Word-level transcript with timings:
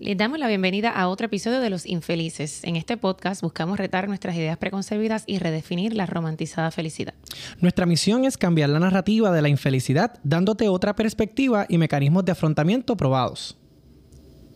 Les 0.00 0.16
damos 0.16 0.38
la 0.38 0.46
bienvenida 0.46 0.90
a 0.90 1.08
otro 1.08 1.26
episodio 1.26 1.58
de 1.58 1.70
Los 1.70 1.84
Infelices. 1.84 2.62
En 2.62 2.76
este 2.76 2.96
podcast 2.96 3.42
buscamos 3.42 3.78
retar 3.78 4.06
nuestras 4.06 4.36
ideas 4.36 4.56
preconcebidas 4.56 5.24
y 5.26 5.40
redefinir 5.40 5.92
la 5.92 6.06
romantizada 6.06 6.70
felicidad. 6.70 7.14
Nuestra 7.60 7.84
misión 7.84 8.24
es 8.24 8.38
cambiar 8.38 8.68
la 8.68 8.78
narrativa 8.78 9.32
de 9.32 9.42
la 9.42 9.48
infelicidad, 9.48 10.20
dándote 10.22 10.68
otra 10.68 10.94
perspectiva 10.94 11.66
y 11.68 11.78
mecanismos 11.78 12.24
de 12.24 12.30
afrontamiento 12.30 12.96
probados. 12.96 13.58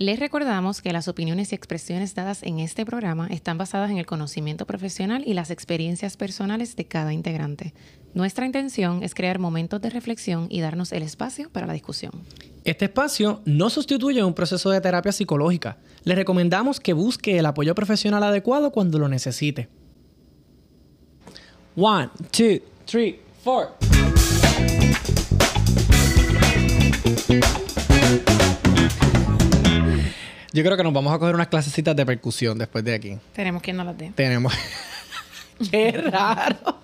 Les 0.02 0.18
recordamos 0.18 0.82
que 0.82 0.92
las 0.92 1.06
opiniones 1.06 1.52
y 1.52 1.54
expresiones 1.54 2.16
dadas 2.16 2.42
en 2.42 2.58
este 2.58 2.84
programa 2.84 3.28
están 3.28 3.56
basadas 3.56 3.88
en 3.88 3.98
el 3.98 4.04
conocimiento 4.04 4.66
profesional 4.66 5.22
y 5.24 5.32
las 5.32 5.52
experiencias 5.52 6.16
personales 6.16 6.74
de 6.74 6.86
cada 6.86 7.12
integrante. 7.12 7.72
Nuestra 8.12 8.44
intención 8.44 9.04
es 9.04 9.14
crear 9.14 9.38
momentos 9.38 9.80
de 9.80 9.90
reflexión 9.90 10.48
y 10.50 10.60
darnos 10.60 10.90
el 10.90 11.04
espacio 11.04 11.50
para 11.50 11.68
la 11.68 11.72
discusión. 11.72 12.10
Este 12.64 12.86
espacio 12.86 13.42
no 13.44 13.70
sustituye 13.70 14.24
un 14.24 14.34
proceso 14.34 14.70
de 14.70 14.80
terapia 14.80 15.12
psicológica. 15.12 15.78
Le 16.02 16.16
recomendamos 16.16 16.80
que 16.80 16.94
busque 16.94 17.38
el 17.38 17.46
apoyo 17.46 17.72
profesional 17.76 18.24
adecuado 18.24 18.72
cuando 18.72 18.98
lo 18.98 19.08
necesite. 19.08 19.68
One, 21.76 22.10
two, 22.32 22.58
three, 22.86 23.20
four. 23.44 23.68
Yo 30.52 30.62
creo 30.62 30.76
que 30.76 30.82
nos 30.82 30.92
vamos 30.92 31.14
a 31.14 31.18
coger 31.18 31.34
unas 31.34 31.48
clasecitas 31.48 31.96
de 31.96 32.04
percusión 32.04 32.58
después 32.58 32.84
de 32.84 32.94
aquí. 32.94 33.18
Tenemos 33.32 33.62
quien 33.62 33.76
nos 33.76 33.86
las 33.86 33.96
dé. 33.96 34.12
Tenemos. 34.14 34.52
Qué 35.70 35.92
raro. 35.92 36.81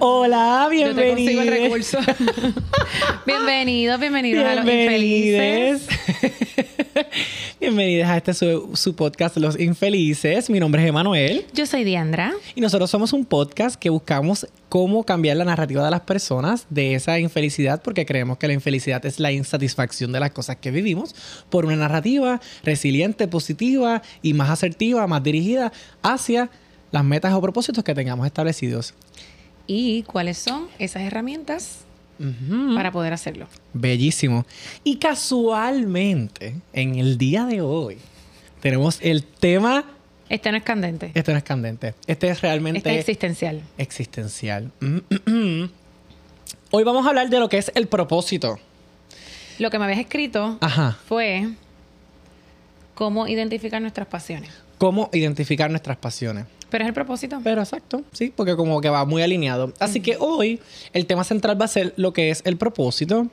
Hola, 0.00 0.68
bienvenidos. 0.70 1.46
recurso. 1.46 1.98
bienvenidos, 3.26 4.00
bienvenidos 4.00 4.44
a 4.44 4.54
Los 4.56 4.64
Infelices. 4.64 5.86
Bienvenidos 7.60 8.08
a 8.08 8.18
este 8.18 8.34
su, 8.34 8.70
su 8.74 8.94
podcast 8.94 9.36
Los 9.38 9.58
Infelices. 9.58 10.50
Mi 10.50 10.60
nombre 10.60 10.82
es 10.82 10.88
Emanuel 10.88 11.46
Yo 11.54 11.64
soy 11.64 11.82
Diandra. 11.82 12.32
y 12.54 12.60
nosotros 12.60 12.90
somos 12.90 13.12
un 13.12 13.24
podcast 13.24 13.76
que 13.76 13.88
buscamos 13.88 14.46
cómo 14.68 15.04
cambiar 15.04 15.38
la 15.38 15.44
narrativa 15.44 15.82
de 15.82 15.90
las 15.90 16.02
personas 16.02 16.66
de 16.68 16.94
esa 16.94 17.18
infelicidad 17.18 17.80
porque 17.82 18.04
creemos 18.04 18.36
que 18.38 18.48
la 18.48 18.52
infelicidad 18.52 19.04
es 19.06 19.18
la 19.18 19.32
insatisfacción 19.32 20.12
de 20.12 20.20
las 20.20 20.32
cosas 20.32 20.56
que 20.56 20.70
vivimos 20.70 21.14
por 21.48 21.64
una 21.64 21.76
narrativa 21.76 22.40
resiliente, 22.64 23.28
positiva 23.28 24.02
y 24.20 24.34
más 24.34 24.50
asertiva, 24.50 25.06
más 25.06 25.22
dirigida 25.22 25.72
hacia 26.02 26.50
las 26.90 27.04
metas 27.04 27.32
o 27.32 27.40
propósitos 27.40 27.82
que 27.82 27.94
tengamos 27.94 28.26
establecidos. 28.26 28.94
¿Y 29.66 30.02
cuáles 30.02 30.38
son 30.38 30.68
esas 30.78 31.02
herramientas 31.02 31.80
para 32.74 32.92
poder 32.92 33.12
hacerlo? 33.12 33.46
Bellísimo. 33.72 34.46
Y 34.84 34.96
casualmente, 34.96 36.54
en 36.72 36.96
el 36.96 37.18
día 37.18 37.44
de 37.46 37.60
hoy, 37.60 37.98
tenemos 38.60 38.98
el 39.02 39.24
tema. 39.24 39.84
Este 40.28 40.50
no 40.50 40.56
es 40.58 40.62
candente. 40.64 41.10
Este 41.14 41.32
no 41.32 41.38
es 41.38 41.44
candente. 41.44 41.94
Este 42.06 42.28
es 42.28 42.40
realmente 42.40 42.78
Este 42.78 42.92
es 42.92 42.98
existencial. 43.00 43.62
existencial. 43.78 44.70
Mm, 44.80 45.64
Hoy 46.70 46.82
vamos 46.82 47.06
a 47.06 47.10
hablar 47.10 47.28
de 47.30 47.38
lo 47.38 47.48
que 47.48 47.58
es 47.58 47.70
el 47.74 47.86
propósito. 47.86 48.58
Lo 49.60 49.70
que 49.70 49.78
me 49.78 49.84
habías 49.84 50.00
escrito 50.00 50.58
Ajá. 50.60 50.98
fue 51.06 51.50
cómo 52.94 53.28
identificar 53.28 53.80
nuestras 53.80 54.08
pasiones. 54.08 54.50
Cómo 54.78 55.08
identificar 55.12 55.70
nuestras 55.70 55.96
pasiones. 55.98 56.46
Pero 56.74 56.86
es 56.86 56.88
el 56.88 56.94
propósito. 56.94 57.40
Pero 57.44 57.60
exacto, 57.60 58.02
sí, 58.10 58.32
porque 58.34 58.56
como 58.56 58.80
que 58.80 58.88
va 58.88 59.04
muy 59.04 59.22
alineado. 59.22 59.72
Así 59.78 60.00
que 60.00 60.16
hoy 60.18 60.58
el 60.92 61.06
tema 61.06 61.22
central 61.22 61.60
va 61.60 61.66
a 61.66 61.68
ser 61.68 61.94
lo 61.94 62.12
que 62.12 62.30
es 62.30 62.42
el 62.44 62.56
propósito. 62.56 63.28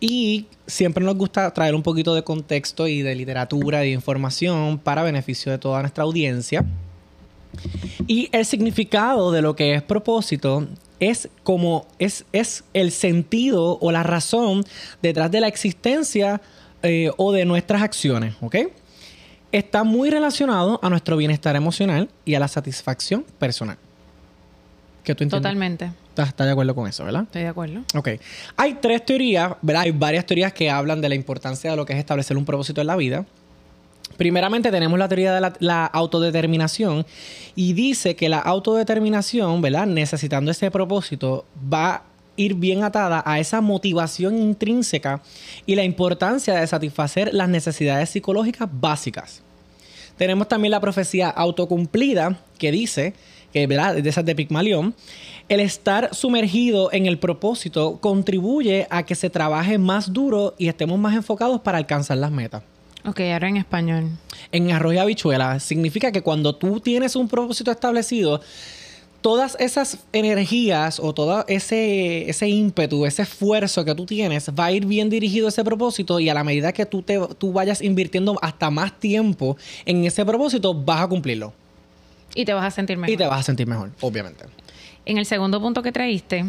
Y 0.00 0.48
siempre 0.66 1.02
nos 1.02 1.16
gusta 1.16 1.50
traer 1.54 1.74
un 1.74 1.82
poquito 1.82 2.14
de 2.14 2.24
contexto 2.24 2.86
y 2.86 3.00
de 3.00 3.14
literatura 3.14 3.82
y 3.82 3.88
de 3.88 3.94
información 3.94 4.76
para 4.76 5.02
beneficio 5.02 5.50
de 5.50 5.56
toda 5.56 5.80
nuestra 5.80 6.04
audiencia. 6.04 6.62
Y 8.06 8.28
el 8.32 8.44
significado 8.44 9.32
de 9.32 9.40
lo 9.40 9.56
que 9.56 9.72
es 9.72 9.82
propósito 9.82 10.68
es 11.00 11.30
como 11.42 11.86
es, 11.98 12.26
es 12.32 12.64
el 12.74 12.90
sentido 12.90 13.78
o 13.80 13.92
la 13.92 14.02
razón 14.02 14.62
detrás 15.00 15.30
de 15.30 15.40
la 15.40 15.48
existencia 15.48 16.42
eh, 16.82 17.10
o 17.16 17.32
de 17.32 17.46
nuestras 17.46 17.80
acciones, 17.80 18.34
¿ok? 18.42 18.56
Está 19.54 19.84
muy 19.84 20.10
relacionado 20.10 20.80
a 20.82 20.90
nuestro 20.90 21.16
bienestar 21.16 21.54
emocional 21.54 22.08
y 22.24 22.34
a 22.34 22.40
la 22.40 22.48
satisfacción 22.48 23.24
personal. 23.38 23.76
¿Qué 25.04 25.14
tú 25.14 25.22
entiendes? 25.22 25.42
Totalmente. 25.42 25.92
¿Estás, 26.08 26.30
estás 26.30 26.46
de 26.46 26.50
acuerdo 26.50 26.74
con 26.74 26.88
eso, 26.88 27.04
verdad? 27.04 27.22
Estoy 27.22 27.42
de 27.42 27.48
acuerdo. 27.48 27.82
Ok. 27.94 28.08
Hay 28.56 28.74
tres 28.82 29.06
teorías, 29.06 29.52
¿verdad? 29.62 29.82
Hay 29.82 29.92
varias 29.92 30.26
teorías 30.26 30.52
que 30.52 30.70
hablan 30.70 31.00
de 31.00 31.08
la 31.08 31.14
importancia 31.14 31.70
de 31.70 31.76
lo 31.76 31.86
que 31.86 31.92
es 31.92 32.00
establecer 32.00 32.36
un 32.36 32.44
propósito 32.44 32.80
en 32.80 32.88
la 32.88 32.96
vida. 32.96 33.26
Primeramente 34.16 34.72
tenemos 34.72 34.98
la 34.98 35.06
teoría 35.06 35.32
de 35.32 35.40
la, 35.40 35.52
la 35.60 35.86
autodeterminación 35.86 37.06
y 37.54 37.74
dice 37.74 38.16
que 38.16 38.28
la 38.28 38.40
autodeterminación, 38.40 39.62
¿verdad? 39.62 39.86
Necesitando 39.86 40.50
ese 40.50 40.68
propósito, 40.72 41.44
va 41.72 41.94
a 41.94 42.02
ir 42.34 42.54
bien 42.54 42.82
atada 42.82 43.22
a 43.24 43.38
esa 43.38 43.60
motivación 43.60 44.36
intrínseca 44.36 45.22
y 45.64 45.76
la 45.76 45.84
importancia 45.84 46.54
de 46.54 46.66
satisfacer 46.66 47.32
las 47.32 47.48
necesidades 47.48 48.10
psicológicas 48.10 48.68
básicas. 48.68 49.43
Tenemos 50.16 50.48
también 50.48 50.70
la 50.70 50.80
profecía 50.80 51.28
autocumplida 51.28 52.38
que 52.58 52.70
dice, 52.72 53.14
que 53.52 53.66
¿verdad? 53.66 53.96
de 53.96 54.08
esas 54.08 54.24
de 54.24 54.34
Pigmalión, 54.34 54.94
el 55.48 55.60
estar 55.60 56.14
sumergido 56.14 56.92
en 56.92 57.06
el 57.06 57.18
propósito 57.18 57.98
contribuye 58.00 58.86
a 58.90 59.02
que 59.04 59.14
se 59.14 59.30
trabaje 59.30 59.78
más 59.78 60.12
duro 60.12 60.54
y 60.58 60.68
estemos 60.68 60.98
más 60.98 61.14
enfocados 61.14 61.60
para 61.60 61.78
alcanzar 61.78 62.16
las 62.18 62.30
metas. 62.30 62.62
Ok, 63.06 63.20
ahora 63.20 63.48
en 63.48 63.58
español. 63.58 64.10
En 64.50 64.72
arroz 64.72 64.94
y 64.94 64.98
habichuela 64.98 65.60
significa 65.60 66.10
que 66.10 66.22
cuando 66.22 66.54
tú 66.54 66.80
tienes 66.80 67.16
un 67.16 67.28
propósito 67.28 67.70
establecido, 67.70 68.40
todas 69.24 69.56
esas 69.58 70.00
energías 70.12 71.00
o 71.00 71.14
todo 71.14 71.46
ese, 71.48 72.28
ese 72.28 72.46
ímpetu, 72.46 73.06
ese 73.06 73.22
esfuerzo 73.22 73.82
que 73.82 73.94
tú 73.94 74.04
tienes 74.04 74.50
va 74.50 74.66
a 74.66 74.72
ir 74.72 74.84
bien 74.84 75.08
dirigido 75.08 75.46
a 75.46 75.48
ese 75.48 75.64
propósito 75.64 76.20
y 76.20 76.28
a 76.28 76.34
la 76.34 76.44
medida 76.44 76.74
que 76.74 76.84
tú, 76.84 77.00
te, 77.00 77.18
tú 77.38 77.50
vayas 77.50 77.80
invirtiendo 77.80 78.38
hasta 78.42 78.70
más 78.70 79.00
tiempo 79.00 79.56
en 79.86 80.04
ese 80.04 80.26
propósito, 80.26 80.74
vas 80.74 81.00
a 81.00 81.08
cumplirlo. 81.08 81.54
Y 82.34 82.44
te 82.44 82.52
vas 82.52 82.66
a 82.66 82.70
sentir 82.70 82.98
mejor. 82.98 83.14
Y 83.14 83.16
te 83.16 83.26
vas 83.26 83.40
a 83.40 83.42
sentir 83.42 83.66
mejor, 83.66 83.92
obviamente. 84.02 84.44
En 85.06 85.16
el 85.16 85.24
segundo 85.24 85.58
punto 85.58 85.82
que 85.82 85.90
traíste, 85.90 86.44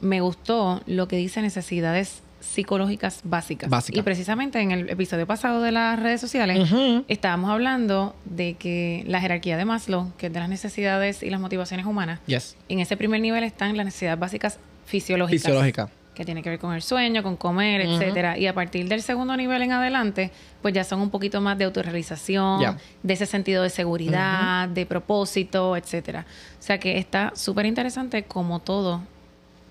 me 0.00 0.22
gustó 0.22 0.80
lo 0.86 1.08
que 1.08 1.16
dice 1.16 1.42
necesidades 1.42 2.22
psicológicas 2.40 3.20
básicas. 3.24 3.70
Y 3.90 4.02
precisamente 4.02 4.60
en 4.60 4.70
el 4.70 4.88
episodio 4.90 5.26
pasado 5.26 5.62
de 5.62 5.72
las 5.72 5.98
redes 6.00 6.20
sociales 6.20 6.70
estábamos 7.08 7.50
hablando 7.50 8.14
de 8.24 8.54
que 8.54 9.04
la 9.06 9.20
jerarquía 9.20 9.56
de 9.56 9.64
Maslow, 9.64 10.12
que 10.16 10.26
es 10.28 10.32
de 10.32 10.40
las 10.40 10.48
necesidades 10.48 11.22
y 11.22 11.30
las 11.30 11.40
motivaciones 11.40 11.86
humanas, 11.86 12.20
Yes. 12.26 12.56
en 12.68 12.80
ese 12.80 12.96
primer 12.96 13.20
nivel 13.20 13.44
están 13.44 13.76
las 13.76 13.86
necesidades 13.86 14.18
básicas 14.18 14.58
fisiológicas. 14.86 15.42
Fisiológica. 15.42 15.88
Que 16.14 16.24
tiene 16.24 16.42
que 16.42 16.50
ver 16.50 16.58
con 16.58 16.74
el 16.74 16.82
sueño, 16.82 17.22
con 17.22 17.36
comer, 17.36 17.86
Ujú. 17.86 17.94
etcétera. 17.94 18.36
Y 18.36 18.48
a 18.48 18.54
partir 18.54 18.88
del 18.88 19.02
segundo 19.02 19.36
nivel 19.36 19.62
en 19.62 19.70
adelante, 19.70 20.32
pues 20.62 20.74
ya 20.74 20.82
son 20.82 21.00
un 21.00 21.10
poquito 21.10 21.40
más 21.40 21.56
de 21.58 21.64
autorrealización, 21.64 22.76
de 23.04 23.12
ese 23.14 23.24
sentido 23.26 23.62
de 23.62 23.70
seguridad, 23.70 24.68
de 24.68 24.84
propósito, 24.84 25.76
etcétera. 25.76 26.26
O 26.58 26.62
sea 26.62 26.78
que 26.80 26.98
está 26.98 27.32
súper 27.36 27.66
interesante 27.66 28.24
cómo 28.24 28.58
todo 28.58 29.02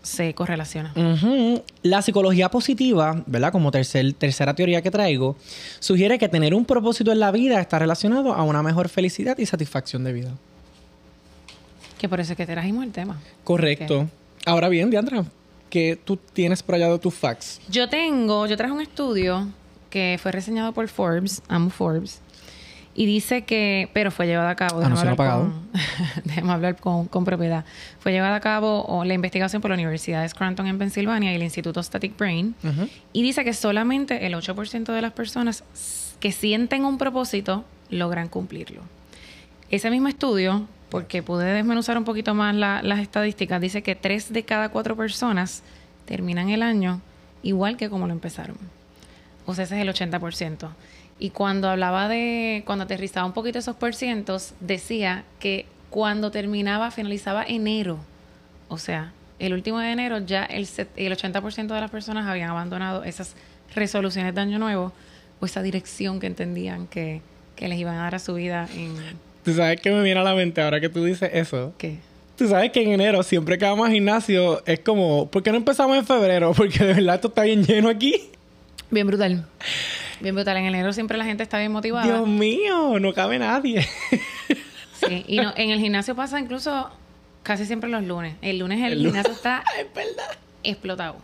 se 0.08 0.34
correlaciona. 0.34 0.94
La 1.84 2.02
psicología 2.02 2.50
positiva, 2.50 3.24
¿verdad? 3.26 3.52
Como 3.52 3.72
tercer- 3.72 4.16
tercera 4.18 4.54
teoría 4.54 4.82
que 4.82 4.90
traigo, 4.90 5.36
sugiere 5.80 6.18
que 6.18 6.30
tener 6.30 6.54
un 6.56 6.64
propósito 6.66 7.12
en 7.12 7.20
la 7.20 7.32
vida 7.32 7.60
está 7.60 7.78
relacionado 7.78 8.34
a 8.34 8.44
una 8.44 8.64
mejor 8.64 8.88
felicidad 8.90 9.38
y 9.38 9.46
satisfacción 9.46 10.04
de 10.04 10.14
vida. 10.14 10.32
Que 12.00 12.08
por 12.08 12.20
eso 12.20 12.34
es 12.34 12.38
que 12.38 12.46
trajimos 12.46 12.84
el 12.86 12.92
tema. 12.92 13.20
Correcto. 13.44 14.08
Ahora 14.46 14.70
bien, 14.70 14.90
Diandra, 14.90 15.26
que 15.70 16.00
tú 16.04 16.18
tienes 16.18 16.64
por 16.64 16.76
allá 16.76 16.88
de 16.90 17.00
tus 17.00 17.14
facts. 17.14 17.60
Yo 17.70 17.90
tengo, 17.90 18.46
yo 18.48 18.56
traje 18.56 18.72
un 18.74 18.82
estudio 18.82 19.48
que 19.90 20.18
fue 20.22 20.32
reseñado 20.32 20.72
por 20.74 20.88
Forbes, 20.88 21.42
amo 21.50 21.70
Forbes, 21.70 22.22
y 22.98 23.06
dice 23.06 23.44
que, 23.46 23.90
pero 23.94 24.12
fue 24.12 24.26
llevado 24.28 24.50
a 24.50 24.56
cabo, 24.56 24.82
Anuncio 24.82 25.06
no 25.06 25.12
hablar, 25.12 25.16
pagado. 25.16 25.42
con, 25.44 25.70
déjame 26.26 26.52
hablar 26.52 26.76
con, 26.78 27.06
con 27.08 27.24
propiedad, 27.24 27.64
fue 28.00 28.12
llevada 28.12 28.36
a 28.36 28.40
cabo 28.42 29.04
la 29.06 29.14
investigación 29.14 29.62
por 29.62 29.70
la 29.70 29.76
Universidad 29.76 30.24
de 30.24 30.30
Scranton 30.30 30.68
en 30.68 30.78
Pensilvania 30.80 31.32
y 31.32 31.36
el 31.36 31.44
Instituto 31.44 31.82
Static 31.82 32.18
Brain, 32.18 32.56
y 33.14 33.22
dice 33.24 33.44
que 33.46 33.54
solamente 33.54 34.26
el 34.26 34.34
8% 34.34 34.92
de 34.92 35.02
las 35.02 35.14
personas 35.14 35.64
que 36.20 36.32
sienten 36.34 36.84
un 36.84 36.98
propósito 36.98 37.64
logran 37.90 38.28
cumplirlo. 38.28 38.82
Ese 39.70 39.90
mismo 39.92 40.08
estudio, 40.08 40.66
porque 40.90 41.22
pude 41.22 41.46
desmenuzar 41.54 41.98
un 41.98 42.04
poquito 42.04 42.34
más 42.34 42.56
la- 42.56 42.82
las 42.82 43.00
estadísticas, 43.00 43.62
dice 43.62 43.84
que 43.84 43.96
3 43.96 44.34
de 44.34 44.44
cada 44.44 44.70
4 44.70 44.96
personas 44.96 45.62
terminan 46.06 46.50
el 46.50 46.64
año 46.64 47.02
igual 47.44 47.78
que 47.78 47.90
como 47.90 48.08
lo 48.08 48.14
empezaron. 48.14 48.58
O 49.46 49.54
sea, 49.54 49.66
ese 49.66 49.76
es 49.76 49.82
el 49.82 49.90
80%. 49.90 50.70
Y 51.20 51.32
cuando 51.32 51.70
hablaba 51.70 52.08
de, 52.08 52.64
cuando 52.66 52.84
aterrizaba 52.86 53.26
un 53.26 53.34
poquito 53.34 53.58
esos 53.60 53.76
porcientos, 53.76 54.54
decía 54.60 55.24
que 55.40 55.66
cuando 55.90 56.30
terminaba, 56.32 56.92
finalizaba 56.92 57.44
enero, 57.44 57.98
o 58.68 58.78
sea, 58.78 59.14
el 59.40 59.54
último 59.54 59.80
de 59.80 59.92
enero, 59.92 60.20
ya 60.20 60.44
el, 60.44 60.66
set- 60.68 60.90
el 60.96 61.12
80% 61.16 61.68
de 61.74 61.82
las 61.82 61.90
personas 61.92 62.28
habían 62.28 62.50
abandonado 62.50 63.04
esas 63.04 63.36
resoluciones 63.76 64.34
de 64.36 64.42
año 64.42 64.60
nuevo 64.60 64.94
o 65.40 65.46
esa 65.46 65.62
dirección 65.62 66.20
que 66.20 66.28
entendían 66.28 66.88
que, 66.88 67.22
que 67.56 67.68
les 67.68 67.80
iban 67.80 67.96
a 67.96 68.04
dar 68.04 68.16
a 68.16 68.20
su 68.20 68.34
vida 68.36 68.68
en... 68.76 68.96
Tú 69.44 69.54
sabes 69.54 69.80
que 69.80 69.92
me 69.92 70.02
viene 70.04 70.20
a 70.20 70.24
la 70.24 70.36
mente 70.36 70.62
ahora 70.62 70.80
que 70.82 70.90
tú 70.90 71.04
dices 71.06 71.30
eso. 71.34 71.74
¿Qué? 71.78 71.98
Tú 72.38 72.48
sabes 72.48 72.72
que 72.72 72.84
en 72.84 72.92
enero, 72.92 73.24
siempre 73.24 73.58
que 73.58 73.66
vamos 73.66 73.88
al 73.88 73.94
gimnasio, 73.94 74.62
es 74.66 74.80
como, 74.82 75.28
¿por 75.32 75.42
qué 75.42 75.52
no 75.52 75.58
empezamos 75.58 75.98
en 75.98 76.06
febrero? 76.06 76.52
Porque 76.58 76.80
de 76.84 76.94
verdad 76.94 77.16
esto 77.16 77.30
está 77.30 77.44
bien 77.44 77.64
lleno 77.64 77.90
aquí. 77.90 78.30
Bien 78.92 79.08
brutal. 79.08 79.46
Bien 80.20 80.34
brutal. 80.36 80.58
En 80.58 80.66
enero 80.66 80.94
siempre 80.94 81.18
la 81.18 81.26
gente 81.26 81.44
está 81.44 81.58
bien 81.60 81.72
motivada. 81.72 82.06
Dios 82.06 82.28
mío, 82.28 83.00
no 83.00 83.14
cabe 83.14 83.40
nadie. 83.40 83.88
Sí, 85.08 85.24
y 85.28 85.38
no, 85.38 85.54
en 85.56 85.70
el 85.70 85.80
gimnasio 85.80 86.16
pasa 86.16 86.40
incluso 86.40 86.90
casi 87.44 87.66
siempre 87.68 87.88
los 87.88 88.04
lunes. 88.04 88.34
El 88.42 88.58
lunes 88.58 88.82
el, 88.84 88.98
gimnasio 88.98 89.32
está 89.32 89.64
es 89.80 89.86
verdad. 89.94 90.36
explotado. 90.64 91.18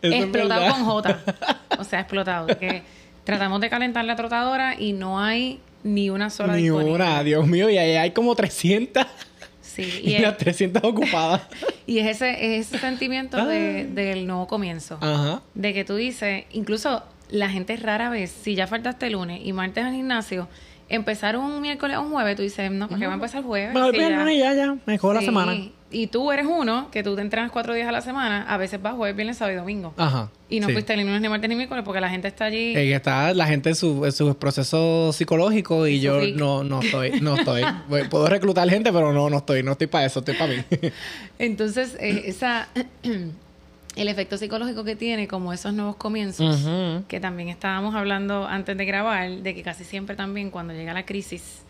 Eso 0.00 0.14
explotado 0.14 0.72
con 0.72 0.84
J. 0.84 1.18
O 1.78 1.84
sea, 1.84 2.00
explotado. 2.00 2.46
Que 2.58 2.82
tratamos 3.24 3.60
de 3.60 3.68
calentar 3.68 4.06
la 4.06 4.16
trotadora 4.16 4.74
y 4.80 4.94
no 4.94 5.20
hay 5.20 5.60
ni 5.82 6.08
una 6.08 6.30
sola 6.30 6.54
Ni 6.56 6.62
disponible. 6.62 6.94
una, 6.94 7.22
Dios 7.22 7.46
mío, 7.46 7.68
y 7.68 7.76
ahí 7.76 7.92
hay 7.96 8.10
como 8.12 8.34
300 8.34 9.06
Sí, 9.60 9.82
y, 10.02 10.14
y 10.14 10.18
las 10.18 10.32
es, 10.32 10.38
300 10.38 10.82
ocupadas. 10.82 11.42
y 11.86 11.98
es 11.98 12.06
ese, 12.08 12.56
es 12.56 12.66
ese 12.68 12.78
sentimiento 12.78 13.36
de- 13.46 13.80
Ay. 13.80 13.84
del 13.94 14.26
nuevo 14.26 14.46
comienzo. 14.46 14.96
Ajá. 15.00 15.42
De 15.54 15.72
que 15.74 15.84
tú 15.84 15.94
dices, 15.96 16.44
incluso 16.52 17.04
la 17.30 17.48
gente 17.50 17.76
rara 17.76 18.10
vez, 18.10 18.30
si 18.30 18.54
ya 18.54 18.66
faltaste 18.66 19.08
lunes 19.10 19.40
y 19.44 19.52
martes 19.52 19.84
al 19.84 19.92
gimnasio, 19.94 20.48
empezar 20.88 21.36
un 21.36 21.60
miércoles 21.60 21.96
o 21.96 22.02
un 22.02 22.10
jueves, 22.10 22.34
tú 22.36 22.42
dices, 22.42 22.70
no, 22.70 22.88
¿para 22.88 22.98
qué 23.00 23.06
va 23.06 23.12
a 23.12 23.14
empezar 23.14 23.38
el 23.40 23.44
jueves? 23.46 23.72
Me 23.74 23.80
voy 23.80 23.94
Si 23.94 24.02
a 24.02 24.08
ya- 24.08 24.32
ya, 24.32 24.54
ya, 24.54 24.76
me 24.86 24.98
cojo 24.98 25.14
la 25.14 25.20
Sí. 25.20 25.26
semana. 25.26 25.54
Y 25.92 26.06
tú 26.06 26.30
eres 26.30 26.46
uno 26.46 26.88
que 26.92 27.02
tú 27.02 27.16
te 27.16 27.20
entrenas 27.22 27.50
cuatro 27.50 27.74
días 27.74 27.88
a 27.88 27.92
la 27.92 28.00
semana, 28.00 28.44
a 28.48 28.56
veces 28.56 28.80
vas 28.80 28.94
jueves, 28.94 29.16
viernes, 29.16 29.38
sábado 29.38 29.56
y 29.56 29.58
domingo. 29.58 29.92
Ajá. 29.96 30.30
Y 30.48 30.60
no 30.60 30.68
sí. 30.68 30.72
fuiste 30.72 30.96
ni 30.96 31.02
lunes, 31.02 31.20
ni 31.20 31.28
martes, 31.28 31.48
ni 31.48 31.56
miércoles 31.56 31.82
porque 31.84 32.00
la 32.00 32.08
gente 32.08 32.28
está 32.28 32.44
allí. 32.44 32.76
Eh, 32.76 32.94
está 32.94 33.34
la 33.34 33.46
gente 33.46 33.70
en 33.70 33.74
su, 33.74 34.04
en 34.04 34.12
su 34.12 34.36
proceso 34.36 35.12
psicológico 35.12 35.88
y 35.88 35.98
yo 36.00 36.20
no, 36.36 36.62
no 36.64 36.80
estoy, 36.80 37.20
no 37.20 37.34
estoy. 37.36 37.62
Puedo 38.10 38.26
reclutar 38.28 38.68
gente, 38.70 38.92
pero 38.92 39.12
no, 39.12 39.28
no 39.30 39.38
estoy, 39.38 39.64
no 39.64 39.72
estoy 39.72 39.88
para 39.88 40.06
eso, 40.06 40.20
estoy 40.20 40.34
para 40.34 40.52
mí. 40.54 40.62
Entonces, 41.40 41.96
eh, 42.00 42.22
esa 42.26 42.68
el 43.96 44.08
efecto 44.08 44.36
psicológico 44.36 44.84
que 44.84 44.96
tiene 44.96 45.26
como 45.26 45.52
esos 45.52 45.74
nuevos 45.74 45.96
comienzos, 45.96 46.68
que 47.08 47.20
también 47.20 47.48
estábamos 47.48 47.94
hablando 47.94 48.46
antes 48.46 48.76
de 48.76 48.84
grabar, 48.84 49.30
de 49.30 49.54
que 49.54 49.62
casi 49.62 49.84
siempre 49.84 50.16
también 50.16 50.50
cuando 50.50 50.72
llega 50.72 50.92
la 50.94 51.04
crisis, 51.04 51.62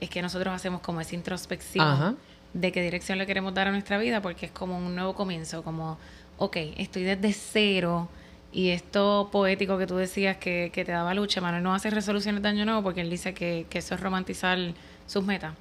es 0.00 0.10
que 0.10 0.22
nosotros 0.22 0.54
hacemos 0.54 0.80
como 0.80 1.00
esa 1.00 1.14
introspección 1.14 2.16
de 2.52 2.72
qué 2.72 2.82
dirección 2.82 3.18
le 3.18 3.26
queremos 3.26 3.54
dar 3.54 3.68
a 3.68 3.70
nuestra 3.70 3.98
vida, 3.98 4.22
porque 4.22 4.46
es 4.46 4.52
como 4.52 4.76
un 4.78 4.94
nuevo 4.94 5.14
comienzo, 5.14 5.62
como, 5.62 5.98
ok, 6.38 6.56
estoy 6.76 7.04
desde 7.04 7.32
cero. 7.32 8.08
Y 8.50 8.70
esto 8.70 9.28
poético 9.30 9.76
que 9.76 9.86
tú 9.86 9.96
decías 9.96 10.38
que, 10.38 10.70
que 10.72 10.84
te 10.84 10.92
daba 10.92 11.12
lucha, 11.12 11.40
Manuel 11.42 11.62
no 11.62 11.74
hace 11.74 11.90
resoluciones 11.90 12.42
de 12.42 12.48
año 12.48 12.64
nuevo 12.64 12.82
porque 12.82 13.02
él 13.02 13.10
dice 13.10 13.34
que, 13.34 13.66
que 13.68 13.78
eso 13.78 13.94
es 13.94 14.00
romantizar 14.00 14.58
sus 15.06 15.22
metas. 15.22 15.52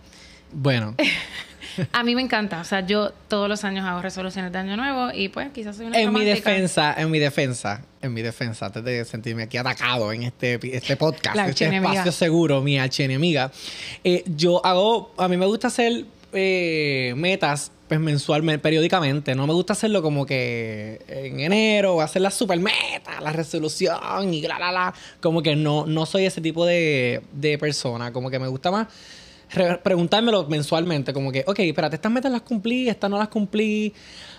Bueno, 0.52 0.96
A 1.92 2.04
mí 2.04 2.16
me 2.16 2.22
encanta. 2.22 2.62
O 2.62 2.64
sea, 2.64 2.86
yo 2.86 3.12
todos 3.28 3.50
los 3.50 3.64
años 3.64 3.86
hago 3.86 4.02
resoluciones 4.02 4.52
de 4.52 4.58
año 4.58 4.78
nuevo 4.78 5.12
y 5.14 5.30
pues 5.30 5.50
quizás 5.52 5.76
soy 5.76 5.88
una 5.88 6.00
en 6.00 6.14
mi 6.14 6.26
defensa, 6.26 6.94
en 6.98 7.12
mi 7.12 7.20
defensa, 7.20 7.82
en 8.02 8.14
mi 8.14 8.22
defensa, 8.22 8.68
antes 8.68 8.84
de 8.84 9.06
sentirme 9.06 9.44
aquí 9.44 9.58
atacado 9.58 10.12
en 10.12 10.24
este, 10.24 10.60
este 10.76 10.98
podcast, 10.98 11.36
La 11.36 11.48
este 11.48 11.66
espacio 11.66 12.12
seguro, 12.12 12.62
mi 12.62 12.80
archienemiga, 12.80 13.52
eh, 14.04 14.24
yo 14.26 14.66
hago, 14.66 15.14
a 15.18 15.28
mí 15.28 15.38
me 15.38 15.46
gusta 15.46 15.68
hacer 15.68 16.06
eh, 16.34 17.14
metas 17.16 17.72
pues 17.88 18.02
mensualmente, 18.02 18.62
periódicamente. 18.62 19.34
No 19.34 19.48
me 19.48 19.54
gusta 19.54 19.72
hacerlo 19.72 20.02
como 20.02 20.26
que 20.26 21.00
en 21.08 21.40
enero, 21.40 22.02
hacer 22.02 22.22
la 22.22 22.32
super 22.32 22.60
meta, 22.60 23.22
la 23.22 23.32
resolución 23.32 24.34
y 24.34 24.42
la 24.42 24.60
la 24.60 24.74
la. 24.74 24.94
Como 25.22 25.42
que 25.42 25.56
no, 25.56 25.86
no 25.86 26.06
soy 26.06 26.26
ese 26.26 26.42
tipo 26.42 26.66
de, 26.66 27.22
de 27.32 27.58
persona. 27.58 28.12
Como 28.12 28.30
que 28.30 28.40
me 28.40 28.50
gusta 28.50 28.72
más 28.72 28.88
preguntármelo 29.84 30.48
mensualmente. 30.48 31.14
Como 31.14 31.32
que, 31.32 31.44
ok, 31.48 31.60
espérate, 31.60 31.96
estas 31.96 32.12
metas 32.12 32.32
las 32.32 32.42
cumplí, 32.42 32.90
estas 32.90 33.10
no 33.10 33.18
las 33.18 33.30
cumplí. 33.30 33.94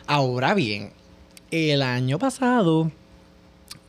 Ahora 0.06 0.55
bien, 0.55 0.93
el 1.50 1.82
año 1.82 2.19
pasado, 2.19 2.90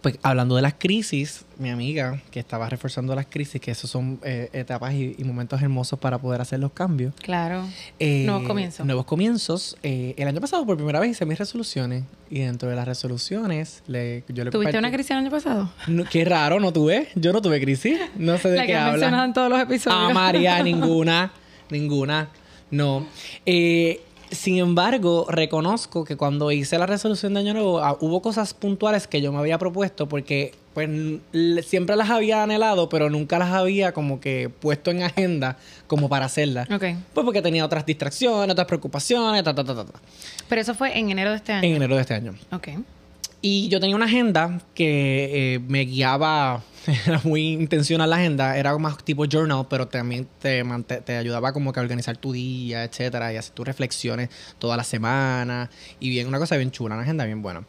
pues 0.01 0.17
hablando 0.23 0.55
de 0.55 0.61
las 0.61 0.75
crisis, 0.75 1.45
mi 1.57 1.69
amiga 1.69 2.21
que 2.31 2.39
estaba 2.39 2.69
reforzando 2.69 3.13
las 3.15 3.25
crisis, 3.25 3.59
que 3.59 3.71
esos 3.71 3.89
son 3.89 4.19
eh, 4.23 4.49
etapas 4.53 4.93
y, 4.93 5.15
y 5.17 5.23
momentos 5.25 5.61
hermosos 5.61 5.99
para 5.99 6.17
poder 6.17 6.39
hacer 6.39 6.59
los 6.59 6.71
cambios. 6.71 7.13
Claro. 7.21 7.65
Eh, 7.99 8.23
Nuevos 8.25 8.47
comienzos. 8.47 8.85
Nuevos 8.85 9.05
comienzos. 9.05 9.77
Eh, 9.83 10.13
el 10.17 10.27
año 10.27 10.39
pasado, 10.39 10.65
por 10.65 10.77
primera 10.77 10.99
vez, 11.01 11.11
hice 11.11 11.25
mis 11.25 11.37
resoluciones. 11.37 12.03
Y 12.29 12.39
dentro 12.39 12.69
de 12.69 12.75
las 12.75 12.87
resoluciones, 12.87 13.83
le, 13.87 14.23
yo 14.29 14.45
le 14.45 14.51
¿Tuviste 14.51 14.77
una 14.77 14.91
crisis 14.91 15.11
el 15.11 15.17
año 15.17 15.31
pasado? 15.31 15.69
No, 15.87 16.05
qué 16.05 16.23
raro, 16.23 16.59
no 16.59 16.71
tuve. 16.71 17.09
Yo 17.15 17.33
no 17.33 17.41
tuve 17.41 17.59
crisis. 17.59 17.99
No 18.15 18.37
sé 18.37 18.49
de 18.49 18.57
La 18.57 18.61
qué 18.63 18.67
que 18.67 18.77
has 18.77 18.91
mencionado 18.91 19.25
en 19.25 19.33
todos 19.33 19.49
los 19.49 19.59
episodios. 19.59 20.01
Ah, 20.11 20.13
María, 20.13 20.63
ninguna. 20.63 21.31
Ninguna. 21.69 22.29
No. 22.71 23.05
Eh, 23.45 24.01
sin 24.31 24.57
embargo, 24.57 25.25
reconozco 25.29 26.03
que 26.03 26.15
cuando 26.15 26.51
hice 26.51 26.77
la 26.77 26.85
resolución 26.85 27.33
de 27.33 27.39
Año 27.39 27.53
Nuevo, 27.53 27.79
ah, 27.79 27.97
hubo 27.99 28.21
cosas 28.21 28.53
puntuales 28.53 29.07
que 29.07 29.21
yo 29.21 29.31
me 29.31 29.39
había 29.39 29.57
propuesto 29.57 30.07
porque 30.07 30.53
pues 30.73 30.89
siempre 31.65 31.95
las 31.95 32.09
había 32.09 32.43
anhelado, 32.43 32.89
pero 32.89 33.09
nunca 33.09 33.39
las 33.39 33.51
había 33.51 33.91
como 33.91 34.19
que 34.19 34.49
puesto 34.49 34.91
en 34.91 35.03
agenda 35.03 35.57
como 35.87 36.09
para 36.09 36.25
hacerlas. 36.25 36.69
Ok. 36.69 36.83
Pues 37.13 37.25
porque 37.25 37.41
tenía 37.41 37.65
otras 37.65 37.85
distracciones, 37.85 38.51
otras 38.51 38.67
preocupaciones, 38.67 39.43
ta, 39.43 39.55
ta, 39.55 39.63
ta, 39.63 39.75
ta, 39.75 39.85
ta. 39.85 39.99
Pero 40.47 40.61
eso 40.61 40.75
fue 40.75 40.97
en 40.97 41.09
enero 41.09 41.31
de 41.31 41.37
este 41.37 41.53
año. 41.53 41.67
En 41.67 41.75
enero 41.75 41.95
de 41.95 42.01
este 42.01 42.13
año. 42.13 42.35
Ok. 42.51 42.69
Y 43.41 43.69
yo 43.69 43.79
tenía 43.79 43.95
una 43.95 44.05
agenda 44.05 44.61
que 44.73 45.55
eh, 45.55 45.59
me 45.59 45.85
guiaba, 45.85 46.61
era 47.07 47.21
muy 47.23 47.53
intencional 47.53 48.09
la 48.09 48.17
agenda, 48.17 48.57
era 48.57 48.77
más 48.77 49.01
tipo 49.03 49.25
journal, 49.25 49.65
pero 49.69 49.87
también 49.87 50.27
te, 50.39 50.61
te 51.05 51.15
ayudaba 51.15 51.53
como 51.53 51.71
que 51.71 51.79
a 51.79 51.83
organizar 51.83 52.17
tu 52.17 52.33
día, 52.33 52.83
etcétera, 52.83 53.31
y 53.31 53.37
hacer 53.37 53.53
tus 53.53 53.65
reflexiones 53.65 54.29
toda 54.57 54.75
la 54.75 54.83
semana. 54.83 55.69
Y 56.01 56.09
bien, 56.09 56.27
una 56.27 56.37
cosa 56.37 56.57
bien 56.57 56.71
chula, 56.71 56.95
una 56.95 57.03
agenda 57.03 57.25
bien 57.25 57.41
buena. 57.41 57.63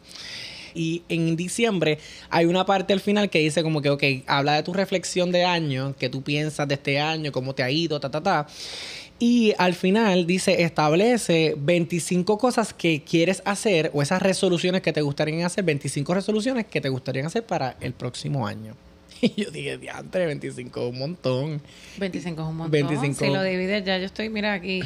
Y 0.73 1.03
en 1.09 1.35
diciembre 1.35 1.99
hay 2.29 2.45
una 2.45 2.65
parte 2.65 2.93
al 2.93 2.99
final 2.99 3.29
que 3.29 3.39
dice 3.39 3.63
como 3.63 3.81
que, 3.81 3.89
ok, 3.89 4.03
habla 4.27 4.53
de 4.53 4.63
tu 4.63 4.73
reflexión 4.73 5.31
de 5.31 5.45
año, 5.45 5.95
que 5.97 6.09
tú 6.09 6.21
piensas 6.21 6.67
de 6.67 6.75
este 6.75 6.99
año, 6.99 7.31
cómo 7.31 7.55
te 7.55 7.63
ha 7.63 7.69
ido, 7.69 7.99
ta, 7.99 8.09
ta, 8.11 8.21
ta. 8.21 8.47
Y 9.21 9.53
al 9.59 9.75
final 9.75 10.25
dice, 10.25 10.63
establece 10.63 11.53
25 11.55 12.39
cosas 12.39 12.73
que 12.73 13.03
quieres 13.03 13.43
hacer 13.45 13.91
o 13.93 14.01
esas 14.01 14.19
resoluciones 14.19 14.81
que 14.81 14.93
te 14.93 15.03
gustarían 15.03 15.43
hacer, 15.43 15.63
25 15.63 16.15
resoluciones 16.15 16.65
que 16.65 16.81
te 16.81 16.89
gustarían 16.89 17.27
hacer 17.27 17.45
para 17.45 17.77
el 17.81 17.93
próximo 17.93 18.47
año. 18.47 18.73
Y 19.21 19.43
yo 19.43 19.51
dije, 19.51 19.77
diantre, 19.77 20.25
25, 20.25 20.87
un 20.87 20.97
montón. 20.97 21.61
25 21.99 22.41
es 22.41 22.47
un 22.47 22.55
montón. 22.57 22.71
25. 22.71 23.13
Si 23.23 23.29
lo 23.29 23.43
divides 23.43 23.85
ya, 23.85 23.99
yo 23.99 24.05
estoy, 24.05 24.29
mira 24.29 24.53
aquí. 24.53 24.81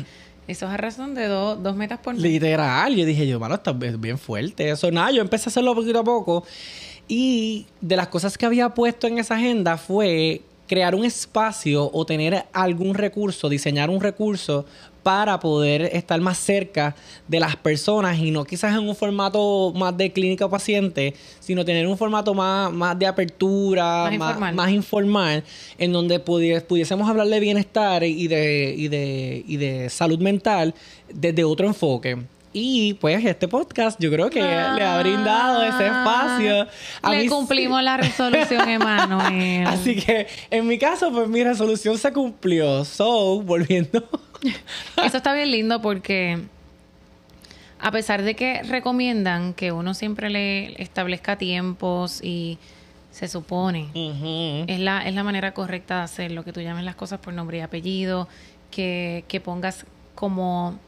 Eso 0.49 0.65
es 0.65 0.71
a 0.73 0.75
razón 0.75 1.15
de 1.15 1.27
dos, 1.27 1.63
dos 1.63 1.77
metas 1.77 1.99
por 1.99 2.15
mes. 2.15 2.21
Literal, 2.21 2.93
yo 2.93 3.05
dije, 3.05 3.25
yo, 3.25 3.39
mano, 3.39 3.55
está 3.55 3.71
bien 3.71 4.01
bien 4.01 4.17
fuerte. 4.17 4.69
Eso, 4.69 4.91
nada, 4.91 5.11
yo 5.11 5.21
empecé 5.21 5.47
a 5.47 5.51
hacerlo 5.51 5.73
poquito 5.73 5.99
a 5.99 6.03
poco. 6.03 6.43
Y 7.07 7.67
de 7.79 7.95
las 7.95 8.09
cosas 8.09 8.37
que 8.37 8.45
había 8.45 8.67
puesto 8.67 9.07
en 9.07 9.17
esa 9.17 9.35
agenda 9.35 9.77
fue 9.77 10.41
crear 10.67 10.95
un 10.95 11.05
espacio 11.05 11.89
o 11.93 12.05
tener 12.05 12.45
algún 12.53 12.95
recurso, 12.95 13.49
diseñar 13.49 13.89
un 13.89 14.01
recurso 14.01 14.65
para 15.03 15.39
poder 15.39 15.83
estar 15.93 16.19
más 16.19 16.39
cerca 16.39 16.95
de 17.27 17.39
las 17.39 17.55
personas 17.55 18.17
y 18.17 18.31
no 18.31 18.43
quizás 18.43 18.73
en 18.75 18.89
un 18.89 18.95
formato 18.95 19.71
más 19.75 19.95
de 19.95 20.11
clínica 20.11 20.45
o 20.47 20.49
paciente, 20.49 21.13
sino 21.39 21.63
tener 21.63 21.85
un 21.85 21.95
formato 21.95 22.33
más, 22.33 22.73
más 22.73 22.97
de 22.97 23.05
apertura, 23.05 24.05
Más 24.05 24.13
informal. 24.13 24.55
más 24.55 24.71
informal, 24.71 25.43
en 25.77 25.91
donde 25.91 26.23
pudi- 26.25 26.59
pudiésemos 26.63 27.07
hablar 27.07 27.27
de 27.27 27.39
bienestar 27.39 28.03
y 28.03 28.27
de, 28.27 28.73
y 28.75 28.87
de, 28.87 29.43
y 29.47 29.57
de 29.57 29.89
salud 29.91 30.17
mental 30.17 30.73
desde 31.13 31.43
otro 31.43 31.67
enfoque. 31.67 32.17
Y 32.57 32.93
pues 32.93 33.25
este 33.25 33.49
podcast 33.49 33.99
yo 33.99 34.09
creo 34.09 34.29
que 34.29 34.41
le 34.41 34.81
ha 34.81 34.97
brindado 34.99 35.61
ese 35.61 35.87
espacio. 35.87 36.65
A 37.01 37.11
Le 37.11 37.23
mí 37.23 37.27
cumplimos 37.27 37.79
sí. 37.79 37.83
la 37.83 37.97
resolución, 37.97 38.69
Emanuel. 38.69 39.67
Así 39.67 39.97
que 39.97 40.25
en 40.49 40.65
mi 40.65 40.77
caso, 40.77 41.11
pues 41.11 41.27
mi 41.27 41.43
resolución 41.43 41.97
se 41.97 42.13
cumplió. 42.13 42.85
So, 42.85 43.41
volviendo. 43.41 44.07
Eso 45.03 45.17
está 45.17 45.33
bien 45.33 45.51
lindo 45.51 45.81
porque 45.81 46.43
a 47.81 47.91
pesar 47.91 48.23
de 48.23 48.37
que 48.37 48.63
recomiendan 48.63 49.53
que 49.53 49.73
uno 49.73 49.93
siempre 49.93 50.29
le 50.29 50.81
establezca 50.81 51.37
tiempos 51.37 52.23
y 52.23 52.57
se 53.11 53.27
supone 53.27 53.89
es 54.67 54.79
la, 54.79 55.05
es 55.05 55.13
la 55.13 55.25
manera 55.25 55.53
correcta 55.53 55.97
de 55.97 56.03
hacerlo, 56.03 56.45
que 56.45 56.53
tú 56.53 56.61
llames 56.61 56.85
las 56.85 56.95
cosas 56.95 57.19
por 57.19 57.33
nombre 57.33 57.57
y 57.57 57.59
apellido, 57.59 58.29
que, 58.71 59.25
que 59.27 59.41
pongas 59.41 59.85
como 60.15 60.79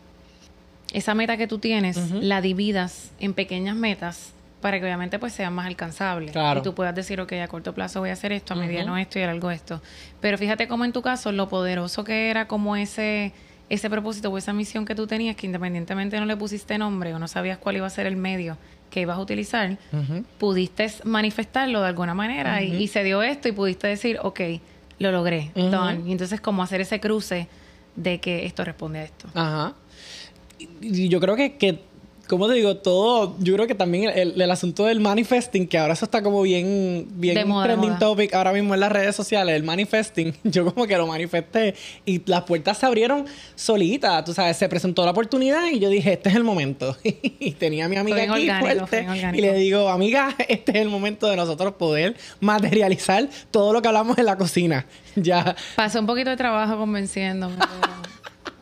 esa 0.94 1.14
meta 1.16 1.38
que 1.38 1.48
tú 1.48 1.60
tienes, 1.60 1.98
la 2.12 2.42
dividas 2.42 3.12
en 3.20 3.34
pequeñas 3.34 3.76
metas 3.76 4.34
para 4.62 4.80
que 4.80 4.86
obviamente 4.86 5.20
pues 5.20 5.34
sean 5.34 5.54
más 5.54 5.68
alcanzables. 5.68 6.32
Claro. 6.32 6.60
Y 6.60 6.64
tú 6.64 6.74
puedas 6.74 6.96
decir, 6.96 7.22
ok, 7.22 7.34
a 7.34 7.48
corto 7.48 7.74
plazo 7.74 8.00
voy 8.00 8.10
a 8.10 8.14
hacer 8.14 8.32
esto, 8.32 8.54
a 8.54 8.58
mediano 8.58 8.98
esto 8.98 9.20
y 9.20 9.22
a 9.22 9.28
largo 9.28 9.52
esto. 9.52 9.82
Pero 10.20 10.38
fíjate 10.38 10.68
como 10.68 10.86
en 10.86 10.94
tu 10.94 11.02
caso, 11.02 11.32
lo 11.32 11.48
poderoso 11.50 12.04
que 12.04 12.30
era 12.30 12.48
como 12.48 12.76
ese, 12.76 13.34
ese 13.70 13.90
propósito 13.90 14.30
o 14.30 14.38
esa 14.38 14.54
misión 14.54 14.86
que 14.86 14.96
tú 14.96 15.06
tenías, 15.06 15.36
que 15.36 15.46
independientemente 15.46 16.20
no 16.20 16.26
le 16.26 16.36
pusiste 16.36 16.78
nombre 16.78 17.14
o 17.14 17.20
no 17.20 17.28
sabías 17.28 17.58
cuál 17.60 17.78
iba 17.78 17.86
a 17.88 17.90
ser 17.90 18.08
el 18.08 18.16
medio 18.16 18.58
que 18.90 19.02
ibas 19.02 19.18
a 19.18 19.20
utilizar, 19.20 19.78
pudiste 20.40 20.90
manifestarlo 21.04 21.82
de 21.82 21.88
alguna 21.88 22.14
manera 22.14 22.64
y, 22.64 22.74
y 22.76 22.88
se 22.88 23.04
dio 23.04 23.22
esto 23.22 23.50
y 23.50 23.52
pudiste 23.52 23.88
decir, 23.88 24.18
ok, 24.22 24.40
lo 25.00 25.12
logré, 25.12 25.52
done. 25.56 26.02
Y 26.08 26.12
entonces 26.14 26.42
como 26.42 26.64
hacer 26.64 26.82
ese 26.82 27.00
cruce 27.00 27.48
de 27.96 28.20
que 28.20 28.46
esto 28.46 28.64
responde 28.64 29.00
a 29.00 29.04
esto. 29.04 29.28
Ajá. 29.34 29.74
Yo 30.82 31.20
creo 31.20 31.36
que, 31.36 31.58
que 31.58 31.80
¿cómo 32.28 32.48
te 32.48 32.56
digo? 32.56 32.78
Todo, 32.78 33.36
yo 33.40 33.54
creo 33.56 33.68
que 33.68 33.76
también 33.76 34.10
el, 34.14 34.40
el 34.40 34.52
asunto 34.52 34.86
del 34.86 35.00
manifesting, 35.00 35.68
que 35.68 35.78
ahora 35.78 35.94
eso 35.94 36.06
está 36.06 36.22
como 36.22 36.42
bien, 36.42 37.08
bien 37.12 37.36
De 37.36 37.46
moda, 37.46 37.64
de 37.64 37.70
trending 37.70 37.90
moda. 37.92 38.00
topic 38.00 38.34
ahora 38.34 38.54
mismo 38.54 38.74
en 38.74 38.80
las 38.82 38.92
redes 38.92 39.16
sociales, 39.16 39.56
el 39.56 39.64
manifesting, 39.64 40.36
yo 40.44 40.66
como 40.74 40.86
que 40.86 40.98
lo 40.98 41.08
manifesté 41.08 41.76
y 42.06 42.22
las 42.26 42.44
puertas 42.44 42.78
se 42.78 42.86
abrieron 42.86 43.26
solitas, 43.56 44.24
tú 44.26 44.34
sabes, 44.34 44.58
se 44.58 44.68
presentó 44.70 45.06
la 45.06 45.12
oportunidad 45.12 45.68
y 45.72 45.80
yo 45.80 45.90
dije, 45.90 46.14
este 46.14 46.30
es 46.30 46.36
el 46.36 46.44
momento. 46.44 46.96
y 47.04 47.52
tenía 47.52 47.86
a 47.86 47.90
mi 47.90 47.96
amiga 47.96 48.18
aquí 48.24 48.50
orgánico, 48.50 48.88
fuerte 48.88 49.08
y 49.34 49.42
le 49.42 49.54
digo, 49.54 49.90
amiga, 49.90 50.36
este 50.48 50.72
es 50.72 50.78
el 50.78 50.90
momento 50.90 51.28
de 51.28 51.36
nosotros 51.36 51.74
poder 51.74 52.16
materializar 52.40 53.28
todo 53.52 53.74
lo 53.74 53.82
que 53.82 53.88
hablamos 53.88 54.18
en 54.18 54.26
la 54.26 54.38
cocina. 54.38 54.86
ya. 55.16 55.56
Pasó 55.76 56.00
un 56.00 56.06
poquito 56.06 56.30
de 56.30 56.38
trabajo 56.38 56.78
convenciéndome. 56.78 57.56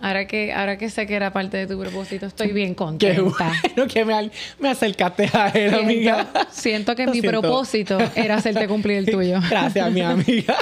Ahora 0.06 0.28
que, 0.28 0.54
ahora 0.54 0.78
que 0.78 0.90
sé 0.90 1.08
que 1.08 1.16
era 1.16 1.34
parte 1.34 1.58
de 1.58 1.68
tu 1.68 1.80
propósito, 1.80 2.28
estoy 2.28 2.52
bien 2.52 2.76
contenta. 2.76 3.16
Qué 3.16 3.22
bueno 3.22 3.88
que 3.92 4.06
me, 4.06 4.30
me 4.60 4.70
acercaste 4.70 5.30
a 5.34 5.48
él, 5.50 5.72
Siento, 5.72 5.78
amiga. 5.80 6.28
siento 6.52 6.96
que 6.96 7.06
Lo 7.06 7.12
mi 7.12 7.22
siento. 7.22 7.42
propósito 7.42 7.98
era 8.16 8.36
hacerte 8.36 8.68
cumplir 8.68 8.98
el 9.00 9.06
tuyo. 9.08 9.40
Gracias, 9.50 9.92
mi 9.92 10.02
amiga. 10.02 10.56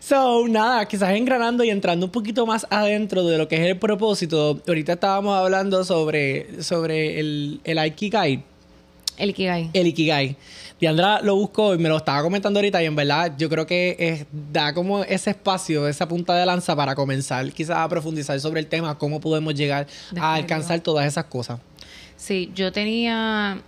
so, 0.00 0.46
nada, 0.48 0.84
quizás 0.86 1.10
engranando 1.14 1.62
y 1.64 1.70
entrando 1.70 2.06
un 2.06 2.12
poquito 2.12 2.44
más 2.46 2.66
adentro 2.70 3.24
de 3.24 3.38
lo 3.38 3.46
que 3.46 3.56
es 3.56 3.62
el 3.62 3.78
propósito. 3.78 4.60
Ahorita 4.66 4.94
estábamos 4.94 5.36
hablando 5.38 5.84
sobre, 5.84 6.60
sobre 6.62 7.20
el, 7.20 7.60
el 7.64 7.78
Ikigai. 7.86 8.42
El 9.16 9.30
Ikigai. 9.30 9.70
El 9.72 9.86
Ikigai. 9.86 10.36
Diandra 10.80 11.20
lo 11.22 11.36
buscó 11.36 11.74
y 11.74 11.78
me 11.78 11.88
lo 11.88 11.96
estaba 11.96 12.22
comentando 12.22 12.58
ahorita 12.58 12.82
y 12.82 12.86
en 12.86 12.94
verdad 12.96 13.32
yo 13.38 13.48
creo 13.48 13.66
que 13.66 13.96
es- 13.98 14.26
da 14.52 14.74
como 14.74 15.02
ese 15.04 15.30
espacio, 15.30 15.88
esa 15.88 16.06
punta 16.06 16.34
de 16.34 16.44
lanza 16.44 16.76
para 16.76 16.94
comenzar 16.94 17.50
quizás 17.52 17.78
a 17.78 17.88
profundizar 17.88 18.38
sobre 18.40 18.60
el 18.60 18.66
tema, 18.66 18.96
cómo 18.98 19.18
podemos 19.20 19.54
llegar 19.54 19.86
a 20.20 20.34
alcanzar 20.34 20.80
todas 20.80 21.06
esas 21.06 21.24
cosas. 21.24 21.60
Sí, 22.16 22.50
yo 22.54 22.72
tenía, 22.72 23.58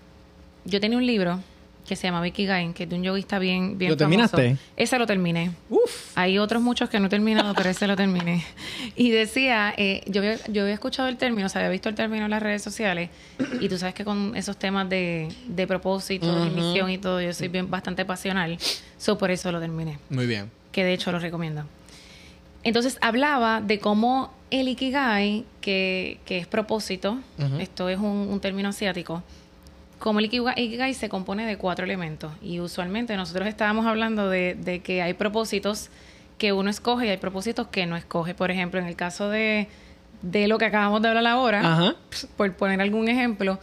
yo 0.66 0.80
tenía 0.80 0.98
un 0.98 1.06
libro 1.06 1.40
que 1.88 1.97
se 1.97 2.07
llama 2.07 2.26
Ikigai, 2.28 2.73
que 2.75 2.85
es 2.85 2.88
de 2.90 2.97
un 2.97 3.02
yoguista 3.02 3.38
bien, 3.38 3.78
bien 3.78 3.90
¿Lo 3.92 3.97
famoso. 3.99 4.37
terminaste? 4.37 4.62
Ese 4.76 4.99
lo 4.99 5.07
terminé. 5.07 5.50
Uf. 5.71 6.12
Hay 6.16 6.38
otros 6.38 6.62
muchos 6.62 6.88
que 6.90 7.00
no 7.00 7.07
he 7.07 7.09
terminado, 7.09 7.54
pero 7.54 7.71
ese 7.71 7.87
lo 7.87 7.97
terminé. 7.97 8.45
Y 8.97 9.11
decía, 9.11 9.73
eh, 9.76 10.02
yo, 10.07 10.21
había, 10.21 10.37
yo 10.49 10.62
había 10.62 10.75
escuchado 10.75 11.09
el 11.09 11.16
término, 11.16 11.47
o 11.47 11.49
sea, 11.49 11.61
había 11.62 11.71
visto 11.71 11.88
el 11.88 11.95
término 11.95 12.25
en 12.26 12.30
las 12.30 12.42
redes 12.42 12.62
sociales, 12.62 13.11
y 13.61 13.68
tú 13.68 13.78
sabes 13.78 13.95
que 13.95 14.04
con 14.04 14.37
esos 14.37 14.57
temas 14.59 14.88
de, 14.88 15.28
de 15.47 15.66
propósito, 15.66 16.47
y 16.47 16.50
misión 16.50 16.90
y 16.90 16.99
todo, 16.99 17.21
yo 17.21 17.33
soy 17.33 17.49
bien 17.49 17.71
bastante 17.71 18.04
pasional, 18.04 18.59
so 18.99 19.16
por 19.18 19.30
eso 19.30 19.50
lo 19.52 19.61
terminé, 19.61 19.99
Muy 20.11 20.26
bien. 20.26 20.50
que 20.73 20.85
de 20.85 20.92
hecho 20.95 21.11
lo 21.12 21.18
recomiendo. 21.18 21.64
Entonces 22.64 22.99
hablaba 23.00 23.61
de 23.61 23.78
cómo 23.78 24.33
el 24.50 24.68
Ikigai, 24.68 25.45
que, 25.61 26.18
que 26.25 26.38
es 26.38 26.47
propósito, 26.47 27.18
esto 27.61 27.88
es 27.88 27.99
un, 27.99 28.04
un 28.30 28.40
término 28.40 28.68
asiático, 28.71 29.23
como 29.99 30.19
el 30.21 30.26
Ikigai, 30.26 30.95
se 30.95 31.09
compone 31.09 31.47
de 31.47 31.57
cuatro 31.57 31.85
elementos. 31.85 32.33
Y 32.43 32.61
usualmente 32.61 33.17
nosotros 33.17 33.49
estábamos 33.49 33.87
hablando 33.87 34.28
de, 34.31 34.55
de 34.55 34.81
que 34.81 35.02
hay 35.02 35.14
propósitos 35.14 35.90
que 36.38 36.52
uno 36.52 36.71
escoge 36.71 37.07
y 37.07 37.09
hay 37.11 37.17
propósitos 37.17 37.67
que 37.69 37.85
no 37.87 37.97
escoge. 37.97 38.35
Por 38.35 38.50
ejemplo, 38.50 38.78
en 38.81 38.87
el 38.87 38.95
caso 38.97 39.28
de, 39.28 39.67
de 40.23 40.47
lo 40.49 40.57
que 40.59 40.67
acabamos 40.67 41.02
de 41.02 41.09
hablar 41.09 41.26
ahora, 41.26 41.61
Ajá. 41.61 41.95
por 42.37 42.52
poner 42.55 42.81
algún 42.81 43.09
ejemplo, 43.09 43.59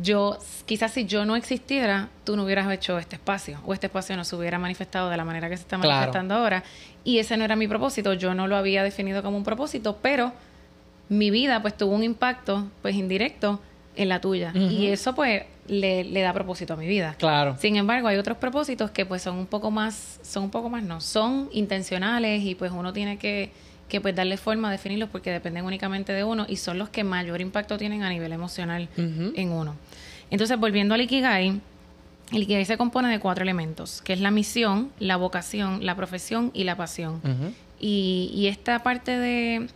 yo, 0.00 0.38
quizás 0.64 0.92
si 0.92 1.04
yo 1.04 1.26
no 1.26 1.36
existiera, 1.36 2.08
tú 2.24 2.34
no 2.34 2.44
hubieras 2.44 2.70
hecho 2.72 2.98
este 2.98 3.16
espacio 3.16 3.60
o 3.66 3.74
este 3.74 3.88
espacio 3.88 4.16
no 4.16 4.24
se 4.24 4.34
hubiera 4.36 4.58
manifestado 4.58 5.10
de 5.10 5.18
la 5.18 5.24
manera 5.26 5.50
que 5.50 5.56
se 5.58 5.64
está 5.64 5.76
Claro. 5.76 5.90
manifestando 5.92 6.34
ahora. 6.34 6.64
Y 7.04 7.18
ese 7.18 7.36
no 7.36 7.44
era 7.44 7.56
mi 7.56 7.68
propósito, 7.68 8.14
yo 8.14 8.32
no 8.34 8.46
lo 8.48 8.56
había 8.56 8.82
definido 8.82 9.22
como 9.22 9.36
un 9.36 9.44
propósito, 9.44 9.98
pero 10.00 10.32
mi 11.10 11.30
vida 11.30 11.60
pues 11.60 11.76
tuvo 11.76 11.94
un 11.94 12.04
impacto 12.04 12.68
pues 12.80 12.94
indirecto 12.94 13.60
en 13.96 14.08
la 14.08 14.20
tuya. 14.20 14.52
Y 14.54 14.86
eso 14.88 15.14
pues 15.14 15.44
le, 15.68 16.04
le 16.04 16.20
da 16.22 16.32
propósito 16.32 16.74
a 16.74 16.76
mi 16.76 16.86
vida. 16.86 17.14
Claro. 17.18 17.56
Sin 17.58 17.76
embargo, 17.76 18.08
hay 18.08 18.16
otros 18.16 18.38
propósitos 18.38 18.90
que 18.90 19.06
pues 19.06 19.22
son 19.22 19.36
un 19.36 19.46
poco 19.46 19.70
más, 19.70 20.18
son 20.22 20.44
un 20.44 20.50
poco 20.50 20.68
más 20.70 20.82
no, 20.82 21.00
son 21.00 21.48
intencionales 21.52 22.42
y 22.42 22.54
pues 22.54 22.72
uno 22.72 22.92
tiene 22.92 23.18
que, 23.18 23.50
que 23.88 24.00
pues 24.00 24.14
darle 24.14 24.36
forma 24.36 24.68
a 24.68 24.70
definirlos 24.70 25.08
porque 25.10 25.30
dependen 25.30 25.64
únicamente 25.64 26.12
de 26.12 26.24
uno 26.24 26.46
y 26.48 26.56
son 26.56 26.78
los 26.78 26.88
que 26.88 27.04
mayor 27.04 27.40
impacto 27.40 27.76
tienen 27.78 28.02
a 28.02 28.08
nivel 28.08 28.32
emocional 28.32 28.88
en 28.96 29.50
uno. 29.50 29.76
Entonces, 30.30 30.58
volviendo 30.58 30.94
al 30.94 31.02
Ikigai, 31.02 31.60
el 32.32 32.42
Ikigai 32.42 32.64
se 32.64 32.78
compone 32.78 33.10
de 33.10 33.20
cuatro 33.20 33.42
elementos, 33.42 34.00
que 34.00 34.14
es 34.14 34.20
la 34.20 34.30
misión, 34.30 34.90
la 34.98 35.16
vocación, 35.16 35.84
la 35.84 35.94
profesión 35.94 36.50
y 36.54 36.64
la 36.64 36.76
pasión. 36.76 37.20
Y, 37.78 38.30
y 38.34 38.46
esta 38.46 38.82
parte 38.82 39.18
de, 39.18 39.68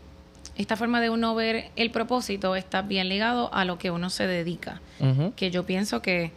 esta 0.57 0.77
forma 0.77 1.01
de 1.01 1.11
uno 1.11 1.35
ver 1.35 1.71
el 1.77 1.91
propósito 1.91 2.57
está 2.57 2.83
bien 2.83 3.09
ligado 3.09 3.53
a 3.53 3.65
lo 3.65 3.79
que 3.79 3.91
uno 3.91 4.11
se 4.11 4.27
dedica. 4.27 4.81
Que 5.37 5.51
yo 5.51 5.67
pienso 5.67 6.01
que 6.03 6.33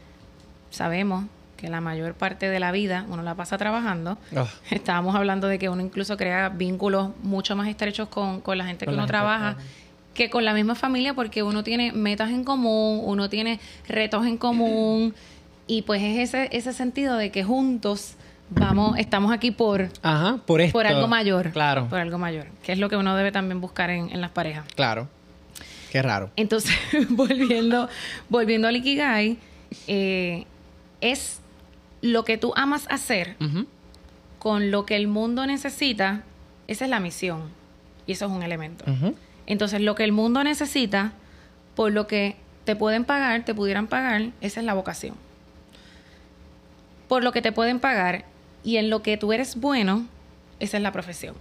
sabemos 0.69 1.25
que 1.55 1.69
la 1.69 1.81
mayor 1.81 2.13
parte 2.13 2.49
de 2.49 2.59
la 2.59 2.71
vida 2.71 3.05
uno 3.09 3.23
la 3.23 3.35
pasa 3.35 3.57
trabajando. 3.57 4.17
Ah. 4.35 4.47
Estábamos 4.69 5.15
hablando 5.15 5.47
de 5.47 5.59
que 5.59 5.69
uno 5.69 5.81
incluso 5.81 6.17
crea 6.17 6.49
vínculos 6.49 7.11
mucho 7.23 7.55
más 7.55 7.67
estrechos 7.67 8.09
con, 8.09 8.41
con 8.41 8.57
la 8.57 8.65
gente 8.65 8.85
Con 8.85 8.93
que 8.93 8.95
la 8.97 9.03
uno 9.03 9.07
gente, 9.07 9.11
trabaja 9.11 9.57
que 10.13 10.29
con 10.29 10.43
la 10.43 10.53
misma 10.53 10.75
familia 10.75 11.13
porque 11.13 11.43
uno 11.43 11.63
tiene 11.63 11.93
metas 11.93 12.31
en 12.31 12.43
común, 12.43 13.01
uno 13.05 13.29
tiene 13.29 13.59
retos 13.88 14.25
en 14.25 14.38
común 14.38 15.13
y 15.67 15.83
pues 15.83 16.01
es 16.01 16.17
ese, 16.17 16.49
ese 16.51 16.73
sentido 16.73 17.15
de 17.15 17.31
que 17.31 17.43
juntos 17.43 18.15
vamos, 18.49 18.97
estamos 18.97 19.31
aquí 19.31 19.51
por, 19.51 19.89
Ajá, 20.01 20.37
por 20.45 20.61
esto. 20.61 20.73
por 20.73 20.87
algo 20.87 21.07
mayor. 21.07 21.51
Claro, 21.51 21.87
Por 21.87 21.99
algo 21.99 22.17
mayor, 22.17 22.47
que 22.63 22.71
es 22.73 22.79
lo 22.79 22.89
que 22.89 22.95
uno 22.97 23.15
debe 23.15 23.31
también 23.31 23.61
buscar 23.61 23.89
en, 23.89 24.09
en 24.11 24.21
las 24.21 24.31
parejas. 24.31 24.65
claro. 24.75 25.07
Qué 25.91 26.03
raro. 26.03 26.29
Entonces, 26.35 26.75
volviendo, 27.09 27.89
volviendo 28.29 28.67
al 28.67 28.75
Ikigai, 28.75 29.39
eh, 29.87 30.45
es 31.01 31.39
lo 32.01 32.23
que 32.25 32.37
tú 32.37 32.53
amas 32.55 32.85
hacer 32.91 33.35
con 34.37 34.69
lo 34.69 34.85
que 34.85 34.95
el 34.95 35.07
mundo 35.07 35.47
necesita, 35.47 36.21
esa 36.67 36.85
es 36.85 36.91
la 36.91 36.99
misión. 36.99 37.49
Y 38.05 38.11
eso 38.11 38.25
es 38.27 38.31
un 38.31 38.43
elemento. 38.43 38.85
Entonces, 39.47 39.81
lo 39.81 39.95
que 39.95 40.03
el 40.03 40.11
mundo 40.11 40.43
necesita, 40.43 41.13
por 41.75 41.91
lo 41.91 42.05
que 42.05 42.35
te 42.65 42.75
pueden 42.75 43.03
pagar, 43.03 43.43
te 43.43 43.55
pudieran 43.55 43.87
pagar, 43.87 44.29
esa 44.41 44.59
es 44.59 44.65
la 44.67 44.75
vocación. 44.75 45.15
Por 47.07 47.23
lo 47.23 47.31
que 47.31 47.41
te 47.41 47.51
pueden 47.51 47.79
pagar 47.79 48.25
y 48.63 48.77
en 48.77 48.89
lo 48.89 49.01
que 49.01 49.17
tú 49.17 49.33
eres 49.33 49.55
bueno, 49.55 50.05
esa 50.59 50.77
es 50.77 50.83
la 50.83 50.91
profesión. 50.91 51.35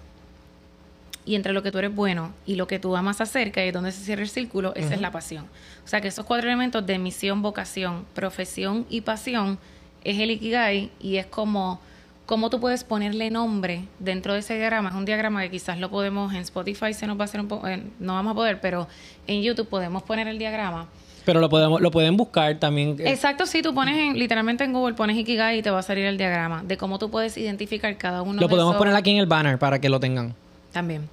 Y 1.24 1.34
entre 1.34 1.52
lo 1.52 1.62
que 1.62 1.70
tú 1.70 1.78
eres 1.78 1.94
bueno 1.94 2.32
y 2.46 2.54
lo 2.54 2.66
que 2.66 2.78
tú 2.78 2.96
amas 2.96 3.20
hacer, 3.20 3.52
que 3.52 3.68
es 3.68 3.74
donde 3.74 3.92
se 3.92 4.02
cierra 4.02 4.22
el 4.22 4.28
círculo, 4.30 4.74
esa 4.74 4.94
es 4.94 5.00
la 5.00 5.10
pasión. 5.10 5.44
O 5.84 5.88
sea 5.88 6.00
que 6.00 6.08
esos 6.08 6.24
cuatro 6.24 6.48
elementos 6.48 6.86
de 6.86 6.98
misión, 6.98 7.42
vocación, 7.42 8.06
profesión 8.14 8.86
y 8.88 9.02
pasión 9.02 9.58
es 10.04 10.18
el 10.18 10.30
Ikigai 10.30 10.90
y 11.00 11.16
es 11.16 11.26
como 11.26 11.80
cómo 12.24 12.50
tú 12.50 12.60
puedes 12.60 12.84
ponerle 12.84 13.30
nombre 13.30 13.84
dentro 13.98 14.32
de 14.32 14.40
ese 14.40 14.54
diagrama. 14.54 14.90
Es 14.90 14.94
un 14.94 15.04
diagrama 15.04 15.42
que 15.42 15.50
quizás 15.50 15.78
lo 15.78 15.90
podemos 15.90 16.32
en 16.32 16.40
Spotify, 16.40 16.94
se 16.94 17.06
nos 17.06 17.18
va 17.18 17.22
a 17.22 17.24
hacer 17.24 17.40
un 17.40 17.48
poco, 17.48 17.66
eh, 17.66 17.82
no 17.98 18.14
vamos 18.14 18.32
a 18.32 18.34
poder, 18.34 18.60
pero 18.60 18.86
en 19.26 19.42
YouTube 19.42 19.68
podemos 19.68 20.02
poner 20.02 20.28
el 20.28 20.38
diagrama. 20.38 20.88
Pero 21.28 21.40
lo 21.40 21.50
podemos, 21.50 21.82
lo 21.82 21.90
pueden 21.90 22.16
buscar 22.16 22.54
también. 22.58 22.96
eh, 23.00 23.10
Exacto, 23.10 23.44
sí, 23.44 23.60
tú 23.60 23.74
pones 23.74 23.98
en, 23.98 24.18
literalmente 24.18 24.64
en 24.64 24.72
Google, 24.72 24.94
pones 24.94 25.14
Ikigai 25.14 25.58
y 25.58 25.62
te 25.62 25.68
va 25.70 25.80
a 25.80 25.82
salir 25.82 26.06
el 26.06 26.16
diagrama 26.16 26.62
de 26.64 26.78
cómo 26.78 26.98
tú 26.98 27.10
puedes 27.10 27.36
identificar 27.36 27.94
cada 27.98 28.22
uno 28.22 28.40
lo 28.40 28.40
de 28.40 28.48
podemos 28.48 28.70
esos- 28.72 28.78
poner 28.78 28.94
aquí 28.94 29.10
en 29.10 29.18
el 29.18 29.26
banner 29.26 29.58
para 29.58 29.78
que 29.78 29.90
lo 29.90 30.00
tengan. 30.00 30.34
También. 30.72 31.06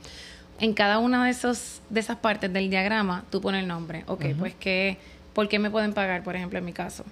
En 0.61 0.73
cada 0.73 0.99
una 0.99 1.25
de 1.25 1.31
esos 1.31 1.81
de 1.89 1.99
esas 1.99 2.15
partes 2.15 2.53
del 2.53 2.69
diagrama, 2.69 3.25
tú 3.29 3.41
pones 3.41 3.61
el 3.63 3.67
nombre. 3.67 4.05
Ok, 4.07 4.23
pues 4.39 4.53
que, 4.55 4.97
¿por 5.33 5.49
qué 5.49 5.59
me 5.59 5.69
pueden 5.69 5.91
pagar, 5.93 6.23
por 6.23 6.37
ejemplo, 6.37 6.57
en 6.59 6.63
mi 6.63 6.71
caso? 6.71 7.03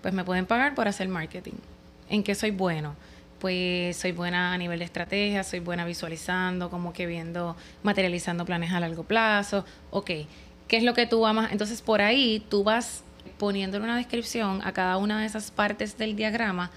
Pues 0.00 0.14
me 0.14 0.24
pueden 0.24 0.46
pagar 0.46 0.74
por 0.74 0.88
hacer 0.88 1.06
marketing. 1.08 1.52
¿En 2.08 2.22
qué 2.22 2.34
soy 2.34 2.52
bueno? 2.52 2.94
Pues 3.38 3.98
soy 3.98 4.12
buena 4.12 4.54
a 4.54 4.56
nivel 4.56 4.78
de 4.78 4.86
estrategia, 4.86 5.44
soy 5.44 5.60
buena 5.60 5.84
visualizando, 5.84 6.70
como 6.70 6.94
que 6.94 7.04
viendo, 7.04 7.54
materializando 7.82 8.46
planes 8.46 8.72
a 8.72 8.80
largo 8.80 9.02
plazo. 9.02 9.66
Ok, 9.90 10.10
¿qué 10.74 10.78
es 10.78 10.82
lo 10.82 10.92
que 10.92 11.06
tú 11.06 11.24
amas? 11.24 11.52
Entonces 11.52 11.80
por 11.82 12.02
ahí 12.02 12.42
tú 12.48 12.64
vas 12.64 13.04
poniéndole 13.38 13.84
una 13.84 13.96
descripción 13.96 14.60
a 14.64 14.72
cada 14.72 14.96
una 14.96 15.20
de 15.20 15.26
esas 15.26 15.52
partes 15.52 15.96
del 15.98 16.16
diagrama 16.16 16.72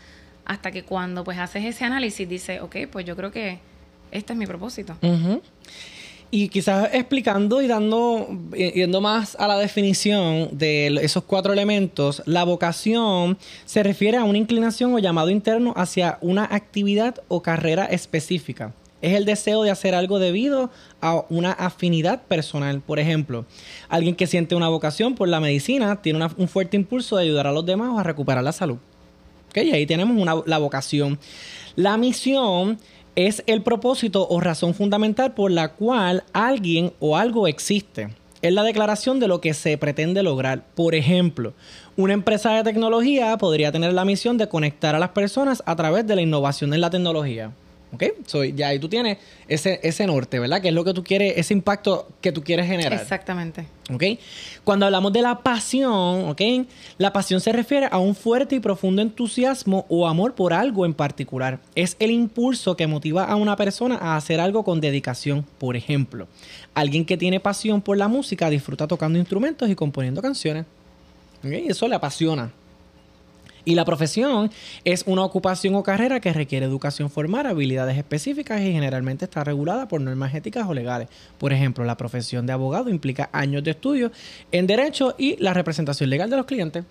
hasta 0.46 0.70
que 0.70 0.84
cuando 0.84 1.24
pues 1.24 1.40
haces 1.40 1.66
ese 1.66 1.84
análisis 1.84 2.30
dices, 2.30 2.62
ok, 2.62 2.76
pues 2.92 3.08
yo 3.08 3.16
creo 3.16 3.32
que 3.32 3.58
este 4.12 4.34
es 4.34 4.38
mi 4.38 4.46
propósito. 4.46 4.96
Y 6.30 6.50
quizás 6.50 6.94
explicando 6.94 7.60
y 7.60 7.66
dando, 7.66 8.30
yendo 8.56 9.02
más 9.02 9.36
a 9.40 9.48
la 9.48 9.58
definición 9.58 10.56
de 10.56 10.90
esos 11.02 11.24
cuatro 11.24 11.52
elementos, 11.52 12.22
la 12.28 12.44
vocación 12.44 13.40
se 13.66 13.82
refiere 13.82 14.18
a 14.18 14.26
una 14.26 14.38
inclinación 14.38 14.94
o 14.94 15.00
llamado 15.00 15.32
interno 15.32 15.74
hacia 15.76 16.20
una 16.22 16.44
actividad 16.44 17.16
o 17.30 17.42
carrera 17.42 17.86
específica, 17.86 18.74
Es 19.02 19.14
el 19.14 19.26
deseo 19.26 19.64
de 19.64 19.72
hacer 19.72 19.94
algo 19.94 20.20
debido 20.20 20.70
a 21.02 21.24
una 21.30 21.52
afinidad 21.52 22.24
personal. 22.24 22.82
Por 22.82 23.00
ejemplo, 23.00 23.46
alguien 23.90 24.16
que 24.16 24.28
siente 24.28 24.56
una 24.56 24.70
vocación 24.70 25.16
por 25.16 25.28
la 25.28 25.40
medicina 25.40 26.02
tiene 26.02 26.28
un 26.38 26.48
fuerte 26.48 26.78
impulso 26.78 27.18
de 27.18 27.24
ayudar 27.24 27.48
a 27.48 27.52
los 27.52 27.66
demás 27.66 27.98
a 27.98 28.04
recuperar 28.04 28.44
la 28.44 28.52
salud. 28.52 28.78
Y 29.56 29.72
ahí 29.72 29.86
tenemos 29.86 30.46
la 30.46 30.58
vocación. 30.58 31.18
La 31.76 31.98
misión 31.98 32.80
es 33.16 33.44
el 33.48 33.64
propósito 33.64 34.28
o 34.30 34.40
razón 34.40 34.76
fundamental 34.76 35.34
por 35.34 35.50
la 35.50 35.70
cual 35.70 36.24
alguien 36.34 36.94
o 37.00 37.18
algo 37.18 37.48
existe. 37.48 38.10
Es 38.44 38.54
la 38.54 38.62
declaración 38.62 39.20
de 39.20 39.28
lo 39.28 39.42
que 39.42 39.56
se 39.56 39.76
pretende 39.80 40.22
lograr. 40.22 40.64
Por 40.76 40.94
ejemplo, 40.94 41.54
una 41.96 42.14
empresa 42.14 42.52
de 42.52 42.64
tecnología 42.64 43.36
podría 43.40 43.72
tener 43.72 43.94
la 43.94 44.06
misión 44.06 44.38
de 44.38 44.48
conectar 44.48 44.94
a 44.94 45.00
las 45.00 45.10
personas 45.10 45.64
a 45.66 45.76
través 45.76 46.06
de 46.06 46.16
la 46.16 46.22
innovación 46.22 46.72
en 46.76 46.82
la 46.82 46.92
tecnología. 46.92 47.52
¿Ok? 47.94 48.04
So, 48.26 48.44
ya 48.44 48.68
ahí 48.68 48.80
tú 48.80 48.90
tienes 48.90 49.18
ese, 49.48 49.80
ese 49.82 50.06
norte, 50.08 50.40
¿verdad? 50.40 50.62
Que 50.62 50.68
es 50.68 50.74
lo 50.74 50.84
que 50.84 50.94
tú 50.94 51.04
quieres, 51.04 51.34
ese 51.38 51.54
impacto 51.54 52.10
que 52.20 52.34
tú 52.34 52.44
quieres 52.44 52.68
generar. 52.68 53.00
Exactamente. 53.00 53.66
¿Ok? 53.94 54.04
Cuando 54.66 54.86
hablamos 54.86 55.14
de 55.14 55.22
la 55.22 55.40
pasión, 55.40 56.30
¿ok? 56.30 56.42
La 56.98 57.14
pasión 57.14 57.40
se 57.40 57.54
refiere 57.54 57.88
a 57.90 57.98
un 58.00 58.14
fuerte 58.14 58.56
y 58.56 58.60
profundo 58.60 59.02
entusiasmo 59.02 59.86
o 59.88 60.06
amor 60.06 60.36
por 60.36 60.54
algo 60.54 60.86
en 60.86 60.94
particular. 60.94 61.60
Es 61.76 61.96
el 62.00 62.12
impulso 62.12 62.76
que 62.76 62.88
motiva 62.88 63.24
a 63.24 63.38
una 63.38 63.56
persona 63.56 63.96
a 63.96 64.18
hacer 64.18 64.42
algo 64.42 64.66
con 64.66 64.82
dedicación. 64.82 65.46
Por 65.58 65.78
ejemplo, 65.78 66.28
alguien 66.74 67.06
que 67.06 67.16
tiene 67.16 67.40
pasión 67.40 67.82
por 67.82 67.98
la 67.98 68.10
música 68.10 68.50
disfruta 68.50 68.86
tocando 68.86 69.18
instrumentos 69.18 69.70
y 69.70 69.76
componiendo 69.76 70.22
canciones. 70.22 70.66
¿Ok? 71.40 71.52
Eso 71.52 71.88
le 71.88 71.96
apasiona. 71.96 72.52
Y 73.68 73.76
la 73.76 73.84
profesión 73.84 74.50
es 74.86 75.04
una 75.08 75.26
ocupación 75.26 75.76
o 75.76 75.84
carrera 75.84 76.22
que 76.22 76.32
requiere 76.32 76.66
educación 76.66 77.10
formal, 77.10 77.48
habilidades 77.48 77.98
específicas 77.98 78.62
y 78.62 78.72
generalmente 78.72 79.26
está 79.26 79.44
regulada 79.44 79.90
por 79.90 80.00
normas 80.00 80.34
éticas 80.34 80.66
o 80.70 80.74
legales. 80.74 81.10
Por 81.38 81.52
ejemplo, 81.52 81.84
la 81.84 81.98
profesión 81.98 82.46
de 82.46 82.54
abogado 82.54 82.90
implica 82.90 83.30
años 83.34 83.66
de 83.66 83.72
estudio 83.72 84.10
en 84.54 84.68
derecho 84.68 85.16
y 85.18 85.36
la 85.44 85.54
representación 85.54 86.10
legal 86.10 86.30
de 86.30 86.38
los 86.38 86.46
clientes. 86.46 86.86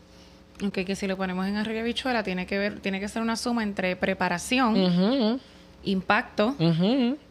Ok, 0.63 0.85
que 0.85 0.95
si 0.97 1.07
lo 1.07 1.17
ponemos 1.17 1.47
en 1.47 1.57
arriba 1.57 1.83
bichuela, 1.83 2.23
tiene 2.23 2.45
que 2.45 2.59
ver, 2.59 2.81
tiene 2.81 3.01
que 3.01 3.09
ser 3.09 3.23
una 3.23 3.37
suma 3.37 3.63
entre 3.63 3.97
preparación, 3.97 5.41
impacto, 5.83 6.57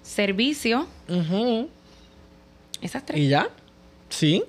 servicio. 0.02 0.88
Esas 2.82 3.06
tres. 3.06 3.20
¿Y 3.20 3.28
ya? 3.28 3.48
Sí. 4.10 4.44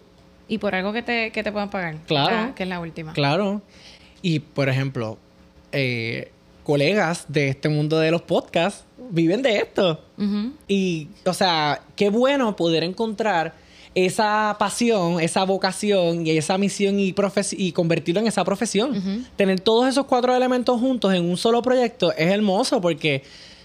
Y 0.48 0.56
por 0.56 0.74
algo 0.74 0.94
que 0.94 1.02
te, 1.02 1.32
que 1.32 1.42
te 1.42 1.52
puedan 1.52 1.68
pagar. 1.68 1.96
Claro. 2.06 2.54
que 2.54 2.62
es 2.62 2.68
la 2.70 2.80
última. 2.80 3.12
Claro. 3.12 3.60
Y, 4.22 4.40
por 4.40 4.68
ejemplo, 4.68 5.18
eh, 5.72 6.32
colegas 6.64 7.26
de 7.28 7.48
este 7.48 7.68
mundo 7.68 7.98
de 7.98 8.10
los 8.10 8.22
podcasts 8.22 8.84
viven 9.10 9.42
de 9.42 9.58
esto. 9.58 10.00
Y, 10.66 11.08
o 11.24 11.32
sea, 11.32 11.82
qué 11.94 12.10
bueno 12.10 12.56
poder 12.56 12.82
encontrar 12.82 13.54
esa 13.94 14.56
pasión, 14.58 15.20
esa 15.20 15.44
vocación 15.44 16.26
y 16.26 16.30
esa 16.30 16.58
misión 16.58 16.98
y, 16.98 17.14
y 17.52 17.72
convertirlo 17.72 18.20
en 18.20 18.26
esa 18.26 18.44
profesión. 18.44 19.24
Tener 19.36 19.60
todos 19.60 19.88
esos 19.88 20.06
cuatro 20.06 20.34
elementos 20.34 20.80
juntos 20.80 21.14
en 21.14 21.24
un 21.24 21.36
solo 21.36 21.62
proyecto 21.62 22.12
es 22.12 22.30
hermoso 22.32 22.80
porque 22.80 23.22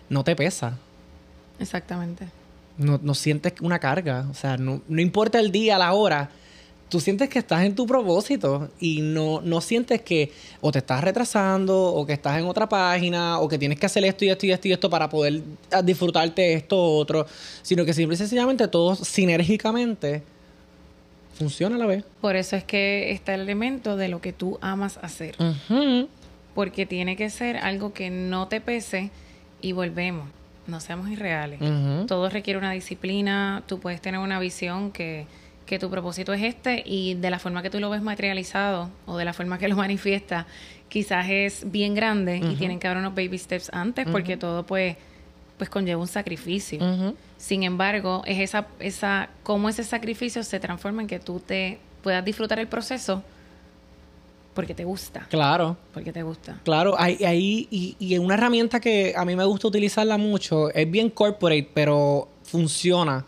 no 0.09 0.23
te 0.23 0.35
pesa. 0.35 0.77
Exactamente. 1.59 2.27
No, 2.77 2.99
no 3.01 3.13
sientes 3.13 3.53
una 3.61 3.79
carga. 3.79 4.27
O 4.29 4.33
sea, 4.33 4.57
no, 4.57 4.81
no 4.87 5.01
importa 5.01 5.39
el 5.39 5.51
día, 5.51 5.77
la 5.77 5.93
hora 5.93 6.29
tú 6.91 6.99
sientes 6.99 7.29
que 7.29 7.39
estás 7.39 7.63
en 7.63 7.73
tu 7.73 7.87
propósito 7.87 8.69
y 8.77 9.01
no, 9.01 9.39
no 9.41 9.61
sientes 9.61 10.01
que 10.01 10.29
o 10.59 10.73
te 10.73 10.79
estás 10.79 11.01
retrasando 11.01 11.81
o 11.81 12.05
que 12.05 12.11
estás 12.11 12.37
en 12.37 12.45
otra 12.45 12.67
página 12.67 13.39
o 13.39 13.47
que 13.47 13.57
tienes 13.57 13.79
que 13.79 13.85
hacer 13.85 14.03
esto 14.03 14.25
y 14.25 14.29
esto 14.29 14.45
y 14.45 14.51
esto 14.51 14.67
y 14.67 14.73
esto 14.73 14.89
para 14.89 15.09
poder 15.09 15.41
ah, 15.71 15.81
disfrutarte 15.81 16.53
esto 16.53 16.77
o 16.77 16.97
otro, 16.97 17.25
sino 17.61 17.85
que 17.85 17.93
simple 17.93 18.15
y 18.15 18.17
sencillamente 18.17 18.67
todo 18.67 18.95
sinérgicamente 18.95 20.21
funciona 21.33 21.77
a 21.77 21.79
la 21.79 21.85
vez. 21.85 22.03
Por 22.19 22.35
eso 22.35 22.57
es 22.57 22.65
que 22.65 23.11
está 23.11 23.33
el 23.35 23.41
elemento 23.41 23.95
de 23.95 24.09
lo 24.09 24.19
que 24.19 24.33
tú 24.33 24.59
amas 24.61 24.99
hacer. 25.01 25.37
Porque 26.53 26.85
tiene 26.85 27.15
que 27.15 27.29
ser 27.29 27.55
algo 27.55 27.93
que 27.93 28.09
no 28.09 28.49
te 28.49 28.59
pese 28.59 29.11
y 29.61 29.71
volvemos. 29.71 30.27
No 30.67 30.81
seamos 30.81 31.09
irreales. 31.09 31.61
Todo 32.07 32.29
requiere 32.29 32.59
una 32.59 32.73
disciplina. 32.73 33.63
Tú 33.65 33.79
puedes 33.79 34.01
tener 34.01 34.19
una 34.19 34.41
visión 34.41 34.91
que 34.91 35.25
que 35.65 35.79
tu 35.79 35.89
propósito 35.89 36.33
es 36.33 36.43
este 36.43 36.83
y 36.85 37.13
de 37.15 37.29
la 37.29 37.39
forma 37.39 37.61
que 37.61 37.69
tú 37.69 37.79
lo 37.79 37.89
ves 37.89 38.01
materializado 38.01 38.89
o 39.05 39.17
de 39.17 39.25
la 39.25 39.33
forma 39.33 39.57
que 39.57 39.67
lo 39.67 39.75
manifiesta, 39.75 40.45
quizás 40.89 41.27
es 41.29 41.71
bien 41.71 41.95
grande 41.95 42.37
y 42.37 42.55
tienen 42.55 42.79
que 42.79 42.87
haber 42.87 42.99
unos 42.99 43.15
baby 43.15 43.37
steps 43.37 43.69
antes 43.73 44.07
porque 44.11 44.37
todo 44.37 44.63
pues 44.65 44.97
pues 45.57 45.69
conlleva 45.69 46.01
un 46.01 46.07
sacrificio. 46.07 46.79
Sin 47.37 47.63
embargo, 47.63 48.23
es 48.25 48.39
esa 48.39 48.67
esa 48.79 49.29
cómo 49.43 49.69
ese 49.69 49.83
sacrificio 49.83 50.43
se 50.43 50.59
transforma 50.59 51.03
en 51.03 51.07
que 51.07 51.19
tú 51.19 51.39
te 51.39 51.79
puedas 52.03 52.25
disfrutar 52.25 52.59
el 52.59 52.67
proceso 52.67 53.23
porque 54.53 54.73
te 54.73 54.83
gusta. 54.83 55.27
Claro. 55.29 55.77
Porque 55.93 56.11
te 56.11 56.23
gusta. 56.23 56.59
Claro, 56.63 56.95
ahí, 56.99 57.23
ahí 57.23 57.67
y, 57.71 57.95
y 57.99 58.17
una 58.17 58.33
herramienta 58.33 58.79
que 58.79 59.13
a 59.15 59.23
mí 59.23 59.35
me 59.35 59.45
gusta 59.45 59.69
utilizarla 59.69 60.17
mucho, 60.17 60.69
es 60.73 60.89
bien 60.91 61.09
corporate, 61.09 61.69
pero 61.73 62.27
funciona 62.43 63.23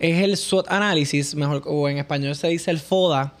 es 0.00 0.22
el 0.22 0.36
SWOT 0.36 0.66
análisis, 0.68 1.34
mejor, 1.34 1.62
o 1.66 1.88
en 1.88 1.98
español 1.98 2.34
se 2.34 2.48
dice 2.48 2.70
el 2.70 2.80
FODA. 2.80 3.34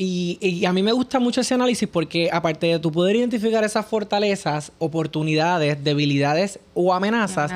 Y, 0.00 0.64
a 0.64 0.72
mí 0.72 0.80
me 0.80 0.92
gusta 0.92 1.18
mucho 1.18 1.40
ese 1.40 1.54
análisis 1.54 1.88
porque 1.88 2.30
aparte 2.32 2.68
de 2.68 2.78
tú 2.78 2.92
poder 2.92 3.16
identificar 3.16 3.64
esas 3.64 3.84
fortalezas, 3.84 4.70
oportunidades, 4.78 5.82
debilidades 5.82 6.60
o 6.72 6.94
amenazas, 6.94 7.52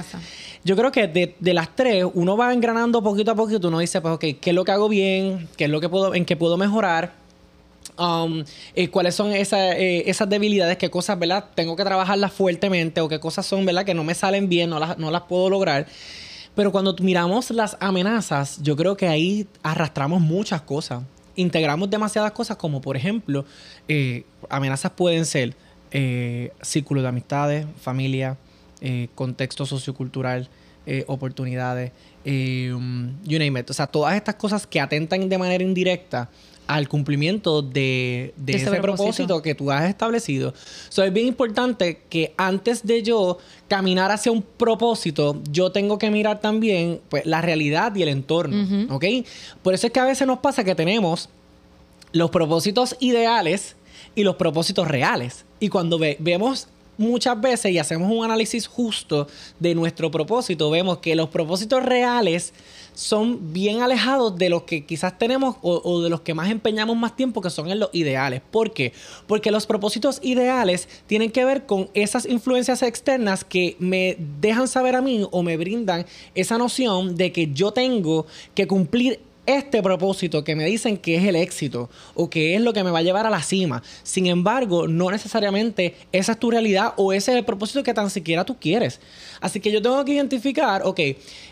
yo 0.65 0.77
creo 0.77 0.91
que 0.91 1.07
de, 1.07 1.55
las 1.55 1.75
tres 1.77 2.05
uno 2.15 2.37
va 2.37 2.53
engranando 2.53 3.01
poquito 3.01 3.31
a 3.31 3.37
poquito, 3.37 3.69
uno 3.69 3.79
dice, 3.79 4.01
pues 4.01 4.15
ok, 4.15 4.25
¿qué 4.41 4.51
es 4.51 4.55
lo 4.55 4.65
que 4.65 4.73
hago 4.73 4.89
bien? 4.89 5.49
¿Qué 5.57 5.65
es 5.65 5.71
lo 5.71 5.81
que 5.81 5.89
puedo, 5.89 6.17
en 6.17 6.25
qué 6.25 6.37
puedo 6.37 6.57
mejorar? 6.57 7.13
Um, 7.97 8.43
eh, 8.75 8.89
cuáles 8.89 9.15
son 9.15 9.33
eh, 9.33 10.03
esas 10.07 10.29
debilidades, 10.29 10.79
qué 10.79 10.91
cosas, 10.91 11.17
¿verdad? 11.21 11.45
Tengo 11.55 11.77
que 11.77 11.85
trabajarlas 11.85 12.33
fuertemente 12.33 13.01
o 13.01 13.09
qué 13.09 13.21
cosas 13.21 13.47
son, 13.47 13.65
¿verdad? 13.65 13.85
Que 13.85 13.95
no 13.95 14.03
me 14.03 14.15
salen 14.17 14.49
bien, 14.49 14.69
no 14.69 14.81
las, 14.81 14.99
no 14.99 15.13
las 15.13 15.23
puedo 15.23 15.49
lograr. 15.49 15.87
Pero 16.55 16.71
cuando 16.71 16.95
miramos 17.01 17.51
las 17.51 17.77
amenazas, 17.81 18.59
yo 18.63 18.77
creo 18.77 18.97
que 18.97 19.09
ahí 19.09 19.47
arrastramos 19.63 20.21
muchas 20.21 20.61
cosas. 20.63 21.03
Integramos 21.35 21.89
demasiadas 21.89 22.33
cosas, 22.33 22.59
como 22.59 22.83
por 22.83 22.97
ejemplo, 22.97 23.47
eh, 23.89 24.25
amenazas 24.51 24.93
pueden 24.93 25.25
ser 25.25 25.55
eh, 25.91 26.53
círculo 26.61 27.01
de 27.01 27.09
amistades, 27.09 27.67
familia, 27.81 28.37
eh, 28.81 29.09
contexto 29.15 29.65
sociocultural, 29.65 30.49
oportunidades, 31.07 31.93
um, 32.27 33.13
you 33.23 33.39
name 33.39 33.61
it. 33.61 33.71
O 33.71 33.73
sea, 33.73 33.87
todas 33.87 34.17
estas 34.17 34.35
cosas 34.35 34.67
que 34.67 34.81
atentan 34.81 35.29
de 35.29 35.39
manera 35.39 35.63
indirecta 35.63 36.29
al 36.67 36.89
cumplimiento 36.89 37.63
de, 37.63 38.35
ese, 38.47 38.71
propósito. 38.81 39.43
que 39.43 39.55
tú 39.55 39.71
has 39.71 39.89
establecido. 39.89 40.55
So, 40.89 41.03
es 41.03 41.13
bien 41.13 41.27
importante 41.27 42.03
que 42.09 42.35
antes 42.37 42.87
de 42.87 43.03
yo 43.03 43.39
caminar 43.69 44.11
hacia 44.11 44.33
un 44.33 44.43
propósito, 44.43 45.41
yo 45.51 45.73
tengo 45.73 45.99
que 45.99 46.11
mirar 46.11 46.41
también 46.41 47.01
pues, 47.09 47.27
la 47.27 47.41
realidad 47.41 47.95
y 47.95 48.03
el 48.03 48.09
entorno. 48.09 48.87
¿Ok? 48.95 49.05
Por 49.63 49.75
eso 49.75 49.87
es 49.87 49.93
que 49.93 50.01
a 50.01 50.05
veces 50.05 50.27
nos 50.27 50.39
pasa 50.39 50.65
que 50.65 50.75
tenemos 50.75 51.29
los 52.13 52.31
propósitos 52.31 52.97
ideales 53.01 53.77
y 54.15 54.25
los 54.25 54.37
propósitos 54.37 54.89
reales. 54.89 55.45
Y 55.61 55.69
cuando 55.69 55.99
vemos 55.99 56.69
muchas 56.99 57.41
veces 57.41 57.73
y 57.73 57.79
hacemos 57.79 58.11
un 58.11 58.25
análisis 58.25 58.67
justo 58.67 59.27
de 59.59 59.75
nuestro 59.75 60.11
propósito, 60.11 60.71
vemos 60.71 60.99
que 60.99 61.15
los 61.17 61.29
propósitos 61.29 61.83
reales 61.83 62.53
son 62.95 63.53
bien 63.53 63.83
alejados 63.83 64.37
de 64.37 64.49
los 64.49 64.63
que 64.65 64.85
quizás 64.85 65.19
tenemos 65.19 65.57
o, 65.63 66.01
de 66.03 66.11
los 66.11 66.21
que 66.21 66.35
más 66.35 66.51
empeñamos 66.51 66.97
más 66.97 67.17
tiempo, 67.17 67.41
que 67.41 67.51
son 67.51 67.71
en 67.71 67.81
los 67.81 67.91
ideales. 67.93 68.43
¿Por 68.51 68.73
qué? 68.73 68.93
Porque 69.27 69.51
los 69.51 69.67
propósitos 69.67 70.21
ideales 70.23 70.89
tienen 71.07 71.31
que 71.31 71.45
ver 71.45 71.67
con 71.67 71.89
esas 71.95 72.27
influencias 72.27 72.83
externas 72.83 73.45
que 73.45 73.77
me 73.79 74.17
dejan 74.41 74.69
saber 74.69 74.97
a 74.97 75.01
mí 75.01 75.27
o 75.31 75.43
me 75.43 75.57
brindan 75.57 76.07
esa 76.35 76.59
noción 76.59 77.17
de 77.17 77.33
que 77.33 77.53
yo 77.53 77.73
tengo 77.73 78.27
que 78.55 78.67
cumplir 78.67 79.21
este 79.53 79.83
propósito 79.83 80.45
que 80.45 80.57
me 80.57 80.65
dicen 80.65 80.97
que 80.97 81.17
es 81.17 81.25
el 81.25 81.37
éxito 81.37 81.91
o 82.15 82.29
que 82.31 82.55
es 82.55 82.61
lo 82.61 82.73
que 82.73 82.85
me 82.85 82.91
va 82.91 83.01
a 83.01 83.03
llevar 83.03 83.27
a 83.27 83.31
la 83.31 83.43
cima. 83.43 83.83
Sin 84.03 84.27
embargo, 84.27 84.89
no 84.89 85.11
necesariamente 85.11 85.95
esa 86.13 86.33
es 86.33 86.39
tu 86.39 86.51
realidad 86.51 86.95
o 86.97 87.13
ese 87.13 87.33
es 87.33 87.39
el 87.39 87.45
propósito 87.45 87.83
que 87.83 87.95
tan 87.95 88.11
siquiera 88.11 88.45
tú 88.45 88.57
quieres. 88.59 89.01
Así 89.41 89.61
que 89.61 89.73
yo 89.73 89.83
tengo 89.83 90.05
que 90.05 90.13
identificar, 90.13 90.83
ok, 90.85 91.01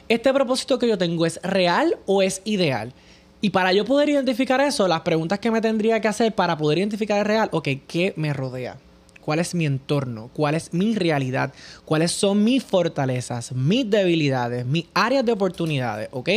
este 0.08 0.32
propósito 0.32 0.78
que 0.78 0.88
yo 0.88 0.98
tengo 0.98 1.26
es 1.26 1.40
real 1.42 1.98
o 2.06 2.22
es 2.22 2.42
ideal. 2.44 2.92
Y 3.42 3.50
para 3.50 3.72
yo 3.72 3.84
poder 3.84 4.10
identificar 4.10 4.60
eso, 4.60 4.86
las 4.86 5.00
preguntas 5.00 5.38
que 5.38 5.50
me 5.50 5.60
tendría 5.60 6.00
que 6.00 6.08
hacer 6.08 6.34
para 6.34 6.58
poder 6.58 6.78
identificar 6.78 7.18
el 7.18 7.24
real, 7.24 7.48
ok, 7.52 7.68
¿qué 7.86 8.12
me 8.16 8.32
rodea? 8.34 8.76
¿Cuál 9.20 9.38
es 9.38 9.54
mi 9.54 9.66
entorno? 9.66 10.30
¿Cuál 10.32 10.54
es 10.54 10.72
mi 10.74 10.94
realidad? 10.94 11.52
¿Cuáles 11.84 12.10
son 12.10 12.42
mis 12.42 12.64
fortalezas, 12.64 13.52
mis 13.52 13.88
debilidades, 13.88 14.66
mis 14.66 14.86
áreas 14.92 15.24
de 15.24 15.32
oportunidades? 15.32 16.08
¿Ok? 16.10 16.30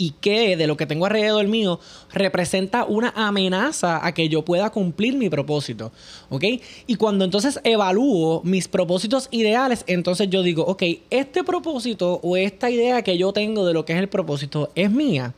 Y 0.00 0.14
qué 0.22 0.56
de 0.56 0.66
lo 0.66 0.78
que 0.78 0.86
tengo 0.86 1.04
alrededor 1.04 1.46
mío 1.46 1.78
representa 2.10 2.86
una 2.86 3.12
amenaza 3.14 4.04
a 4.04 4.14
que 4.14 4.30
yo 4.30 4.42
pueda 4.46 4.70
cumplir 4.70 5.14
mi 5.14 5.28
propósito. 5.28 5.92
¿Ok? 6.30 6.44
Y 6.86 6.94
cuando 6.94 7.26
entonces 7.26 7.60
evalúo 7.64 8.40
mis 8.42 8.66
propósitos 8.66 9.28
ideales, 9.30 9.84
entonces 9.86 10.30
yo 10.30 10.42
digo, 10.42 10.64
ok, 10.64 10.82
este 11.10 11.44
propósito 11.44 12.18
o 12.22 12.38
esta 12.38 12.70
idea 12.70 13.02
que 13.02 13.18
yo 13.18 13.34
tengo 13.34 13.66
de 13.66 13.74
lo 13.74 13.84
que 13.84 13.92
es 13.92 13.98
el 13.98 14.08
propósito 14.08 14.70
es 14.74 14.90
mía, 14.90 15.34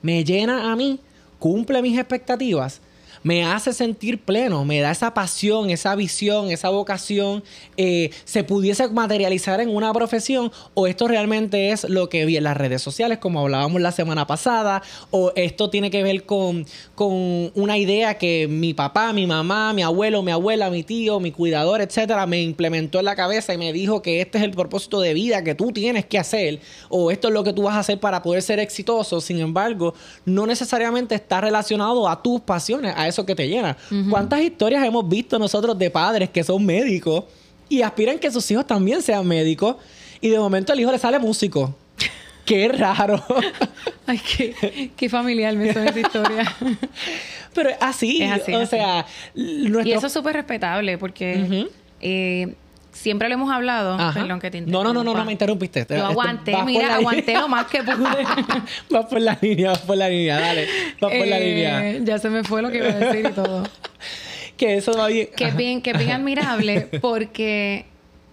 me 0.00 0.22
llena 0.22 0.70
a 0.70 0.76
mí, 0.76 1.00
cumple 1.40 1.82
mis 1.82 1.98
expectativas 1.98 2.80
me 3.24 3.44
hace 3.44 3.72
sentir 3.72 4.22
pleno, 4.22 4.64
me 4.64 4.80
da 4.80 4.92
esa 4.92 5.14
pasión, 5.14 5.70
esa 5.70 5.96
visión, 5.96 6.50
esa 6.50 6.68
vocación, 6.68 7.42
eh, 7.76 8.10
se 8.24 8.44
pudiese 8.44 8.86
materializar 8.88 9.60
en 9.60 9.74
una 9.74 9.92
profesión 9.92 10.52
o 10.74 10.86
esto 10.86 11.08
realmente 11.08 11.70
es 11.70 11.88
lo 11.88 12.08
que 12.08 12.26
vi 12.26 12.36
en 12.36 12.44
las 12.44 12.56
redes 12.56 12.82
sociales, 12.82 13.18
como 13.18 13.40
hablábamos 13.40 13.80
la 13.80 13.92
semana 13.92 14.26
pasada, 14.26 14.82
o 15.10 15.32
esto 15.36 15.70
tiene 15.70 15.90
que 15.90 16.02
ver 16.02 16.24
con, 16.24 16.66
con 16.94 17.50
una 17.54 17.78
idea 17.78 18.18
que 18.18 18.46
mi 18.46 18.74
papá, 18.74 19.12
mi 19.14 19.26
mamá, 19.26 19.72
mi 19.72 19.82
abuelo, 19.82 20.22
mi 20.22 20.30
abuela, 20.30 20.68
mi 20.68 20.82
tío, 20.82 21.18
mi 21.18 21.32
cuidador, 21.32 21.80
etcétera, 21.80 22.26
me 22.26 22.42
implementó 22.42 22.98
en 22.98 23.06
la 23.06 23.16
cabeza 23.16 23.54
y 23.54 23.58
me 23.58 23.72
dijo 23.72 24.02
que 24.02 24.20
este 24.20 24.36
es 24.36 24.44
el 24.44 24.50
propósito 24.50 25.00
de 25.00 25.14
vida 25.14 25.42
que 25.42 25.54
tú 25.54 25.72
tienes 25.72 26.04
que 26.04 26.18
hacer, 26.18 26.60
o 26.90 27.10
esto 27.10 27.28
es 27.28 27.34
lo 27.34 27.42
que 27.42 27.54
tú 27.54 27.62
vas 27.62 27.76
a 27.76 27.78
hacer 27.78 27.98
para 27.98 28.22
poder 28.22 28.42
ser 28.42 28.58
exitoso. 28.58 29.22
Sin 29.22 29.38
embargo, 29.38 29.94
no 30.26 30.46
necesariamente 30.46 31.14
está 31.14 31.40
relacionado 31.40 32.06
a 32.06 32.22
tus 32.22 32.42
pasiones, 32.42 32.92
a 32.94 33.08
eso 33.08 33.13
que 33.24 33.34
te 33.34 33.46
llena. 33.46 33.76
¿Cuántas 34.10 34.40
historias 34.40 34.84
hemos 34.84 35.08
visto 35.08 35.38
nosotros 35.38 35.78
de 35.78 35.90
padres 35.90 36.30
que 36.30 36.42
son 36.42 36.64
médicos 36.64 37.24
y 37.68 37.82
aspiran 37.82 38.18
que 38.18 38.30
sus 38.30 38.50
hijos 38.50 38.66
también 38.66 39.02
sean 39.02 39.26
médicos 39.26 39.76
y 40.20 40.30
de 40.30 40.38
momento 40.38 40.72
el 40.72 40.80
hijo 40.80 40.90
le 40.90 40.98
sale 40.98 41.18
músico? 41.18 41.74
Qué 42.44 42.68
raro. 42.68 43.22
Ay, 44.06 44.20
qué, 44.96 45.08
familiar 45.08 45.56
me 45.56 45.72
suena 45.72 45.90
esa 45.90 46.00
historia. 46.00 46.56
Pero 47.54 47.70
así, 47.80 48.22
es 48.22 48.32
así, 48.32 48.52
o 48.52 48.66
sea... 48.66 49.06
Y 49.34 49.92
eso 49.92 50.08
es 50.08 50.12
súper 50.12 50.34
respetable 50.34 50.98
porque 50.98 51.68
siempre 52.94 53.28
lo 53.28 53.34
hemos 53.34 53.52
hablado. 53.52 53.96
Perdón 54.14 54.40
que 54.40 54.50
te 54.50 54.60
No, 54.62 54.82
no, 54.82 54.94
no, 54.94 55.04
no, 55.04 55.14
no 55.14 55.24
me 55.24 55.32
interrumpiste. 55.32 55.86
Yo 55.88 56.06
aguanté, 56.06 56.56
mira, 56.64 56.94
aguanté 56.94 57.34
lo 57.34 57.48
más 57.48 57.66
que 57.66 57.82
pude. 57.82 58.24
vas 58.90 59.06
por 59.06 59.20
la 59.20 59.36
línea, 59.40 59.70
vas 59.70 59.80
por 59.80 59.96
la 59.96 60.08
línea, 60.08 60.40
dale. 60.40 60.66
Vas 61.00 61.12
por 61.12 61.26
la 61.26 61.38
eh, 61.38 61.48
línea. 61.48 62.04
Ya 62.04 62.18
se 62.18 62.30
me 62.30 62.44
fue 62.44 62.62
lo 62.62 62.70
que 62.70 62.78
iba 62.78 62.86
a 62.86 62.92
decir 62.94 63.26
y 63.30 63.32
todo. 63.32 63.64
que 64.56 64.76
eso 64.76 64.96
va 64.96 65.08
bien. 65.08 65.28
Que 65.36 65.50
bien, 65.50 65.82
que 65.82 65.92
bien 65.92 66.12
admirable 66.12 66.80
porque 67.00 67.86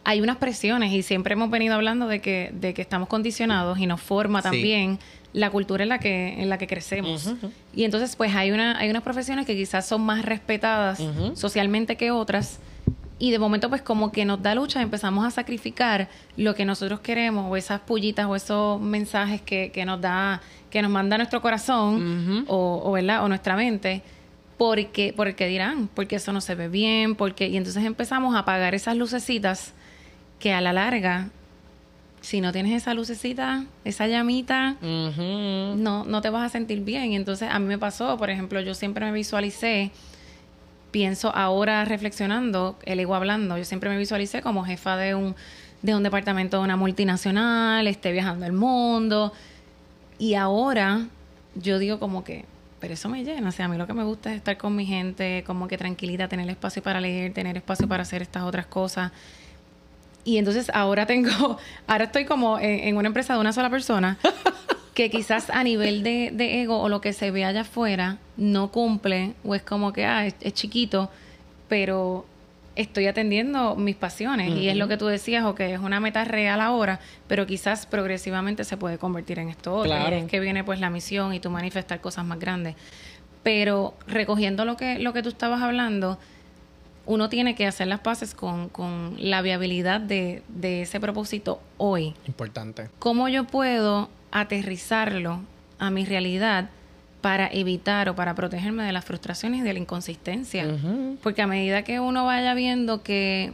hay 0.03 0.21
unas 0.21 0.37
presiones 0.37 0.91
y 0.93 1.03
siempre 1.03 1.33
hemos 1.33 1.49
venido 1.49 1.75
hablando 1.75 2.07
de 2.07 2.21
que, 2.21 2.51
de 2.53 2.73
que 2.73 2.81
estamos 2.81 3.07
condicionados 3.07 3.79
y 3.79 3.87
nos 3.87 4.01
forma 4.01 4.41
también 4.41 4.99
la 5.33 5.49
cultura 5.49 5.83
en 5.83 5.89
la 5.89 5.99
que, 5.99 6.41
en 6.41 6.49
la 6.49 6.57
que 6.57 6.67
crecemos. 6.67 7.33
Y 7.73 7.85
entonces, 7.85 8.15
pues 8.15 8.35
hay 8.35 8.51
una, 8.51 8.77
hay 8.77 8.89
unas 8.89 9.03
profesiones 9.03 9.45
que 9.45 9.55
quizás 9.55 9.87
son 9.87 10.01
más 10.01 10.25
respetadas 10.25 10.99
socialmente 11.35 11.95
que 11.95 12.11
otras 12.11 12.59
y 13.21 13.29
de 13.29 13.37
momento 13.37 13.69
pues 13.69 13.83
como 13.83 14.11
que 14.11 14.25
nos 14.25 14.41
da 14.41 14.55
lucha, 14.55 14.81
empezamos 14.81 15.23
a 15.23 15.29
sacrificar 15.29 16.09
lo 16.37 16.55
que 16.55 16.65
nosotros 16.65 17.01
queremos 17.01 17.51
o 17.51 17.55
esas 17.55 17.79
pullitas 17.79 18.25
o 18.25 18.35
esos 18.35 18.81
mensajes 18.81 19.41
que, 19.41 19.71
que 19.71 19.85
nos 19.85 20.01
da, 20.01 20.41
que 20.71 20.81
nos 20.81 20.89
manda 20.89 21.17
nuestro 21.17 21.39
corazón 21.39 22.45
o, 22.47 22.81
o, 22.83 22.91
¿verdad? 22.93 23.23
o 23.23 23.27
nuestra 23.27 23.55
mente. 23.55 24.01
Porque, 24.57 25.13
porque 25.15 25.45
dirán, 25.45 25.87
porque 25.93 26.15
eso 26.15 26.33
no 26.33 26.41
se 26.41 26.55
ve 26.55 26.67
bien, 26.67 27.13
porque 27.13 27.47
y 27.47 27.57
entonces 27.57 27.85
empezamos 27.85 28.33
a 28.35 28.39
apagar 28.39 28.73
esas 28.73 28.97
lucecitas 28.97 29.73
que 30.39 30.51
a 30.51 30.59
la 30.59 30.73
larga 30.73 31.29
si 32.21 32.41
no 32.41 32.51
tienes 32.51 32.73
esa 32.73 32.95
lucecita, 32.95 33.65
esa 33.83 34.07
llamita, 34.07 34.77
no, 34.81 36.05
no 36.05 36.21
te 36.21 36.29
vas 36.31 36.45
a 36.45 36.49
sentir 36.49 36.81
bien. 36.81 37.11
Y 37.11 37.15
entonces 37.15 37.49
a 37.51 37.59
mí 37.59 37.65
me 37.65 37.77
pasó, 37.77 38.17
por 38.17 38.31
ejemplo, 38.31 38.61
yo 38.61 38.73
siempre 38.73 39.05
me 39.05 39.11
visualicé 39.11 39.91
pienso 40.91 41.33
ahora 41.35 41.85
reflexionando, 41.85 42.77
el 42.85 42.99
ego 42.99 43.15
hablando, 43.15 43.57
yo 43.57 43.65
siempre 43.65 43.89
me 43.89 43.97
visualicé 43.97 44.41
como 44.41 44.63
jefa 44.63 44.97
de 44.97 45.15
un, 45.15 45.35
de 45.81 45.95
un 45.95 46.03
departamento 46.03 46.57
de 46.57 46.63
una 46.63 46.75
multinacional, 46.75 47.87
esté 47.87 48.11
viajando 48.11 48.45
el 48.45 48.53
mundo. 48.53 49.33
Y 50.19 50.35
ahora 50.35 51.07
yo 51.55 51.79
digo 51.79 51.99
como 51.99 52.23
que, 52.23 52.45
pero 52.79 52.93
eso 52.93 53.09
me 53.09 53.23
llena. 53.23 53.49
O 53.49 53.51
sea, 53.51 53.65
a 53.65 53.69
mí 53.69 53.77
lo 53.77 53.87
que 53.87 53.93
me 53.93 54.03
gusta 54.03 54.31
es 54.31 54.37
estar 54.37 54.57
con 54.57 54.75
mi 54.75 54.85
gente, 54.85 55.43
como 55.47 55.67
que 55.67 55.77
tranquilita, 55.77 56.27
tener 56.27 56.49
espacio 56.49 56.83
para 56.83 56.99
leer, 56.99 57.33
tener 57.33 57.57
espacio 57.57 57.87
para 57.87 58.03
hacer 58.03 58.21
estas 58.21 58.43
otras 58.43 58.67
cosas. 58.67 59.11
Y 60.23 60.37
entonces 60.37 60.69
ahora 60.73 61.05
tengo, 61.05 61.57
ahora 61.87 62.05
estoy 62.05 62.25
como 62.25 62.59
en 62.59 62.95
una 62.97 63.07
empresa 63.07 63.33
de 63.33 63.39
una 63.39 63.53
sola 63.53 63.69
persona 63.69 64.19
que 64.93 65.09
quizás 65.09 65.49
a 65.49 65.63
nivel 65.63 66.03
de, 66.03 66.61
ego 66.61 66.79
o 66.79 66.89
lo 66.89 67.01
que 67.01 67.13
se 67.13 67.31
ve 67.31 67.45
allá 67.45 67.61
afuera 67.61 68.17
no 68.37 68.71
cumple 68.71 69.33
o 69.43 69.55
es 69.55 69.61
como 69.61 69.93
que 69.93 70.05
ah, 70.05 70.25
es, 70.25 70.53
chiquito, 70.53 71.09
pero 71.69 72.25
estoy 72.75 73.07
atendiendo 73.07 73.75
mis 73.75 73.95
pasiones 73.95 74.49
y 74.49 74.69
es 74.69 74.75
lo 74.75 74.87
que 74.87 74.97
tú 74.97 75.05
decías, 75.07 75.45
o 75.45 75.55
que 75.55 75.73
es 75.73 75.79
una 75.79 75.99
meta 75.99 76.23
real 76.23 76.61
ahora, 76.61 76.99
pero 77.27 77.45
quizás 77.45 77.85
progresivamente 77.85 78.63
se 78.63 78.77
puede 78.77 78.97
convertir 78.97 79.39
en 79.39 79.49
esto 79.49 79.75
otro. 79.75 79.93
Y 79.93 80.13
es 80.13 80.25
que 80.25 80.39
viene 80.39 80.63
pues 80.63 80.79
la 80.79 80.89
misión 80.89 81.33
y 81.33 81.39
tú 81.39 81.49
manifestar 81.49 81.99
cosas 82.01 82.25
más 82.25 82.39
grandes. 82.39 82.75
Pero 83.43 83.93
recogiendo 84.07 84.65
lo 84.65 84.77
que, 84.77 84.99
lo 84.99 85.13
que 85.13 85.21
tú 85.21 85.29
estabas 85.29 85.61
hablando, 85.61 86.17
uno 87.05 87.29
tiene 87.29 87.55
que 87.55 87.67
hacer 87.67 87.87
las 87.87 87.99
paces 87.99 88.33
con, 88.33 88.69
con 88.69 89.15
la 89.17 89.41
viabilidad 89.41 89.99
de, 89.99 90.43
de 90.47 90.83
ese 90.83 90.99
propósito 90.99 91.61
hoy. 91.77 92.13
Importante. 92.27 92.89
¿Cómo 92.99 93.27
yo 93.27 93.45
puedo 93.45 94.09
aterrizarlo 94.31 95.41
a 95.79 95.89
mi 95.89 96.05
realidad 96.05 96.69
para 97.21 97.47
evitar 97.47 98.09
o 98.09 98.15
para 98.15 98.33
protegerme 98.33 98.83
de 98.83 98.91
las 98.91 99.05
frustraciones 99.05 99.61
y 99.61 99.63
de 99.63 99.73
la 99.73 99.79
inconsistencia. 99.79 100.65
Porque 101.21 101.41
a 101.41 101.47
medida 101.47 101.83
que 101.83 101.99
uno 101.99 102.25
vaya 102.25 102.53
viendo 102.53 103.03
que, 103.03 103.53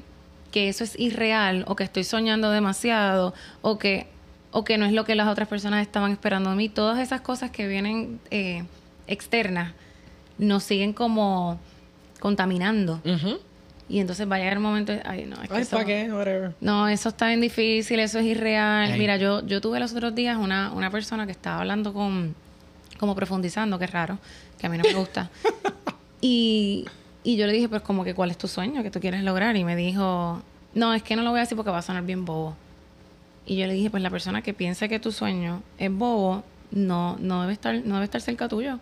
que, 0.51 0.69
eso 0.69 0.83
es 0.83 0.97
irreal 0.97 1.65
o 1.67 1.75
que 1.75 1.83
estoy 1.83 2.03
soñando 2.03 2.49
demasiado 2.49 3.33
o 3.61 3.77
que, 3.77 4.07
o 4.51 4.63
que 4.63 4.77
no 4.77 4.85
es 4.85 4.93
lo 4.93 5.03
que 5.03 5.15
las 5.15 5.27
otras 5.27 5.47
personas 5.47 5.81
estaban 5.81 6.11
esperando 6.11 6.49
de 6.49 6.55
mí, 6.55 6.69
todas 6.69 6.99
esas 6.99 7.21
cosas 7.21 7.51
que 7.51 7.67
vienen 7.67 8.19
eh, 8.31 8.63
externas 9.07 9.73
nos 10.37 10.63
siguen 10.63 10.93
como 10.93 11.59
contaminando. 12.19 13.01
Y 13.89 13.99
entonces 13.99 14.29
va 14.29 14.35
a 14.35 14.39
llegar 14.39 14.57
un 14.57 14.63
momento, 14.63 14.93
ay, 15.05 15.25
no, 15.25 15.41
es 15.41 15.49
que 15.49 15.61
eso, 15.61 15.77
No, 16.59 16.89
eso 16.89 17.09
está 17.09 17.27
bien 17.27 17.39
difícil, 17.39 17.99
eso 17.99 18.19
es 18.19 18.25
irreal. 18.25 18.97
Mira, 18.97 19.15
yo, 19.15 19.45
yo 19.45 19.61
tuve 19.61 19.79
los 19.79 19.93
otros 19.93 20.13
días 20.13 20.37
una, 20.37 20.71
una 20.73 20.91
persona 20.91 21.25
que 21.25 21.31
estaba 21.31 21.59
hablando 21.59 21.93
con, 21.93 22.35
como 22.99 23.15
profundizando, 23.15 23.79
que 23.79 23.87
raro, 23.87 24.19
que 24.59 24.67
a 24.67 24.69
mí 24.69 24.77
no 24.77 24.83
me 24.83 24.93
gusta. 24.93 25.29
y, 26.21 26.85
y 27.23 27.37
yo 27.37 27.47
le 27.47 27.53
dije, 27.53 27.69
pues 27.69 27.81
como 27.81 28.03
que, 28.03 28.13
¿cuál 28.13 28.29
es 28.29 28.37
tu 28.37 28.49
sueño 28.49 28.83
que 28.83 28.91
tú 28.91 28.99
quieres 28.99 29.23
lograr? 29.23 29.55
Y 29.55 29.63
me 29.63 29.77
dijo, 29.77 30.41
no, 30.73 30.93
es 30.93 31.01
que 31.01 31.15
no 31.15 31.21
lo 31.21 31.29
voy 31.29 31.39
a 31.39 31.43
decir 31.43 31.55
porque 31.55 31.71
va 31.71 31.77
a 31.77 31.81
sonar 31.81 32.03
bien 32.03 32.25
bobo. 32.25 32.57
Y 33.45 33.55
yo 33.55 33.67
le 33.67 33.73
dije, 33.73 33.89
pues 33.89 34.03
la 34.03 34.09
persona 34.09 34.41
que 34.41 34.53
piensa 34.53 34.89
que 34.89 34.99
tu 34.99 35.13
sueño 35.13 35.63
es 35.77 35.89
bobo, 35.89 36.43
no, 36.71 37.15
no 37.21 37.41
debe 37.41 37.53
estar, 37.53 37.73
no 37.85 37.93
debe 37.95 38.03
estar 38.03 38.19
cerca 38.19 38.49
tuyo 38.49 38.81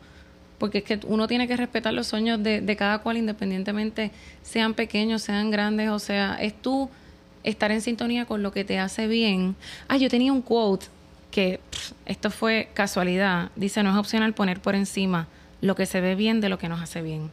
porque 0.57 0.79
es 0.79 0.83
que 0.83 0.99
uno 1.07 1.27
tiene 1.27 1.47
que 1.47 1.57
respetar 1.57 1.93
los 1.93 2.07
sueños 2.07 2.41
de, 2.41 2.75
cada 2.77 2.99
cual 2.99 3.17
independientemente 3.17 4.11
sean 4.41 4.73
pequeños, 4.73 5.21
sean 5.21 5.51
grandes, 5.51 5.89
o 5.89 5.99
sea, 5.99 6.37
es 6.39 6.53
tú 6.61 6.89
estar 7.43 7.71
en 7.71 7.81
sintonía 7.81 8.25
con 8.25 8.41
lo 8.41 8.51
que 8.51 8.63
te 8.63 8.79
hace 8.79 9.07
bien. 9.07 9.55
Ah, 9.87 9.97
yo 9.97 10.09
tenía 10.09 10.31
un 10.31 10.41
quote 10.41 10.87
que 11.31 11.59
esto 12.05 12.31
fue 12.31 12.69
casualidad, 12.73 13.51
dice, 13.55 13.83
no 13.83 13.91
es 13.91 13.97
opcional 13.97 14.33
poner 14.33 14.61
por 14.61 14.75
encima 14.75 15.27
lo 15.61 15.75
que 15.75 15.85
se 15.85 16.01
ve 16.01 16.15
bien 16.15 16.41
de 16.41 16.49
lo 16.49 16.57
que 16.57 16.69
nos 16.69 16.81
hace 16.81 17.01
bien. 17.01 17.29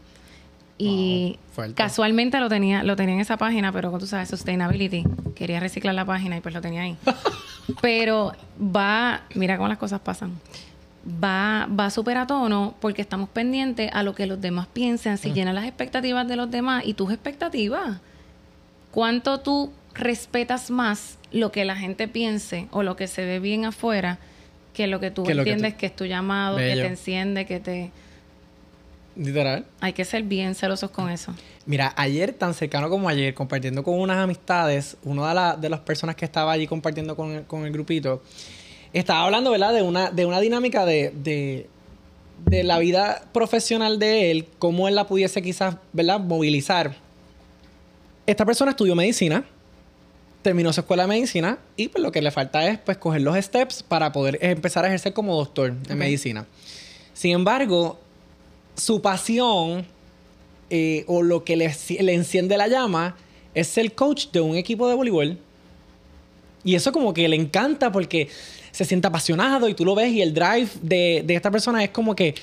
Y 0.78 1.38
casualmente 1.76 2.40
lo 2.40 2.48
tenía, 2.48 2.82
lo 2.82 2.96
tenía 2.96 3.14
en 3.14 3.20
esa 3.20 3.36
página, 3.36 3.70
pero 3.70 3.90
como 3.90 4.00
tú 4.00 4.06
sabes, 4.08 4.28
sustainability, 4.28 5.04
quería 5.36 5.60
reciclar 5.60 5.94
la 5.94 6.04
página 6.04 6.36
y 6.36 6.40
pues 6.40 6.54
lo 6.54 6.60
tenía 6.60 6.82
ahí. 6.82 6.96
pero 7.80 8.32
va, 8.58 9.22
mira 9.34 9.56
cómo 9.56 9.68
las 9.68 9.78
cosas 9.78 10.00
pasan 10.00 10.32
va, 11.06 11.68
va 11.68 11.90
súper 11.90 12.16
a 12.16 12.26
tono 12.26 12.74
porque 12.80 13.02
estamos 13.02 13.28
pendientes 13.28 13.90
a 13.92 14.02
lo 14.02 14.14
que 14.14 14.26
los 14.26 14.40
demás 14.40 14.66
piensen, 14.72 15.18
si 15.18 15.32
llenan 15.32 15.54
las 15.54 15.64
expectativas 15.64 16.26
de 16.28 16.36
los 16.36 16.50
demás 16.50 16.84
y 16.86 16.94
tus 16.94 17.12
expectativas. 17.12 18.00
¿Cuánto 18.90 19.40
tú 19.40 19.72
respetas 19.94 20.70
más 20.70 21.18
lo 21.30 21.50
que 21.52 21.64
la 21.64 21.76
gente 21.76 22.08
piense 22.08 22.68
o 22.70 22.82
lo 22.82 22.96
que 22.96 23.06
se 23.06 23.24
ve 23.24 23.40
bien 23.40 23.64
afuera 23.64 24.18
que 24.74 24.86
lo 24.86 25.00
que 25.00 25.10
tú 25.10 25.28
entiendes 25.28 25.74
que, 25.74 25.86
es 25.86 25.96
tu 25.96 26.06
llamado, 26.06 26.56
que 26.56 26.74
te 26.74 26.86
enciende, 26.86 27.44
que 27.44 27.60
te... 27.60 27.90
Literal. 29.14 29.66
Hay 29.80 29.92
que 29.92 30.06
ser 30.06 30.22
bien 30.22 30.54
celosos 30.54 30.90
con 30.90 31.10
eso. 31.10 31.34
Mira, 31.66 31.92
ayer, 31.96 32.32
tan 32.32 32.54
cercano 32.54 32.88
como 32.88 33.10
ayer, 33.10 33.34
compartiendo 33.34 33.82
con 33.82 34.00
unas 34.00 34.16
amistades, 34.16 34.96
una 35.02 35.54
de, 35.54 35.60
de 35.60 35.68
las 35.68 35.80
personas 35.80 36.16
que 36.16 36.24
estaba 36.24 36.52
allí 36.52 36.66
compartiendo 36.66 37.14
con 37.14 37.44
con 37.44 37.66
el 37.66 37.72
grupito, 37.72 38.22
estaba 38.92 39.24
hablando, 39.24 39.50
¿verdad? 39.50 39.72
De 39.72 39.82
una, 39.82 40.10
de 40.10 40.26
una 40.26 40.40
dinámica 40.40 40.84
de, 40.84 41.12
de, 41.14 41.68
de, 42.46 42.62
la 42.64 42.78
vida 42.78 43.24
profesional 43.32 43.98
de 43.98 44.30
él, 44.30 44.46
cómo 44.58 44.88
él 44.88 44.94
la 44.94 45.06
pudiese 45.06 45.42
quizás, 45.42 45.76
¿verdad? 45.92 46.20
Movilizar. 46.20 46.94
Esta 48.26 48.44
persona 48.44 48.72
estudió 48.72 48.94
medicina 48.94 49.44
terminó 50.42 50.72
su 50.72 50.80
escuela 50.80 51.04
de 51.04 51.08
medicina 51.08 51.58
y 51.76 51.88
pues 51.88 52.02
lo 52.02 52.12
que 52.12 52.20
le 52.20 52.30
falta 52.30 52.68
es 52.68 52.78
pues 52.78 52.98
coger 52.98 53.22
los 53.22 53.36
steps 53.36 53.82
para 53.82 54.12
poder 54.12 54.38
empezar 54.42 54.84
a 54.84 54.88
ejercer 54.88 55.12
como 55.12 55.36
doctor 55.36 55.74
en 55.88 55.98
medicina. 55.98 56.46
Sin 57.14 57.32
embargo, 57.32 57.98
su 58.76 59.00
pasión 59.00 59.86
eh, 60.68 61.04
o 61.06 61.22
lo 61.22 61.44
que 61.44 61.56
le, 61.56 61.74
le 62.00 62.14
enciende 62.14 62.56
la 62.56 62.66
llama 62.68 63.16
es 63.54 63.68
ser 63.68 63.94
coach 63.94 64.28
de 64.32 64.40
un 64.40 64.56
equipo 64.56 64.88
de 64.88 64.94
voleibol. 64.94 65.38
Y 66.64 66.74
eso 66.74 66.92
como 66.92 67.12
que 67.12 67.28
le 67.28 67.36
encanta 67.36 67.90
porque 67.92 68.28
se 68.70 68.84
siente 68.84 69.06
apasionado 69.08 69.68
y 69.68 69.74
tú 69.74 69.84
lo 69.84 69.94
ves 69.94 70.12
y 70.12 70.22
el 70.22 70.32
drive 70.32 70.68
de, 70.80 71.22
de 71.26 71.34
esta 71.34 71.50
persona 71.50 71.82
es 71.84 71.90
como 71.90 72.14
que 72.14 72.34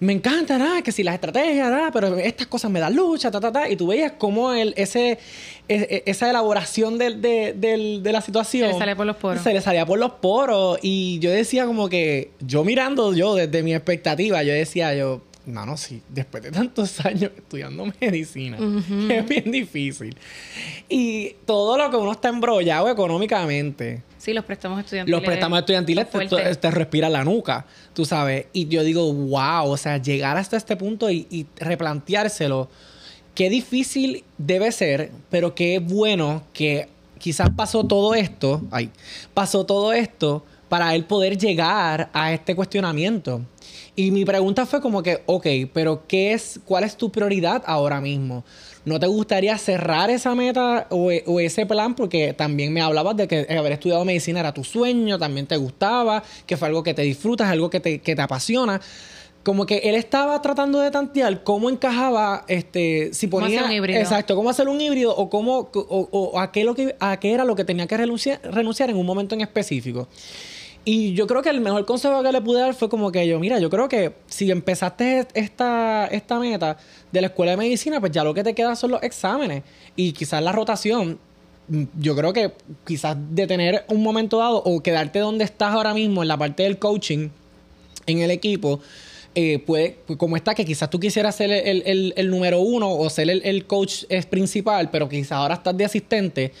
me 0.00 0.14
encanta, 0.14 0.56
nada, 0.56 0.80
que 0.80 0.92
si 0.92 1.02
las 1.02 1.14
estrategias, 1.14 1.70
nada, 1.70 1.90
pero 1.92 2.16
estas 2.16 2.46
cosas 2.46 2.70
me 2.70 2.80
dan 2.80 2.96
lucha, 2.96 3.30
ta, 3.30 3.38
ta, 3.38 3.52
ta. 3.52 3.68
Y 3.68 3.76
tú 3.76 3.88
veías 3.88 4.12
cómo 4.12 4.52
el, 4.52 4.72
ese, 4.78 5.10
e, 5.10 5.18
e, 5.68 6.02
esa 6.06 6.30
elaboración 6.30 6.96
de, 6.96 7.10
de, 7.16 8.00
de, 8.02 8.12
la 8.12 8.22
situación. 8.22 8.68
Se 8.68 8.72
le 8.72 8.78
salía 8.78 8.96
por 8.96 9.06
los 9.06 9.16
poros. 9.16 9.42
Se 9.42 9.52
le 9.52 9.60
salía 9.60 9.84
por 9.84 9.98
los 9.98 10.12
poros. 10.12 10.78
Y 10.80 11.18
yo 11.18 11.30
decía 11.30 11.66
como 11.66 11.90
que, 11.90 12.30
yo 12.40 12.64
mirando 12.64 13.12
yo 13.14 13.34
desde 13.34 13.62
mi 13.62 13.74
expectativa, 13.74 14.42
yo 14.42 14.54
decía 14.54 14.94
yo, 14.94 15.20
no, 15.46 15.64
no, 15.64 15.76
sí, 15.76 16.02
después 16.08 16.42
de 16.42 16.50
tantos 16.50 17.00
años 17.04 17.30
estudiando 17.36 17.90
medicina, 18.00 18.58
es 19.08 19.28
bien 19.28 19.50
difícil. 19.50 20.16
Y 20.88 21.36
todo 21.46 21.78
lo 21.78 21.90
que 21.90 21.96
uno 21.96 22.12
está 22.12 22.28
embrollado 22.28 22.88
económicamente. 22.88 24.02
Sí, 24.18 24.32
los 24.34 24.44
préstamos 24.44 24.80
estudiantiles. 24.80 25.18
Los 25.18 25.26
préstamos 25.26 25.58
estudiantiles 25.58 26.10
te, 26.10 26.56
te, 26.56 26.70
respira 26.70 27.08
la 27.08 27.24
nuca, 27.24 27.66
tú 27.94 28.04
sabes. 28.04 28.46
Y 28.52 28.68
yo 28.68 28.82
digo, 28.82 29.12
wow, 29.12 29.70
o 29.70 29.76
sea, 29.76 29.96
llegar 29.96 30.36
hasta 30.36 30.56
este 30.56 30.76
punto 30.76 31.10
y, 31.10 31.26
y 31.30 31.46
replanteárselo, 31.56 32.68
qué 33.34 33.48
difícil 33.48 34.24
debe 34.36 34.72
ser, 34.72 35.10
pero 35.30 35.54
qué 35.54 35.78
bueno 35.78 36.42
que 36.52 36.88
quizás 37.18 37.50
pasó 37.50 37.84
todo 37.84 38.14
esto, 38.14 38.62
ay, 38.70 38.90
pasó 39.34 39.64
todo 39.64 39.92
esto 39.92 40.44
para 40.70 40.94
él 40.94 41.04
poder 41.04 41.36
llegar 41.36 42.08
a 42.14 42.32
este 42.32 42.54
cuestionamiento. 42.54 43.42
Y 43.96 44.12
mi 44.12 44.24
pregunta 44.24 44.64
fue 44.64 44.80
como 44.80 45.02
que, 45.02 45.22
ok, 45.26 45.46
pero 45.74 46.04
¿qué 46.06 46.32
es, 46.32 46.60
cuál 46.64 46.84
es 46.84 46.96
tu 46.96 47.10
prioridad 47.10 47.62
ahora 47.66 48.00
mismo? 48.00 48.44
¿No 48.84 48.98
te 49.00 49.08
gustaría 49.08 49.58
cerrar 49.58 50.10
esa 50.10 50.34
meta 50.34 50.86
o, 50.90 51.10
ese 51.10 51.66
plan? 51.66 51.94
Porque 51.94 52.32
también 52.32 52.72
me 52.72 52.80
hablabas 52.80 53.16
de 53.16 53.26
que 53.26 53.46
haber 53.50 53.72
estudiado 53.72 54.04
medicina 54.04 54.40
era 54.40 54.54
tu 54.54 54.62
sueño, 54.62 55.18
también 55.18 55.46
te 55.46 55.56
gustaba, 55.56 56.22
que 56.46 56.56
fue 56.56 56.68
algo 56.68 56.84
que 56.84 56.94
te 56.94 57.02
disfrutas, 57.02 57.50
algo 57.50 57.68
que 57.68 57.80
te, 57.80 57.98
que 57.98 58.14
te 58.14 58.22
apasiona 58.22 58.80
como 59.42 59.64
que 59.64 59.78
él 59.78 59.94
estaba 59.94 60.40
tratando 60.42 60.80
de 60.80 60.90
tantear 60.90 61.42
cómo 61.42 61.70
encajaba 61.70 62.44
este 62.46 63.14
si 63.14 63.26
ponía 63.26 63.64
un 63.64 63.72
híbrido? 63.72 63.98
exacto 63.98 64.36
cómo 64.36 64.50
hacer 64.50 64.68
un 64.68 64.78
híbrido 64.80 65.16
o 65.16 65.30
cómo 65.30 65.70
o, 65.72 66.38
a 66.38 66.52
qué 66.52 66.62
lo 66.62 66.74
que 66.74 66.94
a 67.00 67.18
qué 67.18 67.32
era 67.32 67.44
lo 67.44 67.56
que 67.56 67.64
tenía 67.64 67.86
que 67.86 67.96
renunciar, 67.96 68.40
renunciar 68.44 68.90
en 68.90 68.96
un 68.96 69.06
momento 69.06 69.34
en 69.34 69.40
específico 69.40 70.08
y 70.84 71.12
yo 71.12 71.26
creo 71.26 71.42
que 71.42 71.50
el 71.50 71.60
mejor 71.60 71.84
consejo 71.84 72.22
que 72.22 72.32
le 72.32 72.40
pude 72.40 72.60
dar 72.60 72.74
fue 72.74 72.88
como 72.88 73.12
que 73.12 73.26
yo, 73.26 73.38
mira, 73.38 73.58
yo 73.58 73.68
creo 73.68 73.88
que 73.88 74.14
si 74.26 74.50
empezaste 74.50 75.26
esta, 75.34 76.06
esta 76.06 76.38
meta 76.38 76.78
de 77.12 77.20
la 77.20 77.26
escuela 77.26 77.52
de 77.52 77.58
medicina, 77.58 78.00
pues 78.00 78.12
ya 78.12 78.24
lo 78.24 78.32
que 78.32 78.42
te 78.42 78.54
queda 78.54 78.74
son 78.74 78.92
los 78.92 79.02
exámenes 79.02 79.62
y 79.94 80.12
quizás 80.12 80.42
la 80.42 80.52
rotación. 80.52 81.18
Yo 81.98 82.16
creo 82.16 82.32
que 82.32 82.52
quizás 82.86 83.16
detener 83.30 83.84
un 83.88 84.02
momento 84.02 84.38
dado 84.38 84.62
o 84.64 84.82
quedarte 84.82 85.18
donde 85.18 85.44
estás 85.44 85.74
ahora 85.74 85.92
mismo 85.92 86.22
en 86.22 86.28
la 86.28 86.36
parte 86.36 86.62
del 86.62 86.78
coaching 86.78 87.28
en 88.06 88.18
el 88.20 88.30
equipo, 88.30 88.80
eh, 89.34 89.60
puede, 89.60 89.98
como 90.16 90.36
está, 90.36 90.54
que 90.54 90.64
quizás 90.64 90.90
tú 90.90 90.98
quisieras 90.98 91.36
ser 91.36 91.52
el, 91.52 92.12
el, 92.16 92.30
número 92.30 92.60
uno 92.60 92.90
o 92.90 93.08
ser 93.10 93.30
el, 93.30 93.42
el 93.44 93.66
coach 93.66 94.04
principal, 94.28 94.90
pero 94.90 95.08
quizás 95.08 95.32
ahora 95.32 95.54
estás 95.54 95.76
de 95.76 95.84
asistente 95.84 96.52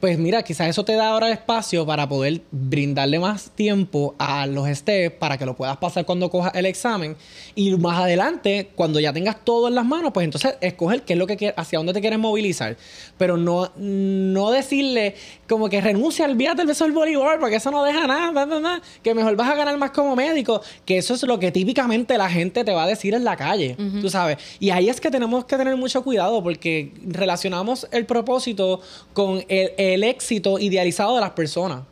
pues 0.00 0.18
mira, 0.18 0.42
quizás 0.42 0.68
eso 0.68 0.84
te 0.84 0.94
da 0.94 1.10
ahora 1.10 1.30
espacio 1.30 1.84
para 1.84 2.08
poder 2.08 2.40
brindarle 2.50 3.18
más 3.18 3.50
tiempo 3.50 4.14
a 4.18 4.46
los 4.46 4.66
steps 4.68 5.16
para 5.16 5.36
que 5.36 5.44
lo 5.44 5.54
puedas 5.54 5.76
pasar 5.76 6.06
cuando 6.06 6.30
cojas 6.30 6.54
el 6.54 6.64
examen. 6.64 7.16
Y 7.54 7.70
más 7.76 7.98
adelante, 7.98 8.70
cuando 8.74 8.98
ya 8.98 9.12
tengas 9.12 9.44
todo 9.44 9.68
en 9.68 9.74
las 9.74 9.84
manos, 9.84 10.12
pues 10.12 10.24
entonces 10.24 10.54
escoger 10.60 11.02
qué 11.02 11.12
es 11.12 11.18
lo 11.18 11.26
que 11.26 11.36
quieres, 11.36 11.58
hacia 11.58 11.78
dónde 11.78 11.92
te 11.92 12.00
quieres 12.00 12.18
movilizar. 12.18 12.78
Pero 13.18 13.36
no, 13.36 13.72
no 13.76 14.50
decirle 14.50 15.16
como 15.46 15.68
que 15.68 15.80
renuncia, 15.82 16.24
olvídate 16.24 16.58
del 16.58 16.68
beso 16.68 16.84
del 16.84 16.92
voleibol, 16.94 17.38
porque 17.38 17.56
eso 17.56 17.70
no 17.70 17.84
deja 17.84 18.06
nada, 18.06 18.32
nada, 18.32 18.60
nada, 18.60 18.82
que 19.02 19.14
mejor 19.14 19.36
vas 19.36 19.50
a 19.50 19.54
ganar 19.54 19.76
más 19.76 19.90
como 19.90 20.16
médico, 20.16 20.62
que 20.86 20.96
eso 20.96 21.12
es 21.12 21.22
lo 21.24 21.38
que 21.38 21.52
típicamente 21.52 22.16
la 22.16 22.30
gente 22.30 22.64
te 22.64 22.72
va 22.72 22.84
a 22.84 22.86
decir 22.86 23.12
en 23.14 23.24
la 23.24 23.36
calle, 23.36 23.76
tú 24.00 24.08
sabes. 24.08 24.38
Y 24.60 24.70
ahí 24.70 24.88
es 24.88 25.00
que 25.00 25.10
tenemos 25.10 25.44
que 25.44 25.56
tener 25.56 25.76
mucho 25.76 26.02
cuidado 26.02 26.42
porque 26.42 26.92
relacionamos 27.06 27.86
el 27.92 28.06
propósito 28.06 28.80
con 29.12 29.44
el 29.48 29.89
el 29.89 29.89
éxito 29.94 30.58
idealizado 30.58 31.14
de 31.14 31.20
las 31.20 31.30
personas. 31.30 31.82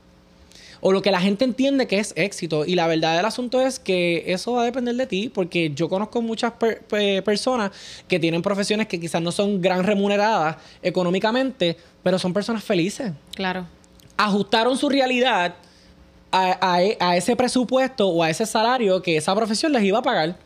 O 0.81 0.93
lo 0.93 1.03
que 1.03 1.11
la 1.11 1.21
gente 1.21 1.45
entiende 1.45 1.87
que 1.89 1.99
es 1.99 2.13
éxito. 2.17 2.65
Y 2.65 2.77
la 2.77 2.87
verdad 2.87 3.17
del 3.17 3.27
asunto 3.27 3.61
es 3.61 3.81
que 3.81 4.25
eso 4.27 4.53
va 4.53 4.63
a 4.63 4.65
depender 4.65 4.95
de 4.95 5.07
ti, 5.07 5.29
porque 5.29 5.73
yo 5.75 5.89
conozco 5.89 6.23
muchas 6.23 6.53
personas 7.25 7.73
que 8.07 8.21
tienen 8.21 8.43
profesiones 8.43 8.87
que 8.87 9.01
quizás 9.01 9.21
no 9.21 9.33
son 9.33 9.61
gran 9.61 9.83
remuneradas 9.83 10.57
económicamente, 10.83 11.77
pero 12.03 12.19
son 12.19 12.33
personas 12.33 12.63
felices. 12.63 13.13
Claro. 13.35 13.67
Ajustaron 14.17 14.77
su 14.77 14.89
realidad 14.89 15.57
a, 16.31 16.77
a 17.01 17.17
ese 17.17 17.35
presupuesto 17.35 18.09
o 18.09 18.23
a 18.23 18.31
ese 18.31 18.47
salario 18.47 19.03
que 19.03 19.17
esa 19.17 19.35
profesión 19.35 19.73
les 19.73 19.83
iba 19.83 19.99
a 19.99 20.03
pagar. 20.03 20.37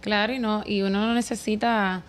Claro, 0.00 0.34
y 0.34 0.38
no, 0.38 0.62
y 0.66 0.82
uno 0.82 1.06
no 1.06 1.14
necesita 1.14 2.02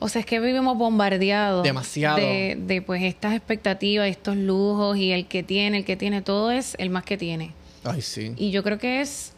o 0.00 0.08
sea, 0.08 0.20
es 0.20 0.26
que 0.26 0.40
vivimos 0.40 0.76
bombardeados. 0.76 1.62
Demasiado. 1.62 2.16
De, 2.16 2.58
de, 2.58 2.82
pues 2.82 3.02
estas 3.02 3.34
expectativas, 3.34 4.08
estos 4.08 4.34
lujos 4.34 4.96
y 4.96 5.12
el 5.12 5.26
que 5.26 5.42
tiene, 5.42 5.78
el 5.78 5.84
que 5.84 5.94
tiene, 5.94 6.22
todo 6.22 6.50
es 6.50 6.74
el 6.78 6.88
más 6.88 7.04
que 7.04 7.18
tiene. 7.18 7.52
Ay, 7.84 8.00
sí. 8.00 8.32
Y 8.36 8.50
yo 8.50 8.62
creo 8.64 8.78
que 8.78 9.00
es. 9.00 9.32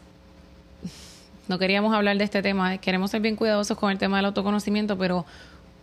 No 1.45 1.59
queríamos 1.59 1.93
hablar 1.93 2.17
de 2.17 2.23
este 2.23 2.41
tema, 2.41 2.77
queremos 2.77 3.11
ser 3.11 3.19
bien 3.19 3.35
cuidadosos 3.35 3.77
con 3.77 3.91
el 3.91 3.97
tema 3.97 4.15
del 4.15 4.27
autoconocimiento, 4.27 4.97
pero 4.97 5.25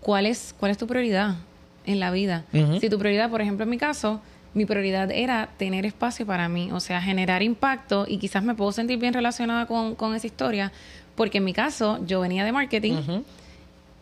¿cuál 0.00 0.24
es, 0.24 0.54
cuál 0.58 0.70
es 0.70 0.78
tu 0.78 0.86
prioridad 0.86 1.36
en 1.84 2.00
la 2.00 2.10
vida? 2.10 2.46
Si 2.80 2.88
tu 2.88 2.98
prioridad, 2.98 3.28
por 3.28 3.42
ejemplo, 3.42 3.64
en 3.64 3.68
mi 3.68 3.76
caso, 3.76 4.22
mi 4.54 4.64
prioridad 4.64 5.10
era 5.10 5.50
tener 5.58 5.84
espacio 5.84 6.24
para 6.24 6.48
mí, 6.48 6.70
o 6.72 6.80
sea, 6.80 7.02
generar 7.02 7.42
impacto 7.42 8.06
y 8.08 8.16
quizás 8.16 8.42
me 8.42 8.54
puedo 8.54 8.72
sentir 8.72 8.98
bien 8.98 9.12
relacionada 9.12 9.66
con, 9.66 9.96
con 9.96 10.14
esa 10.14 10.26
historia, 10.26 10.72
porque 11.14 11.36
en 11.38 11.44
mi 11.44 11.52
caso 11.52 12.00
yo 12.06 12.20
venía 12.20 12.42
de 12.42 12.52
marketing. 12.52 13.22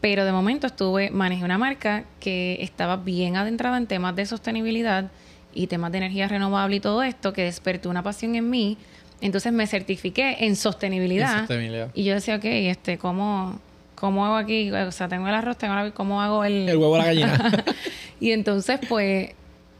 Pero 0.00 0.24
de 0.24 0.32
momento 0.32 0.66
estuve, 0.66 1.10
manejé 1.10 1.44
una 1.44 1.58
marca 1.58 2.04
que 2.20 2.58
estaba 2.60 2.96
bien 2.96 3.36
adentrada 3.36 3.76
en 3.76 3.86
temas 3.86 4.14
de 4.14 4.26
sostenibilidad 4.26 5.10
y 5.54 5.66
temas 5.66 5.90
de 5.90 5.98
energía 5.98 6.28
renovable 6.28 6.76
y 6.76 6.80
todo 6.80 7.02
esto, 7.02 7.32
que 7.32 7.42
despertó 7.42 7.90
una 7.90 8.02
pasión 8.02 8.36
en 8.36 8.48
mí. 8.48 8.78
Entonces 9.20 9.52
me 9.52 9.66
certifiqué 9.66 10.36
en 10.40 10.54
sostenibilidad. 10.54 11.48
Y 11.94 12.04
yo 12.04 12.14
decía, 12.14 12.36
ok, 12.36 12.44
este, 12.44 12.98
¿cómo, 12.98 13.58
¿cómo 13.96 14.24
hago 14.24 14.36
aquí? 14.36 14.70
O 14.70 14.92
sea, 14.92 15.08
tengo 15.08 15.26
el 15.26 15.34
arroz, 15.34 15.58
tengo 15.58 15.74
la, 15.74 15.90
¿cómo 15.90 16.22
hago 16.22 16.44
el... 16.44 16.68
El 16.68 16.76
huevo 16.76 16.94
a 16.94 16.98
la 16.98 17.04
gallina. 17.06 17.64
y 18.20 18.30
entonces, 18.30 18.78
pues, 18.88 19.30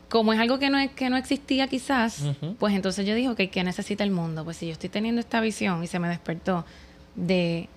como 0.09 0.33
es 0.33 0.41
algo 0.41 0.59
que 0.59 0.71
no, 0.71 0.79
que 0.97 1.11
no 1.11 1.17
existía 1.17 1.69
quizás, 1.69 2.25
pues 2.59 2.75
entonces 2.75 3.07
yo 3.07 3.15
dije, 3.15 3.29
ok, 3.29 3.43
¿qué 3.53 3.63
necesita 3.63 4.03
el 4.03 4.11
mundo? 4.11 4.45
Pues 4.45 4.57
si 4.57 4.67
yo 4.67 4.73
estoy 4.73 4.89
teniendo 4.89 5.21
esta 5.21 5.41
visión 5.41 5.85
y 5.85 5.87
se 5.87 5.99
me 5.99 6.09
despertó 6.09 6.65
de 7.15 7.69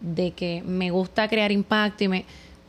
de 0.00 0.32
que 0.32 0.62
me 0.66 0.90
gusta 0.90 1.28
crear 1.28 1.52
impacto 1.52 2.04
y 2.04 2.08
me... 2.08 2.24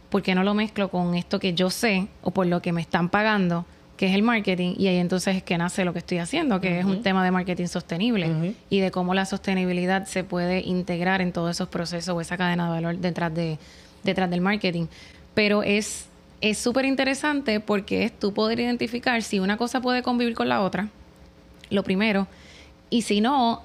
¿Por 0.10 0.22
qué 0.22 0.34
no 0.34 0.44
lo 0.44 0.54
mezclo 0.54 0.90
con 0.90 1.16
esto 1.16 1.40
que 1.40 1.54
yo 1.54 1.70
sé 1.70 2.08
o 2.22 2.32
por 2.32 2.46
lo 2.48 2.62
que 2.62 2.72
me 2.72 2.80
están 2.80 3.10
pagando, 3.10 3.66
que 3.98 4.08
es 4.08 4.16
el 4.16 4.22
marketing? 4.22 4.76
Y 4.78 4.88
ahí 4.88 4.98
entonces 4.98 5.36
es 5.36 5.44
que 5.44 5.58
nace 5.58 5.84
lo 5.84 5.92
que 5.92 6.00
estoy 6.00 6.20
haciendo, 6.20 6.62
que 6.62 6.80
es 6.80 6.86
un 6.86 7.02
tema 7.02 7.26
de 7.26 7.32
marketing 7.32 7.66
sostenible 7.66 8.56
y 8.70 8.80
de 8.80 8.92
cómo 8.92 9.14
la 9.14 9.26
sostenibilidad 9.26 10.06
se 10.06 10.24
puede 10.24 10.62
integrar 10.62 11.22
en 11.22 11.34
todos 11.34 11.52
esos 11.52 11.68
procesos 11.68 12.16
o 12.16 12.22
esa 12.22 12.38
cadena 12.38 12.66
de 12.66 12.70
valor 12.70 12.98
detrás, 12.98 13.34
de, 13.34 13.58
detrás 14.04 14.30
del 14.30 14.42
marketing. 14.42 14.86
Pero 15.34 15.64
es 15.64 16.08
es 16.42 16.58
súper 16.58 16.86
interesante 16.86 17.60
porque 17.60 18.04
es 18.04 18.18
tú 18.18 18.34
poder 18.34 18.60
identificar 18.60 19.22
si 19.24 19.40
una 19.40 19.58
cosa 19.58 19.82
puede 19.82 20.04
convivir 20.04 20.36
con 20.36 20.50
la 20.50 20.62
otra, 20.62 20.90
lo 21.70 21.84
primero, 21.84 22.28
y 22.90 23.02
si 23.02 23.22
no, 23.22 23.64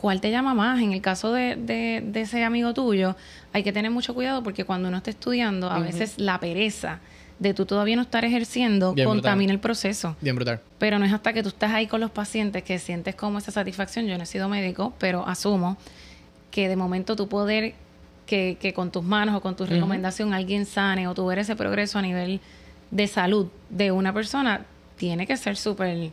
¿cuál 0.00 0.22
te 0.22 0.30
llama 0.30 0.54
más? 0.54 0.80
En 0.80 0.94
el 0.94 1.02
caso 1.02 1.30
de, 1.30 1.56
de, 1.56 2.20
ese 2.22 2.42
amigo 2.42 2.72
tuyo, 2.72 3.16
hay 3.52 3.62
que 3.62 3.70
tener 3.70 3.90
mucho 3.90 4.14
cuidado 4.14 4.42
porque 4.42 4.64
cuando 4.64 4.88
uno 4.88 4.96
está 4.96 5.10
estudiando, 5.10 5.70
a 5.70 5.78
veces 5.78 6.14
la 6.16 6.40
pereza 6.40 7.00
de 7.38 7.52
tú 7.52 7.66
todavía 7.66 7.96
no 7.96 8.02
estar 8.02 8.24
ejerciendo 8.24 8.94
contamina 9.04 9.52
el 9.52 9.60
proceso. 9.60 10.16
Bien 10.22 10.34
brutal. 10.34 10.62
Pero 10.78 10.98
no 10.98 11.04
es 11.04 11.12
hasta 11.12 11.34
que 11.34 11.42
tú 11.42 11.50
estás 11.50 11.72
ahí 11.72 11.86
con 11.86 12.00
los 12.00 12.10
pacientes 12.10 12.62
que 12.62 12.78
sientes 12.78 13.14
como 13.14 13.36
esa 13.36 13.50
satisfacción. 13.50 14.06
Yo 14.06 14.16
no 14.16 14.22
he 14.22 14.26
sido 14.26 14.48
médico, 14.48 14.94
pero 14.98 15.26
asumo 15.28 15.76
que 16.50 16.70
de 16.70 16.76
momento 16.76 17.14
tú 17.14 17.28
poder 17.28 17.74
que, 18.24 18.56
que 18.58 18.72
con 18.72 18.90
tus 18.90 19.04
manos 19.04 19.34
o 19.34 19.42
con 19.42 19.54
tu 19.54 19.66
recomendación 19.66 20.32
alguien 20.32 20.64
sane 20.64 21.08
o 21.08 21.14
tuviera 21.14 21.42
ese 21.42 21.56
progreso 21.56 21.98
a 21.98 22.02
nivel 22.02 22.40
de 22.90 23.06
salud 23.06 23.48
de 23.68 23.92
una 23.92 24.14
persona, 24.14 24.64
tiene 24.96 25.26
que 25.26 25.36
ser 25.36 25.58
súper 25.58 26.10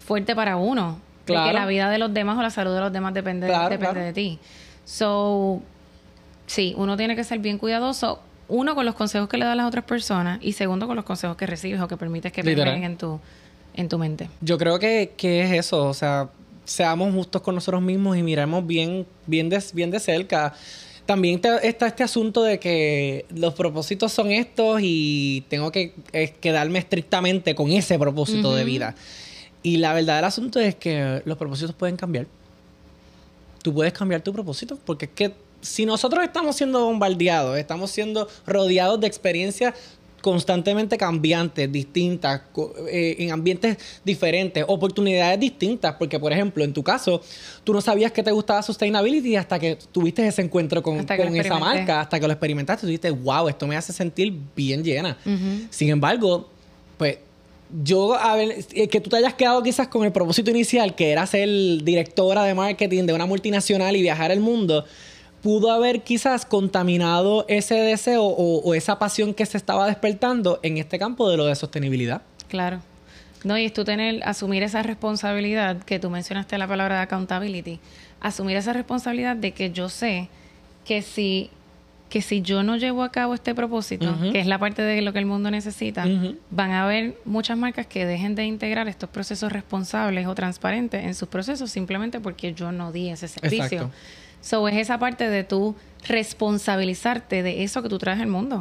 fuerte 0.00 0.36
para 0.36 0.56
uno 0.56 1.00
que 1.26 1.32
la 1.52 1.66
vida 1.66 1.88
de 1.90 1.98
los 1.98 2.12
demás 2.12 2.38
o 2.38 2.42
la 2.42 2.50
salud 2.50 2.74
de 2.74 2.80
los 2.80 2.92
demás 2.92 3.14
depende, 3.14 3.46
depende 3.68 4.00
de 4.00 4.12
ti. 4.12 4.38
So, 4.84 5.60
sí, 6.46 6.74
uno 6.76 6.96
tiene 6.96 7.14
que 7.16 7.24
ser 7.24 7.38
bien 7.38 7.58
cuidadoso 7.58 8.20
uno, 8.48 8.74
con 8.74 8.84
los 8.84 8.96
consejos 8.96 9.28
que 9.28 9.36
le 9.36 9.44
das 9.44 9.52
a 9.52 9.56
las 9.56 9.66
otras 9.66 9.84
personas 9.84 10.40
y 10.42 10.52
segundo, 10.54 10.88
con 10.88 10.96
los 10.96 11.04
consejos 11.04 11.36
que 11.36 11.46
recibes 11.46 11.80
o 11.80 11.86
que 11.86 11.96
permites 11.96 12.32
que 12.32 12.42
permeen 12.42 12.82
en 12.82 12.96
tu, 12.96 13.20
en 13.74 13.88
tu 13.88 13.96
mente. 13.96 14.28
Yo 14.40 14.58
creo 14.58 14.80
que, 14.80 15.12
que 15.16 15.42
es 15.42 15.52
eso, 15.52 15.84
o 15.86 15.94
sea, 15.94 16.30
seamos 16.64 17.14
justos 17.14 17.42
con 17.42 17.54
nosotros 17.54 17.80
mismos 17.80 18.16
y 18.16 18.24
miremos 18.24 18.66
bien, 18.66 19.06
bien, 19.26 19.48
de, 19.48 19.62
bien 19.72 19.92
de 19.92 20.00
cerca. 20.00 20.52
También 21.06 21.40
te- 21.40 21.64
está 21.68 21.86
este 21.86 22.02
asunto 22.02 22.42
de 22.42 22.58
que 22.58 23.24
los 23.32 23.54
propósitos 23.54 24.10
son 24.12 24.32
estos 24.32 24.80
y 24.82 25.44
tengo 25.48 25.70
que 25.70 25.94
eh, 26.12 26.34
quedarme 26.40 26.80
estrictamente 26.80 27.54
con 27.54 27.70
ese 27.70 28.00
propósito 28.00 28.52
de 28.56 28.64
vida. 28.64 28.96
Y 29.62 29.76
la 29.76 29.92
verdad 29.92 30.16
del 30.16 30.24
asunto 30.24 30.58
es 30.60 30.74
que 30.74 31.22
los 31.24 31.36
propósitos 31.36 31.74
pueden 31.74 31.96
cambiar. 31.96 32.26
Tú 33.62 33.74
puedes 33.74 33.92
cambiar 33.92 34.22
tu 34.22 34.32
propósito 34.32 34.78
porque 34.84 35.04
es 35.04 35.10
que 35.14 35.34
si 35.60 35.84
nosotros 35.84 36.24
estamos 36.24 36.56
siendo 36.56 36.84
bombardeados, 36.84 37.58
estamos 37.58 37.90
siendo 37.90 38.28
rodeados 38.46 38.98
de 39.00 39.06
experiencias 39.06 39.74
constantemente 40.20 40.98
cambiantes, 40.98 41.70
distintas, 41.70 42.42
eh, 42.90 43.16
en 43.18 43.32
ambientes 43.32 43.78
diferentes, 44.04 44.64
oportunidades 44.68 45.40
distintas, 45.40 45.94
porque 45.94 46.18
por 46.18 46.32
ejemplo, 46.32 46.62
en 46.62 46.72
tu 46.72 46.82
caso, 46.82 47.22
tú 47.64 47.72
no 47.72 47.80
sabías 47.80 48.12
que 48.12 48.22
te 48.22 48.30
gustaba 48.30 48.62
sustainability 48.62 49.36
hasta 49.36 49.58
que 49.58 49.78
tuviste 49.92 50.26
ese 50.26 50.42
encuentro 50.42 50.82
con, 50.82 50.98
esa 50.98 51.58
marca, 51.58 52.02
hasta 52.02 52.20
que 52.20 52.26
lo 52.26 52.32
experimentaste, 52.32 52.82
tú 52.82 52.86
dijiste, 52.88 53.10
wow, 53.10 53.48
esto 53.48 53.66
me 53.66 53.76
hace 53.76 53.92
sentir 53.92 54.32
bien 54.54 54.84
llena. 54.84 55.16
Sin 55.70 55.88
embargo, 55.88 56.50
pues 56.98 57.18
yo, 57.82 58.14
a 58.14 58.36
ver, 58.36 58.64
eh, 58.72 58.88
que 58.88 59.00
tú 59.00 59.10
te 59.10 59.16
hayas 59.16 59.34
quedado 59.34 59.62
quizás 59.62 59.88
con 59.88 60.04
el 60.04 60.12
propósito 60.12 60.50
inicial, 60.50 60.94
que 60.94 61.10
era 61.10 61.26
ser 61.26 61.48
directora 61.82 62.44
de 62.44 62.54
marketing 62.54 63.04
de 63.04 63.12
una 63.12 63.26
multinacional 63.26 63.96
y 63.96 64.02
viajar 64.02 64.30
el 64.30 64.40
mundo, 64.40 64.84
pudo 65.42 65.70
haber 65.70 66.02
quizás 66.02 66.44
contaminado 66.44 67.44
ese 67.48 67.74
deseo 67.74 68.24
o, 68.24 68.60
o 68.60 68.74
esa 68.74 68.98
pasión 68.98 69.34
que 69.34 69.46
se 69.46 69.56
estaba 69.56 69.86
despertando 69.86 70.60
en 70.62 70.78
este 70.78 70.98
campo 70.98 71.30
de 71.30 71.36
lo 71.36 71.46
de 71.46 71.54
sostenibilidad. 71.54 72.22
Claro. 72.48 72.80
No, 73.42 73.56
y 73.56 73.64
es 73.64 73.72
tú 73.72 73.84
tener, 73.84 74.22
asumir 74.24 74.62
esa 74.62 74.82
responsabilidad 74.82 75.82
que 75.82 75.98
tú 75.98 76.10
mencionaste 76.10 76.58
la 76.58 76.66
palabra 76.66 76.96
de 76.96 77.02
accountability, 77.02 77.80
asumir 78.20 78.56
esa 78.56 78.72
responsabilidad 78.72 79.36
de 79.36 79.52
que 79.52 79.70
yo 79.70 79.88
sé 79.88 80.28
que 80.84 81.00
si, 81.00 81.50
que 82.10 82.20
si 82.22 82.42
yo 82.42 82.64
no 82.64 82.76
llevo 82.76 83.04
a 83.04 83.12
cabo 83.12 83.34
este 83.34 83.54
propósito, 83.54 84.14
que 84.32 84.40
es 84.40 84.46
la 84.46 84.58
parte 84.58 84.82
de 84.82 85.00
lo 85.00 85.12
que 85.12 85.20
el 85.20 85.26
mundo 85.26 85.50
necesita, 85.50 86.04
van 86.50 86.72
a 86.72 86.84
haber 86.84 87.16
muchas 87.24 87.56
marcas 87.56 87.86
que 87.86 88.04
dejen 88.04 88.34
de 88.34 88.44
integrar 88.44 88.88
estos 88.88 89.08
procesos 89.08 89.52
responsables 89.52 90.26
o 90.26 90.34
transparentes 90.34 91.04
en 91.04 91.14
sus 91.14 91.28
procesos 91.28 91.70
simplemente 91.70 92.18
porque 92.18 92.52
yo 92.52 92.72
no 92.72 92.90
di 92.90 93.10
ese 93.10 93.28
servicio. 93.28 93.64
Exacto. 93.64 93.90
So 94.42 94.66
es 94.68 94.76
esa 94.76 94.98
parte 94.98 95.28
de 95.28 95.44
tú 95.44 95.76
responsabilizarte 96.08 97.42
de 97.42 97.62
eso 97.62 97.82
que 97.82 97.88
tú 97.88 97.98
traes 97.98 98.20
al 98.20 98.26
mundo 98.26 98.60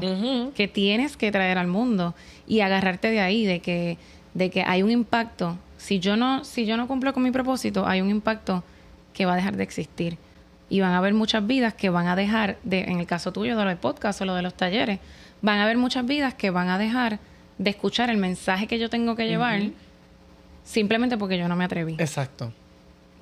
que 0.54 0.68
tienes 0.68 1.18
que 1.18 1.32
traer 1.32 1.58
al 1.58 1.68
mundo 1.68 2.14
y 2.48 2.60
agarrarte 2.60 3.10
de 3.10 3.22
ahí 3.22 3.46
de 3.46 3.62
que 3.62 3.98
de 4.34 4.52
que 4.52 4.62
hay 4.62 4.84
un 4.84 4.92
impacto. 4.92 5.58
Si 5.78 6.00
yo 6.00 6.18
no 6.18 6.44
si 6.44 6.66
yo 6.66 6.78
no 6.78 6.88
cumplo 6.88 7.14
con 7.14 7.24
mi 7.24 7.32
propósito 7.32 7.88
hay 7.88 8.02
un 8.02 8.10
impacto 8.10 8.64
que 9.14 9.26
va 9.26 9.34
a 9.34 9.36
dejar 9.38 9.56
de 9.56 9.64
existir 9.64 10.18
y 10.70 10.82
van 10.82 10.92
a 10.92 10.98
haber 11.00 11.14
muchas 11.14 11.46
vidas 11.48 11.74
que 11.74 11.90
van 11.90 12.08
a 12.08 12.16
dejar 12.16 12.58
de 12.64 12.82
en 12.82 13.00
el 13.00 13.06
caso 13.08 13.32
tuyo 13.32 13.58
de 13.58 13.64
lo 13.64 13.70
del 13.70 13.78
podcast 13.78 14.22
o 14.22 14.26
lo 14.26 14.36
de 14.36 14.42
los 14.42 14.54
talleres 14.54 15.00
van 15.42 15.60
a 15.60 15.64
haber 15.64 15.78
muchas 15.78 16.06
vidas 16.06 16.34
que 16.34 16.50
van 16.52 16.70
a 16.70 16.78
dejar 16.78 17.20
de 17.58 17.70
escuchar 17.70 18.10
el 18.10 18.18
mensaje 18.18 18.68
que 18.68 18.78
yo 18.80 18.90
tengo 18.90 19.16
que 19.16 19.28
llevar 19.28 19.62
simplemente 20.64 21.18
porque 21.18 21.38
yo 21.38 21.48
no 21.48 21.56
me 21.56 21.66
atreví 21.66 21.96
Exacto. 21.98 22.54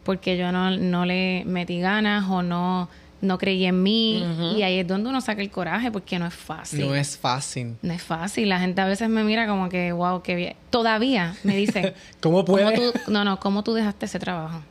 porque 0.03 0.37
yo 0.37 0.51
no, 0.51 0.71
no 0.71 1.05
le 1.05 1.43
metí 1.45 1.79
ganas 1.79 2.25
o 2.29 2.41
no 2.43 2.89
no 3.19 3.39
creí 3.39 3.65
en 3.65 3.81
mí 3.81 4.23
y 4.55 4.61
ahí 4.61 4.77
es 4.79 4.87
donde 4.87 5.09
uno 5.09 5.21
saca 5.21 5.41
el 5.41 5.49
coraje 5.49 5.91
porque 5.91 6.19
no 6.19 6.27
es 6.27 6.35
fácil 6.35 6.81
No 6.87 6.93
es 6.93 7.17
fácil. 7.17 7.75
no 7.81 7.91
es 7.91 8.03
fácil. 8.03 8.47
La 8.47 8.59
gente 8.59 8.79
a 8.79 8.85
veces 8.85 9.09
me 9.09 9.23
mira 9.23 9.47
como 9.47 9.69
que, 9.69 9.91
wow, 9.91 10.21
qué 10.21 10.35
bien. 10.35 10.55
Todavía 10.69 11.35
me 11.43 11.55
dice, 11.55 11.95
¿Cómo 12.21 12.45
¿cómo 12.45 12.45
puede? 12.45 12.75
tú, 12.75 13.11
no, 13.11 13.23
no, 13.23 13.39
¿cómo 13.39 13.63
tú 13.63 13.73
dejaste 13.73 14.05
ese 14.05 14.19
trabajo? 14.19 14.61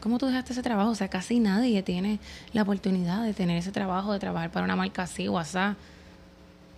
¿Cómo 0.00 0.18
tú 0.18 0.26
dejaste 0.26 0.52
ese 0.52 0.62
trabajo? 0.62 0.90
O 0.90 0.94
sea, 0.94 1.08
casi 1.08 1.40
nadie 1.40 1.82
tiene 1.82 2.18
la 2.52 2.62
oportunidad 2.62 3.24
de 3.24 3.34
tener 3.34 3.56
ese 3.56 3.72
trabajo, 3.72 4.12
de 4.12 4.18
trabajar 4.18 4.50
para 4.50 4.64
una 4.64 4.76
marca 4.76 5.02
así 5.02 5.26
o 5.28 5.38
así. 5.38 5.58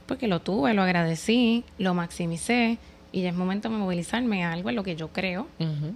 Porque 0.06 0.26
lo 0.26 0.40
tuve, 0.40 0.74
lo 0.74 0.83
agradecí, 0.83 1.64
lo 1.78 1.94
maximicé 1.94 2.78
y 3.12 3.22
ya 3.22 3.30
es 3.30 3.35
momento 3.35 3.68
de 3.68 3.76
movilizarme 3.76 4.44
a 4.44 4.52
algo 4.52 4.70
en 4.70 4.76
lo 4.76 4.83
que 4.83 4.96
yo 4.96 5.09
creo. 5.09 5.46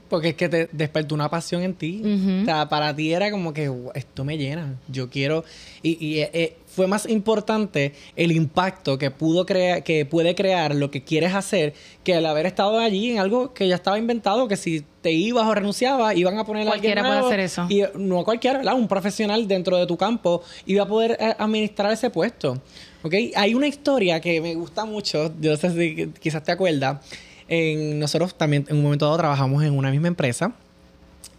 Porque 0.09 0.31
es 0.31 0.35
que 0.35 0.49
te 0.49 0.69
despertó 0.73 1.15
una 1.15 1.29
pasión 1.29 1.63
en 1.63 1.75
ti. 1.75 2.03
O 2.43 2.45
sea, 2.45 2.69
para 2.69 2.95
ti 2.95 3.13
era 3.13 3.31
como 3.31 3.53
que 3.53 3.69
"Wow, 3.69 3.93
esto 3.95 4.25
me 4.25 4.37
llena. 4.37 4.75
Yo 4.89 5.11
quiero. 5.11 5.45
Y, 5.83 6.05
y, 6.05 6.19
eh, 6.21 6.31
eh, 6.33 6.57
fue 6.75 6.87
más 6.87 7.09
importante 7.09 7.93
el 8.17 8.33
impacto 8.33 8.99
que 8.99 9.11
pudo 9.11 9.47
crear, 9.47 9.85
que 9.85 10.05
puede 10.05 10.35
crear 10.35 10.75
lo 10.75 10.91
que 10.91 11.05
quieres 11.05 11.35
hacer, 11.35 11.75
que 12.03 12.15
el 12.15 12.27
haber 12.27 12.47
estado 12.47 12.79
allí 12.79 13.13
en 13.13 13.19
algo 13.19 13.55
que 13.55 13.69
ya 13.69 13.77
estaba 13.77 13.99
inventado, 13.99 14.49
que 14.49 14.57
si 14.57 14.85
te 15.01 15.13
ibas 15.13 15.47
o 15.47 15.55
renunciabas, 15.55 16.17
iban 16.17 16.39
a 16.39 16.45
poner 16.45 16.67
a 16.67 16.73
alguien 16.73 16.95
Cualquiera 16.95 17.07
puede 17.07 17.27
hacer 17.27 17.41
eso. 17.41 17.67
Y 17.69 17.85
no 17.95 18.25
cualquiera, 18.25 18.59
¿verdad? 18.59 18.75
Un 18.75 18.89
profesional 18.89 19.47
dentro 19.47 19.77
de 19.77 19.87
tu 19.87 19.97
campo 19.97 20.43
iba 20.67 20.83
a 20.83 20.89
poder 20.89 21.17
eh, 21.21 21.35
administrar 21.39 21.93
ese 21.93 22.11
puesto. 22.11 22.61
¿Ok? 23.03 23.15
Hay 23.37 23.55
una 23.55 23.67
historia 23.67 24.21
que 24.21 24.41
me 24.41 24.55
gusta 24.55 24.85
mucho, 24.85 25.33
yo 25.41 25.53
no 25.53 25.57
sé 25.57 25.71
si 25.71 26.13
quizás 26.21 26.43
te 26.43 26.53
acuerdas. 26.53 26.99
En, 27.47 27.99
nosotros 27.99 28.35
también 28.35 28.65
en 28.69 28.77
un 28.79 28.83
momento 28.83 29.05
dado 29.05 29.19
trabajamos 29.19 29.63
en 29.63 29.77
una 29.77 29.91
misma 29.91 30.09
empresa 30.09 30.55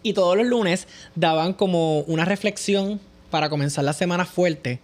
y 0.04 0.12
todos 0.12 0.36
los 0.36 0.46
lunes 0.46 0.86
daban 1.16 1.52
como 1.52 2.00
una 2.02 2.24
reflexión 2.24 3.00
para 3.30 3.48
comenzar 3.48 3.84
la 3.84 3.92
semana 3.92 4.24
fuerte. 4.24 4.80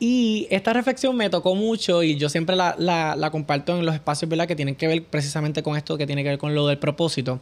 Y 0.00 0.46
esta 0.50 0.72
reflexión 0.72 1.16
me 1.16 1.28
tocó 1.28 1.56
mucho 1.56 2.04
y 2.04 2.16
yo 2.16 2.28
siempre 2.28 2.54
la, 2.54 2.76
la- 2.78 3.30
comparto 3.32 3.76
en 3.76 3.84
los 3.84 3.94
espacios 3.94 4.28
¿verdad? 4.28 4.46
que 4.46 4.54
tienen 4.54 4.76
que 4.76 4.86
ver 4.86 5.02
precisamente 5.04 5.62
con 5.62 5.76
esto, 5.76 5.98
que 5.98 6.06
tiene 6.06 6.22
que 6.22 6.28
ver 6.30 6.38
con 6.38 6.54
lo 6.54 6.68
del 6.68 6.78
propósito. 6.78 7.40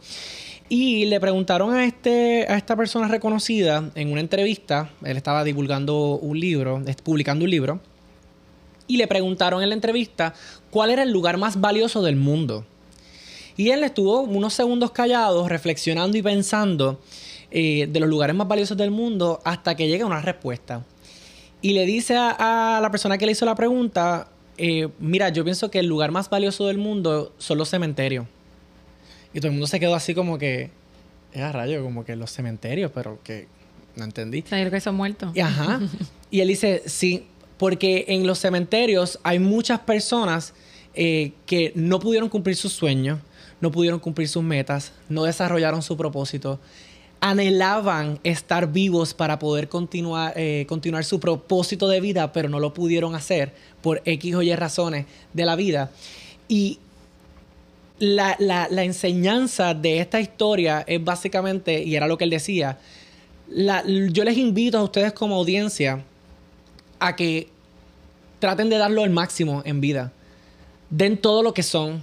Y 0.69 1.05
le 1.05 1.19
preguntaron 1.19 1.73
a, 1.75 1.85
este, 1.85 2.45
a 2.49 2.57
esta 2.57 2.75
persona 2.75 3.07
reconocida 3.07 3.89
en 3.95 4.11
una 4.11 4.21
entrevista, 4.21 4.89
él 5.03 5.15
estaba 5.15 5.43
divulgando 5.43 6.17
un 6.17 6.39
libro, 6.39 6.83
publicando 7.03 7.45
un 7.45 7.51
libro, 7.51 7.79
y 8.87 8.97
le 8.97 9.07
preguntaron 9.07 9.61
en 9.61 9.69
la 9.69 9.75
entrevista 9.75 10.33
cuál 10.71 10.89
era 10.89 11.03
el 11.03 11.11
lugar 11.11 11.37
más 11.37 11.61
valioso 11.61 12.01
del 12.01 12.15
mundo. 12.15 12.65
Y 13.55 13.69
él 13.69 13.83
estuvo 13.83 14.21
unos 14.21 14.53
segundos 14.53 14.91
callados, 14.91 15.47
reflexionando 15.49 16.17
y 16.17 16.21
pensando 16.21 16.99
eh, 17.49 17.87
de 17.89 17.99
los 17.99 18.09
lugares 18.09 18.35
más 18.35 18.47
valiosos 18.47 18.77
del 18.77 18.91
mundo 18.91 19.39
hasta 19.45 19.75
que 19.75 19.87
llega 19.87 20.05
una 20.05 20.21
respuesta. 20.21 20.83
Y 21.67 21.73
le 21.73 21.85
dice 21.85 22.15
a, 22.15 22.77
a 22.77 22.79
la 22.79 22.89
persona 22.91 23.17
que 23.17 23.25
le 23.25 23.33
hizo 23.33 23.45
la 23.45 23.53
pregunta, 23.53 24.29
eh, 24.57 24.87
mira, 24.99 25.27
yo 25.27 25.43
pienso 25.43 25.69
que 25.69 25.79
el 25.79 25.85
lugar 25.85 26.11
más 26.11 26.29
valioso 26.29 26.65
del 26.67 26.77
mundo 26.77 27.33
son 27.39 27.57
los 27.57 27.67
cementerios. 27.67 28.25
Y 29.33 29.39
todo 29.39 29.47
el 29.47 29.51
mundo 29.51 29.67
se 29.67 29.77
quedó 29.77 29.93
así 29.93 30.15
como 30.15 30.37
que, 30.37 30.71
es 31.33 31.51
rayo, 31.51 31.83
como 31.83 32.05
que 32.05 32.15
los 32.15 32.31
cementerios, 32.31 32.89
pero 32.95 33.19
que 33.21 33.49
no 33.97 34.05
entendí. 34.05 34.45
O 34.45 34.47
sea, 34.47 34.59
yo 34.59 34.63
creo 34.63 34.77
que 34.77 34.79
son 34.79 34.95
muertos. 34.95 35.35
Y 35.35 35.41
Ajá. 35.41 35.81
Y 36.31 36.39
él 36.39 36.47
dice, 36.47 36.83
sí, 36.85 37.27
porque 37.57 38.05
en 38.07 38.25
los 38.25 38.39
cementerios 38.39 39.19
hay 39.23 39.39
muchas 39.39 39.81
personas 39.81 40.53
eh, 40.93 41.33
que 41.45 41.73
no 41.75 41.99
pudieron 41.99 42.29
cumplir 42.29 42.55
sus 42.55 42.71
sueños, 42.71 43.19
no 43.59 43.73
pudieron 43.73 43.99
cumplir 43.99 44.29
sus 44.29 44.41
metas, 44.41 44.93
no 45.09 45.25
desarrollaron 45.25 45.81
su 45.81 45.97
propósito, 45.97 46.61
anhelaban 47.19 48.19
estar 48.23 48.71
vivos 48.71 49.13
para 49.13 49.39
poder 49.39 49.69
continuar, 49.69 50.33
eh, 50.35 50.65
continuar 50.67 51.03
su 51.03 51.19
propósito 51.19 51.87
de 51.87 51.99
vida, 51.99 52.31
pero 52.31 52.47
no 52.49 52.59
lo 52.59 52.73
pudieron 52.73 53.15
hacer 53.15 53.53
por 53.81 54.01
X 54.05 54.35
o 54.35 54.41
Y 54.41 54.55
razones 54.55 55.05
de 55.33 55.45
la 55.45 55.55
vida. 55.55 55.91
Y 56.47 56.79
la, 57.99 58.35
la- 58.39 58.83
enseñanza 58.83 59.73
de 59.73 59.99
esta 59.99 60.19
historia 60.19 60.83
es 60.87 61.03
básicamente, 61.03 61.81
y 61.83 61.95
era 61.95 62.07
lo 62.07 62.17
que 62.17 62.25
él 62.25 62.29
decía, 62.29 62.77
la- 63.49 63.83
yo 63.85 64.23
les 64.23 64.37
invito 64.37 64.77
a 64.77 64.83
ustedes 64.83 65.13
como 65.13 65.35
audiencia 65.35 66.03
a 66.99 67.15
que 67.15 67.49
traten 68.39 68.69
de 68.69 68.77
darlo 68.77 69.03
el 69.03 69.09
máximo 69.09 69.63
en 69.65 69.81
vida. 69.81 70.11
Den 70.89 71.17
todo 71.17 71.41
lo 71.43 71.53
que 71.53 71.63
son. 71.63 72.01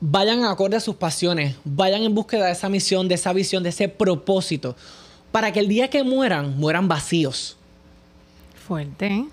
Vayan 0.00 0.44
acorde 0.44 0.76
a 0.76 0.80
sus 0.80 0.96
pasiones. 0.96 1.56
Vayan 1.64 2.02
en 2.02 2.14
búsqueda 2.14 2.46
de 2.46 2.52
esa 2.52 2.68
misión, 2.68 3.08
de 3.08 3.14
esa 3.14 3.32
visión, 3.32 3.62
de 3.62 3.68
ese 3.68 3.88
propósito. 3.88 4.76
Para 5.30 5.52
que 5.52 5.60
el 5.60 5.68
día 5.68 5.88
que 5.88 6.02
mueran, 6.02 6.56
mueran 6.58 6.88
vacíos. 6.88 7.56
Fuerte, 8.66 9.06
¿eh? 9.06 9.24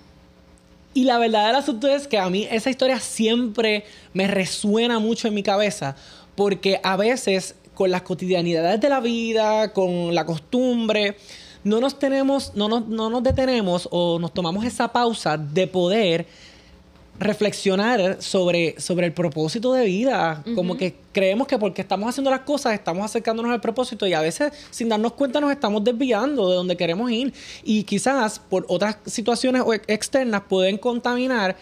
Y 0.94 1.04
la 1.04 1.20
verdad 1.20 1.46
del 1.46 1.58
asunto 1.58 1.88
es 1.88 2.08
que 2.08 2.18
a 2.18 2.28
mí 2.28 2.48
esa 2.50 2.72
historia 2.72 3.00
siempre 3.00 3.86
me 4.14 4.26
resuena 4.26 4.98
mucho 4.98 5.28
en 5.28 5.36
mi 5.36 5.44
cabeza, 5.44 5.96
porque 6.34 6.80
a 6.84 6.96
veces 6.98 7.54
con 7.76 7.92
las 7.92 8.02
cotidianidades 8.02 8.82
de 8.82 8.90
la 8.90 9.00
vida, 9.00 9.74
con 9.74 10.16
la 10.16 10.26
costumbre, 10.26 11.16
no 11.64 11.80
nos 11.80 12.00
tenemos, 12.00 12.54
no 12.56 12.68
nos, 12.68 12.88
no 12.88 13.12
nos 13.12 13.22
detenemos 13.22 13.88
o 13.92 14.18
nos 14.18 14.34
tomamos 14.34 14.66
esa 14.66 14.88
pausa 14.88 15.38
de 15.38 15.68
poder 15.68 16.26
reflexionar 17.20 18.22
sobre, 18.22 18.80
sobre 18.80 19.08
el 19.08 19.14
propósito 19.14 19.74
de 19.74 19.86
vida. 19.86 20.44
Como 20.56 20.78
que 20.78 20.96
creemos 21.12 21.48
que 21.48 21.58
porque 21.58 21.82
estamos 21.82 22.10
haciendo 22.10 22.30
las 22.30 22.42
cosas 22.42 22.74
estamos 22.74 23.04
acercándonos 23.06 23.52
al 23.52 23.62
propósito 23.62 24.06
y 24.06 24.14
a 24.14 24.22
veces 24.22 24.54
sin 24.70 24.90
darnos 24.90 25.14
cuenta 25.14 25.42
nos 25.42 25.52
estamos 25.52 25.84
desviando 25.84 26.50
de 26.50 26.56
donde 26.56 26.78
queremos 26.78 27.10
ir. 27.12 27.34
Y 27.64 27.84
quizás 27.84 28.40
por 28.40 28.66
otras 28.68 28.98
situaciones 29.06 29.64
externas 29.88 30.44
pueden 30.48 30.78
contaminar 30.78 31.56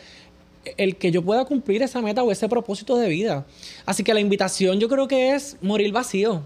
el 0.78 0.95
que 0.97 1.12
yo 1.12 1.22
pueda 1.22 1.45
cumplir 1.45 1.84
esa 1.84 2.01
meta 2.01 2.24
o 2.24 2.32
ese 2.32 2.49
propósito 2.49 2.97
de 2.97 3.08
vida. 3.08 3.45
Así 3.86 4.03
que 4.03 4.14
la 4.14 4.20
invitación 4.20 4.80
yo 4.80 4.89
creo 4.89 5.08
que 5.08 5.36
es 5.36 5.58
morir 5.62 5.91
vacío. 5.91 6.41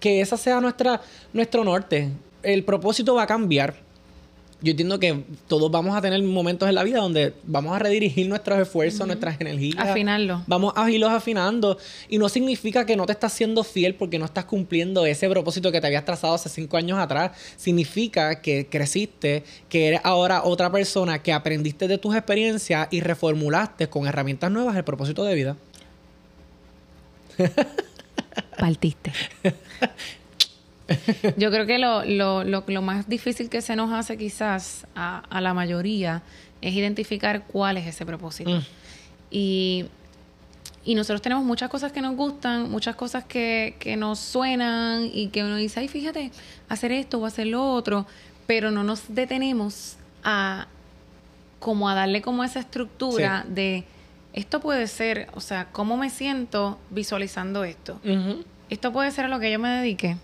Que 0.00 0.20
esa 0.20 0.36
sea 0.36 0.60
nuestra, 0.60 1.00
nuestro 1.32 1.64
norte. 1.64 2.10
El 2.42 2.62
propósito 2.64 3.14
va 3.14 3.22
a 3.22 3.26
cambiar 3.26 3.83
yo 4.64 4.70
entiendo 4.70 4.98
que 4.98 5.24
todos 5.46 5.70
vamos 5.70 5.94
a 5.94 6.00
tener 6.00 6.22
momentos 6.22 6.66
en 6.66 6.74
la 6.74 6.82
vida 6.82 6.98
donde 6.98 7.34
vamos 7.44 7.76
a 7.76 7.78
redirigir 7.78 8.26
nuestros 8.26 8.58
esfuerzos, 8.58 9.06
nuestras 9.06 9.38
energías. 9.38 9.76
Afinarlo. 9.78 10.42
Vamos 10.46 10.72
a 10.74 10.90
irlos 10.90 11.10
afinando. 11.10 11.76
Y 12.08 12.16
no 12.16 12.30
significa 12.30 12.86
que 12.86 12.96
no 12.96 13.04
te 13.04 13.12
estás 13.12 13.34
siendo 13.34 13.62
fiel 13.62 13.94
porque 13.94 14.18
no 14.18 14.24
estás 14.24 14.46
cumpliendo 14.46 15.04
ese 15.04 15.28
propósito 15.28 15.70
que 15.70 15.82
te 15.82 15.86
habías 15.86 16.06
trazado 16.06 16.32
hace 16.32 16.48
cinco 16.48 16.78
años 16.78 16.98
atrás. 16.98 17.32
Significa 17.58 18.40
que 18.40 18.66
creciste, 18.66 19.44
que 19.68 19.88
eres 19.88 20.00
ahora 20.02 20.44
otra 20.44 20.72
persona, 20.72 21.22
que 21.22 21.34
aprendiste 21.34 21.86
de 21.86 21.98
tus 21.98 22.16
experiencias 22.16 22.88
y 22.90 23.00
reformulaste 23.00 23.88
con 23.88 24.06
herramientas 24.06 24.50
nuevas 24.50 24.74
el 24.76 24.84
propósito 24.84 25.24
de 25.24 25.34
vida. 25.34 25.56
Partiste. 28.58 29.12
Yo 31.36 31.50
creo 31.50 31.66
que 31.66 31.78
lo, 31.78 32.04
lo, 32.04 32.44
lo, 32.44 32.82
más 32.82 33.08
difícil 33.08 33.48
que 33.48 33.62
se 33.62 33.76
nos 33.76 33.92
hace 33.92 34.16
quizás 34.16 34.86
a, 34.94 35.20
a, 35.30 35.40
la 35.40 35.54
mayoría 35.54 36.22
es 36.60 36.74
identificar 36.74 37.44
cuál 37.46 37.78
es 37.78 37.86
ese 37.86 38.04
propósito. 38.04 38.50
Mm. 38.50 38.62
Y, 39.30 39.84
y, 40.84 40.94
nosotros 40.94 41.22
tenemos 41.22 41.44
muchas 41.44 41.70
cosas 41.70 41.92
que 41.92 42.02
nos 42.02 42.14
gustan, 42.16 42.70
muchas 42.70 42.96
cosas 42.96 43.24
que, 43.24 43.76
que, 43.78 43.96
nos 43.96 44.18
suenan 44.18 45.08
y 45.12 45.28
que 45.28 45.42
uno 45.42 45.56
dice, 45.56 45.80
ay, 45.80 45.88
fíjate, 45.88 46.30
hacer 46.68 46.92
esto 46.92 47.18
o 47.18 47.26
hacer 47.26 47.46
lo 47.46 47.72
otro, 47.72 48.06
pero 48.46 48.70
no 48.70 48.84
nos 48.84 49.14
detenemos 49.14 49.96
a 50.22 50.68
como 51.58 51.88
a 51.88 51.94
darle 51.94 52.20
como 52.20 52.44
esa 52.44 52.60
estructura 52.60 53.46
de 53.48 53.84
esto 54.34 54.60
puede 54.60 54.86
ser, 54.88 55.28
o 55.34 55.40
sea, 55.40 55.68
cómo 55.70 55.96
me 55.96 56.10
siento 56.10 56.78
visualizando 56.90 57.64
esto. 57.64 58.00
Esto 58.68 58.92
puede 58.92 59.10
ser 59.12 59.26
a 59.26 59.28
lo 59.28 59.38
que 59.38 59.50
yo 59.50 59.58
me 59.58 59.68
dedique. 59.68 60.16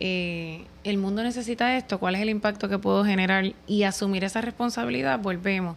Eh, 0.00 0.64
el 0.82 0.96
mundo 0.96 1.22
necesita 1.22 1.76
esto, 1.76 2.00
cuál 2.00 2.14
es 2.14 2.22
el 2.22 2.30
impacto 2.30 2.68
que 2.70 2.78
puedo 2.78 3.04
generar 3.04 3.52
y 3.66 3.82
asumir 3.82 4.24
esa 4.24 4.40
responsabilidad, 4.40 5.18
volvemos. 5.18 5.76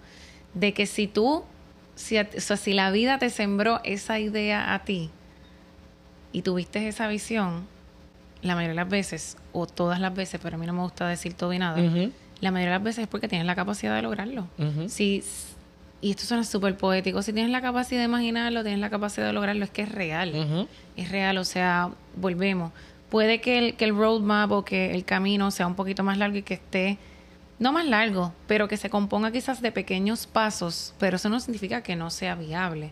De 0.53 0.73
que 0.73 0.85
si 0.85 1.07
tú, 1.07 1.43
si, 1.95 2.17
o 2.17 2.25
sea, 2.37 2.55
si 2.55 2.73
la 2.73 2.89
vida 2.91 3.19
te 3.19 3.29
sembró 3.29 3.81
esa 3.83 4.19
idea 4.19 4.73
a 4.73 4.79
ti 4.85 5.09
y 6.31 6.41
tuviste 6.41 6.87
esa 6.87 7.07
visión, 7.07 7.67
la 8.41 8.55
mayoría 8.55 8.69
de 8.69 8.75
las 8.75 8.89
veces, 8.89 9.37
o 9.51 9.67
todas 9.67 9.99
las 9.99 10.15
veces, 10.15 10.39
pero 10.41 10.55
a 10.55 10.59
mí 10.59 10.65
no 10.65 10.73
me 10.73 10.81
gusta 10.81 11.07
decir 11.07 11.33
todo 11.33 11.51
y 11.51 11.59
nada, 11.59 11.77
la 12.39 12.51
mayoría 12.51 12.71
de 12.71 12.77
las 12.77 12.83
veces 12.83 13.03
es 13.03 13.07
porque 13.07 13.27
tienes 13.27 13.45
la 13.45 13.55
capacidad 13.55 13.95
de 13.95 14.01
lograrlo. 14.01 14.47
si, 14.87 15.21
y 15.99 16.11
esto 16.11 16.23
suena 16.23 16.43
súper 16.43 16.77
poético, 16.77 17.21
si 17.21 17.33
tienes 17.33 17.51
la 17.51 17.61
capacidad 17.61 17.99
de 18.01 18.05
imaginarlo, 18.05 18.63
tienes 18.63 18.79
la 18.79 18.89
capacidad 18.89 19.27
de 19.27 19.33
lograrlo, 19.33 19.65
es 19.65 19.71
que 19.71 19.81
es 19.81 19.91
real. 19.91 20.67
Es 20.95 21.11
real, 21.11 21.37
o 21.37 21.45
sea, 21.45 21.89
volvemos 22.15 22.71
puede 23.13 23.41
que 23.41 23.59
el, 23.59 23.75
que 23.75 23.85
el 23.85 23.95
roadmap 23.95 24.51
o 24.51 24.65
que 24.65 24.95
el 24.95 25.05
camino 25.05 25.51
sea 25.51 25.67
un 25.67 25.75
poquito 25.75 26.01
más 26.01 26.17
largo 26.17 26.37
y 26.37 26.41
que 26.41 26.55
esté, 26.55 26.97
no 27.59 27.71
más 27.71 27.85
largo, 27.85 28.33
pero 28.47 28.67
que 28.67 28.75
se 28.75 28.89
componga 28.89 29.31
quizás 29.31 29.61
de 29.61 29.71
pequeños 29.71 30.25
pasos, 30.25 30.95
pero 30.97 31.17
eso 31.17 31.29
no 31.29 31.39
significa 31.39 31.83
que 31.83 31.95
no 31.95 32.09
sea 32.09 32.33
viable. 32.33 32.91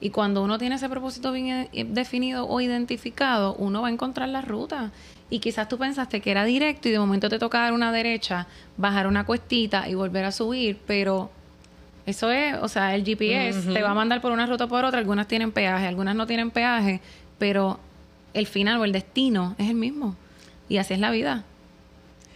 Y 0.00 0.08
cuando 0.08 0.42
uno 0.42 0.56
tiene 0.56 0.76
ese 0.76 0.88
propósito 0.88 1.32
bien 1.32 1.68
eh, 1.74 1.84
definido 1.86 2.48
o 2.48 2.62
identificado, 2.62 3.56
uno 3.56 3.82
va 3.82 3.88
a 3.88 3.90
encontrar 3.90 4.30
la 4.30 4.40
ruta. 4.40 4.90
Y 5.28 5.40
quizás 5.40 5.68
tú 5.68 5.76
pensaste 5.76 6.22
que 6.22 6.30
era 6.30 6.46
directo 6.46 6.88
y 6.88 6.92
de 6.92 6.98
momento 6.98 7.28
te 7.28 7.38
toca 7.38 7.58
dar 7.58 7.74
una 7.74 7.92
derecha, 7.92 8.46
bajar 8.78 9.06
una 9.06 9.26
cuestita 9.26 9.86
y 9.86 9.94
volver 9.94 10.24
a 10.24 10.32
subir, 10.32 10.78
pero 10.86 11.30
eso 12.06 12.30
es, 12.30 12.56
o 12.62 12.68
sea, 12.68 12.94
el 12.94 13.04
GPS 13.04 13.70
te 13.70 13.82
va 13.82 13.90
a 13.90 13.94
mandar 13.94 14.22
por 14.22 14.32
una 14.32 14.46
ruta 14.46 14.64
o 14.64 14.68
por 14.68 14.86
otra, 14.86 14.98
algunas 14.98 15.28
tienen 15.28 15.52
peaje, 15.52 15.86
algunas 15.86 16.16
no 16.16 16.26
tienen 16.26 16.50
peaje, 16.50 17.02
pero 17.38 17.80
el 18.34 18.46
final 18.46 18.80
o 18.80 18.84
el 18.84 18.92
destino 18.92 19.54
es 19.58 19.68
el 19.68 19.74
mismo. 19.74 20.16
Y 20.68 20.78
así 20.78 20.94
es 20.94 21.00
la 21.00 21.10
vida. 21.10 21.44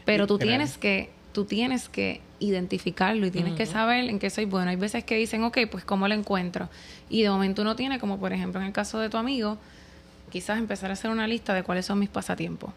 Pero 0.05 0.27
tú 0.27 0.39
tienes 0.39 0.79
que, 0.79 1.11
tú 1.33 1.45
tienes 1.45 1.89
que 1.89 2.21
identificarlo 2.41 3.27
y 3.27 3.31
tienes 3.31 3.55
que 3.55 3.67
saber 3.67 4.09
en 4.09 4.19
qué 4.19 4.31
soy 4.31 4.47
bueno. 4.47 4.71
Hay 4.71 4.77
veces 4.77 5.05
que 5.05 5.17
dicen, 5.17 5.45
ok, 5.45 5.59
pues 5.71 5.85
cómo 5.85 6.09
lo 6.09 6.15
encuentro. 6.15 6.69
Y 7.09 7.23
de 7.23 7.31
momento 7.31 7.63
uno 7.63 7.77
tiene, 7.77 7.99
como 7.99 8.19
por 8.19 8.33
ejemplo 8.33 8.61
en 8.61 8.67
el 8.67 8.73
caso 8.73 8.99
de 8.99 9.09
tu 9.09 9.17
amigo, 9.17 9.59
quizás 10.31 10.59
empezar 10.59 10.91
a 10.91 10.95
hacer 10.95 11.11
una 11.11 11.27
lista 11.27 11.55
de 11.55 11.63
cuáles 11.63 11.87
son 11.87 11.99
mis 11.99 12.09
pasatiempos, 12.09 12.73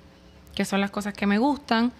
qué 0.54 0.66
son 0.66 0.82
las 0.82 0.92
cosas 0.92 1.14
que 1.14 1.26
me 1.26 1.38
gustan, 1.38 1.94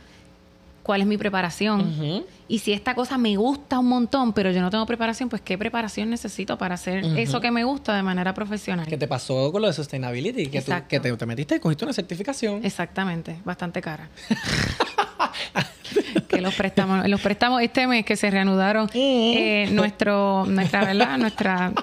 cuál 0.86 1.02
es 1.02 1.08
mi 1.08 1.18
preparación. 1.18 2.24
Y 2.48 2.60
si 2.60 2.72
esta 2.72 2.94
cosa 2.94 3.18
me 3.18 3.36
gusta 3.38 3.80
un 3.80 3.88
montón, 3.88 4.34
pero 4.34 4.52
yo 4.52 4.62
no 4.62 4.70
tengo 4.70 4.86
preparación, 4.86 5.30
pues 5.30 5.42
qué 5.42 5.58
preparación 5.58 6.12
necesito 6.12 6.60
para 6.60 6.76
hacer 6.76 7.04
eso 7.18 7.42
que 7.42 7.50
me 7.50 7.64
gusta 7.64 7.96
de 7.96 8.04
manera 8.04 8.36
profesional. 8.36 8.86
¿Qué 8.86 8.96
te 8.96 9.08
pasó 9.08 9.52
con 9.52 9.64
lo 9.64 9.68
de 9.68 9.74
sustainability? 9.74 10.46
Que, 10.46 10.64
que 10.88 11.00
te, 11.00 11.26
metiste 11.26 11.56
y 11.56 11.60
cogiste 11.60 11.86
una 11.86 11.94
certificación. 11.94 12.64
Exactamente, 12.64 13.38
bastante 13.44 13.82
cara. 13.82 14.10
que 16.28 16.40
los 16.40 16.54
préstamos, 16.54 17.10
los 17.10 17.20
préstamos 17.20 17.64
este 17.64 17.88
mes 17.88 18.06
que 18.06 18.16
se 18.16 18.30
reanudaron, 18.30 18.88
eh, 18.94 19.68
nuestro, 19.72 20.46
nuestra, 20.46 20.86
¿verdad? 20.86 21.18
Nuestra, 21.18 21.70
no 21.72 21.76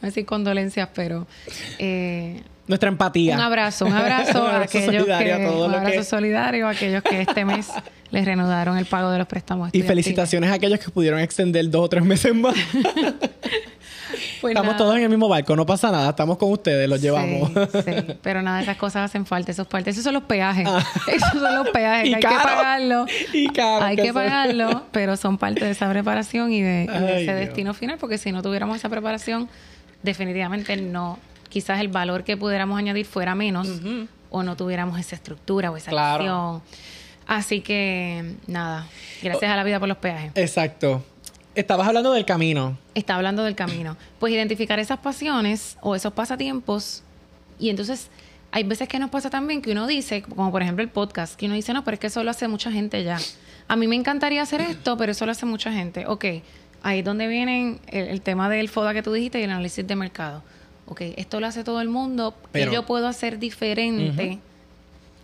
decir 0.00 0.24
condolencias, 0.24 0.88
pero 0.94 1.26
eh, 1.80 2.40
nuestra 2.66 2.88
empatía. 2.88 3.34
Un 3.34 3.40
abrazo, 3.40 3.86
un 3.86 3.92
abrazo, 3.92 4.46
a 4.46 4.62
aquellos 4.62 5.04
que, 5.04 5.36
un 5.48 5.74
abrazo 5.74 6.04
solidario 6.04 6.66
a 6.66 6.70
aquellos 6.70 7.02
que 7.02 7.22
este 7.22 7.44
mes 7.44 7.68
les 8.10 8.24
reanudaron 8.24 8.76
el 8.76 8.86
pago 8.86 9.10
de 9.10 9.18
los 9.18 9.26
préstamos. 9.26 9.70
Y 9.72 9.82
felicitaciones 9.82 10.50
a 10.50 10.54
aquellos 10.54 10.80
que 10.80 10.90
pudieron 10.90 11.20
extender 11.20 11.68
dos 11.70 11.84
o 11.84 11.88
tres 11.88 12.04
meses 12.04 12.34
más. 12.34 12.54
Pues 14.40 14.54
estamos 14.54 14.76
todos 14.76 14.96
en 14.96 15.02
el 15.02 15.08
mismo 15.08 15.28
barco, 15.28 15.56
no 15.56 15.66
pasa 15.66 15.90
nada, 15.90 16.10
estamos 16.10 16.38
con 16.38 16.52
ustedes, 16.52 16.88
los 16.88 17.00
llevamos. 17.00 17.50
sí, 17.84 17.92
pero 18.22 18.40
nada, 18.40 18.62
esas 18.62 18.76
cosas 18.76 19.10
hacen 19.10 19.26
falta, 19.26 19.50
esos 19.50 19.66
partes, 19.66 19.94
esos 19.94 20.04
son 20.04 20.14
los 20.14 20.22
peajes. 20.24 20.66
Ah. 20.68 20.84
Esos 21.08 21.40
son 21.40 21.54
los 21.54 21.68
peajes, 21.70 22.14
hay 22.14 22.20
que 22.20 22.28
pagarlo. 22.28 23.06
Y 23.32 23.48
caro, 23.48 23.84
hay 23.84 23.96
que, 23.96 24.12
pagarlo, 24.12 24.84
pero 24.92 25.16
son 25.16 25.38
parte 25.38 25.64
de 25.64 25.72
esa 25.72 25.90
preparación 25.90 26.52
y 26.52 26.62
de, 26.62 26.84
ese 26.84 27.34
destino 27.34 27.74
final, 27.74 27.98
porque 27.98 28.18
si 28.18 28.30
no 28.30 28.42
tuviéramos 28.42 28.76
esa 28.76 28.88
preparación, 28.88 29.48
definitivamente 30.02 30.76
no 30.76 31.18
quizás 31.48 31.80
el 31.80 31.88
valor 31.88 32.24
que 32.24 32.36
pudiéramos 32.36 32.78
añadir 32.78 33.06
fuera 33.06 33.34
menos 33.34 33.68
o 34.30 34.42
no 34.42 34.56
tuviéramos 34.56 34.98
esa 34.98 35.16
estructura 35.16 35.70
o 35.70 35.76
esa 35.76 35.90
acción. 35.90 36.62
Así 37.26 37.60
que, 37.60 38.36
nada, 38.46 38.86
gracias 39.22 39.50
a 39.50 39.56
la 39.56 39.64
vida 39.64 39.80
por 39.80 39.88
los 39.88 39.98
peajes. 39.98 40.32
Exacto. 40.36 41.04
Estabas 41.54 41.88
hablando 41.88 42.12
del 42.12 42.24
camino. 42.24 42.78
Estaba 42.94 43.16
hablando 43.16 43.42
del 43.42 43.56
camino. 43.56 43.96
Pues 44.20 44.32
identificar 44.32 44.78
esas 44.78 44.98
pasiones 44.98 45.76
o 45.80 45.96
esos 45.96 46.12
pasatiempos. 46.12 47.02
Y 47.58 47.70
entonces, 47.70 48.10
hay 48.52 48.62
veces 48.62 48.88
que 48.88 48.98
nos 48.98 49.10
pasa 49.10 49.30
también 49.30 49.60
que 49.60 49.72
uno 49.72 49.86
dice, 49.86 50.22
como 50.22 50.52
por 50.52 50.62
ejemplo 50.62 50.84
el 50.84 50.90
podcast, 50.90 51.34
que 51.34 51.46
uno 51.46 51.54
dice, 51.54 51.72
no, 51.72 51.82
pero 51.82 51.94
es 51.94 52.00
que 52.00 52.06
eso 52.08 52.22
lo 52.22 52.30
hace 52.30 52.46
mucha 52.46 52.70
gente 52.70 53.02
ya. 53.02 53.18
A 53.68 53.74
mí 53.74 53.88
me 53.88 53.96
encantaría 53.96 54.42
hacer 54.42 54.60
esto, 54.70 54.96
pero 54.96 55.12
eso 55.12 55.26
lo 55.26 55.32
hace 55.32 55.46
mucha 55.46 55.72
gente. 55.72 56.06
Ok, 56.06 56.26
ahí 56.82 57.00
es 57.00 57.04
donde 57.04 57.26
viene 57.26 57.78
el, 57.88 58.08
el 58.08 58.20
tema 58.20 58.48
del 58.48 58.68
FODA 58.68 58.92
que 58.92 59.02
tú 59.02 59.12
dijiste 59.12 59.40
y 59.40 59.44
el 59.44 59.50
análisis 59.50 59.84
de 59.84 59.96
mercado 59.96 60.42
ok, 60.86 61.00
esto 61.16 61.40
lo 61.40 61.46
hace 61.46 61.64
todo 61.64 61.80
el 61.80 61.88
mundo, 61.88 62.34
pero 62.52 62.72
yo 62.72 62.84
puedo 62.84 63.08
hacer 63.08 63.38
diferente 63.38 64.38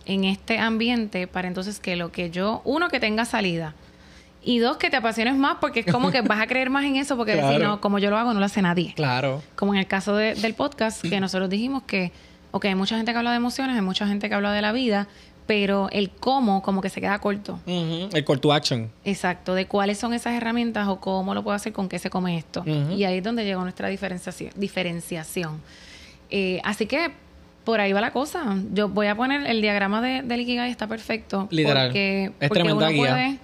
en 0.04 0.24
este 0.24 0.58
ambiente 0.58 1.26
para 1.26 1.48
entonces 1.48 1.78
que 1.80 1.96
lo 1.96 2.12
que 2.12 2.30
yo, 2.30 2.62
uno, 2.64 2.88
que 2.88 3.00
tenga 3.00 3.24
salida. 3.24 3.74
Y 4.44 4.58
dos, 4.58 4.76
que 4.76 4.90
te 4.90 4.96
apasiones 4.96 5.36
más 5.36 5.58
porque 5.60 5.80
es 5.80 5.86
como 5.86 6.10
que 6.10 6.20
vas 6.20 6.40
a 6.40 6.48
creer 6.48 6.68
más 6.68 6.84
en 6.84 6.96
eso 6.96 7.16
porque 7.16 7.40
si 7.40 7.58
no, 7.58 7.80
como 7.80 8.00
yo 8.00 8.10
lo 8.10 8.18
hago, 8.18 8.34
no 8.34 8.40
lo 8.40 8.46
hace 8.46 8.60
nadie. 8.60 8.92
Claro. 8.96 9.40
Como 9.54 9.72
en 9.74 9.78
el 9.78 9.86
caso 9.86 10.16
del 10.16 10.54
podcast, 10.54 11.00
que 11.02 11.20
nosotros 11.20 11.48
dijimos 11.48 11.84
que, 11.84 12.10
ok, 12.50 12.64
hay 12.64 12.74
mucha 12.74 12.96
gente 12.96 13.12
que 13.12 13.18
habla 13.18 13.30
de 13.30 13.36
emociones, 13.36 13.76
hay 13.76 13.82
mucha 13.82 14.06
gente 14.08 14.28
que 14.28 14.34
habla 14.34 14.52
de 14.52 14.60
la 14.60 14.72
vida, 14.72 15.06
pero 15.47 15.88
el 15.90 16.11
cómo 16.11 16.62
como 16.62 16.80
que 16.80 16.88
se 16.88 17.01
queda 17.01 17.18
corto. 17.18 17.59
El 17.66 18.24
call 18.24 18.40
to 18.40 18.53
action. 18.53 18.90
Exacto, 19.05 19.55
de 19.55 19.66
cuáles 19.66 19.99
son 19.99 20.14
esas 20.14 20.34
herramientas 20.34 20.88
o 20.88 21.01
cómo 21.01 21.34
lo 21.34 21.43
puedo 21.43 21.55
hacer, 21.55 21.72
con 21.72 21.88
qué 21.88 21.99
se 21.99 22.11
come 22.11 22.36
esto. 22.38 22.64
Y 22.66 23.05
ahí 23.05 23.18
es 23.18 23.24
donde 23.24 23.45
llegó 23.45 23.62
nuestra 23.62 23.88
diferenciación. 23.88 24.53
diferenciación. 24.57 25.61
Eh, 26.30 26.61
así 26.64 26.86
que 26.86 27.11
por 27.64 27.80
ahí 27.80 27.93
va 27.93 28.01
la 28.01 28.12
cosa. 28.12 28.57
Yo 28.72 28.88
voy 28.88 29.07
a 29.07 29.14
poner 29.14 29.47
el 29.47 29.61
diagrama 29.61 30.01
de, 30.01 30.22
del 30.22 30.40
Ikigai, 30.40 30.70
está 30.70 30.86
perfecto. 30.86 31.49
Literal. 31.51 31.88
Porque, 31.88 32.32
es 32.40 32.51
uno, 32.51 32.76
Puede, 32.78 33.38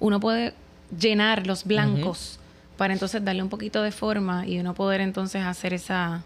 uno 0.00 0.20
puede 0.20 0.54
llenar 0.98 1.46
los 1.46 1.64
blancos 1.64 2.38
para 2.76 2.92
entonces 2.92 3.24
darle 3.24 3.42
un 3.42 3.48
poquito 3.48 3.82
de 3.82 3.92
forma 3.92 4.46
y 4.46 4.58
uno 4.58 4.74
poder 4.74 5.00
entonces 5.00 5.42
hacer 5.42 5.72
esa 5.72 6.24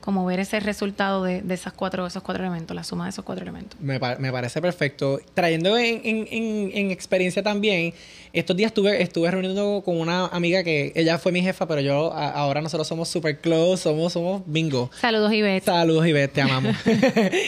como 0.00 0.24
ver 0.24 0.40
ese 0.40 0.60
resultado 0.60 1.24
de, 1.24 1.42
de 1.42 1.54
esas 1.54 1.72
cuatro, 1.72 2.06
esos 2.06 2.22
cuatro 2.22 2.42
elementos, 2.44 2.74
la 2.74 2.84
suma 2.84 3.04
de 3.04 3.10
esos 3.10 3.24
cuatro 3.24 3.42
elementos. 3.42 3.78
Me, 3.80 4.00
pa- 4.00 4.16
me 4.16 4.32
parece 4.32 4.60
perfecto. 4.62 5.20
Trayendo 5.34 5.76
en, 5.76 6.00
en- 6.04 6.28
en- 6.30 6.70
en 6.74 6.90
experiencia 6.90 7.42
también, 7.42 7.92
estos 8.32 8.56
días 8.56 8.68
estuve, 8.70 9.02
estuve 9.02 9.30
reuniendo 9.30 9.82
con 9.84 9.98
una 10.00 10.26
amiga 10.26 10.62
que 10.62 10.92
ella 10.94 11.18
fue 11.18 11.32
mi 11.32 11.42
jefa, 11.42 11.66
pero 11.68 11.80
yo 11.80 12.12
a- 12.12 12.30
ahora 12.30 12.60
nosotros 12.62 12.86
somos 12.88 13.08
super 13.08 13.40
close, 13.40 13.82
somos, 13.82 14.12
somos 14.12 14.42
bingo. 14.46 14.90
Saludos, 15.00 15.32
Ivette. 15.32 15.64
Saludos, 15.64 16.06
Ivette, 16.06 16.32
te 16.32 16.40
amamos. 16.42 16.76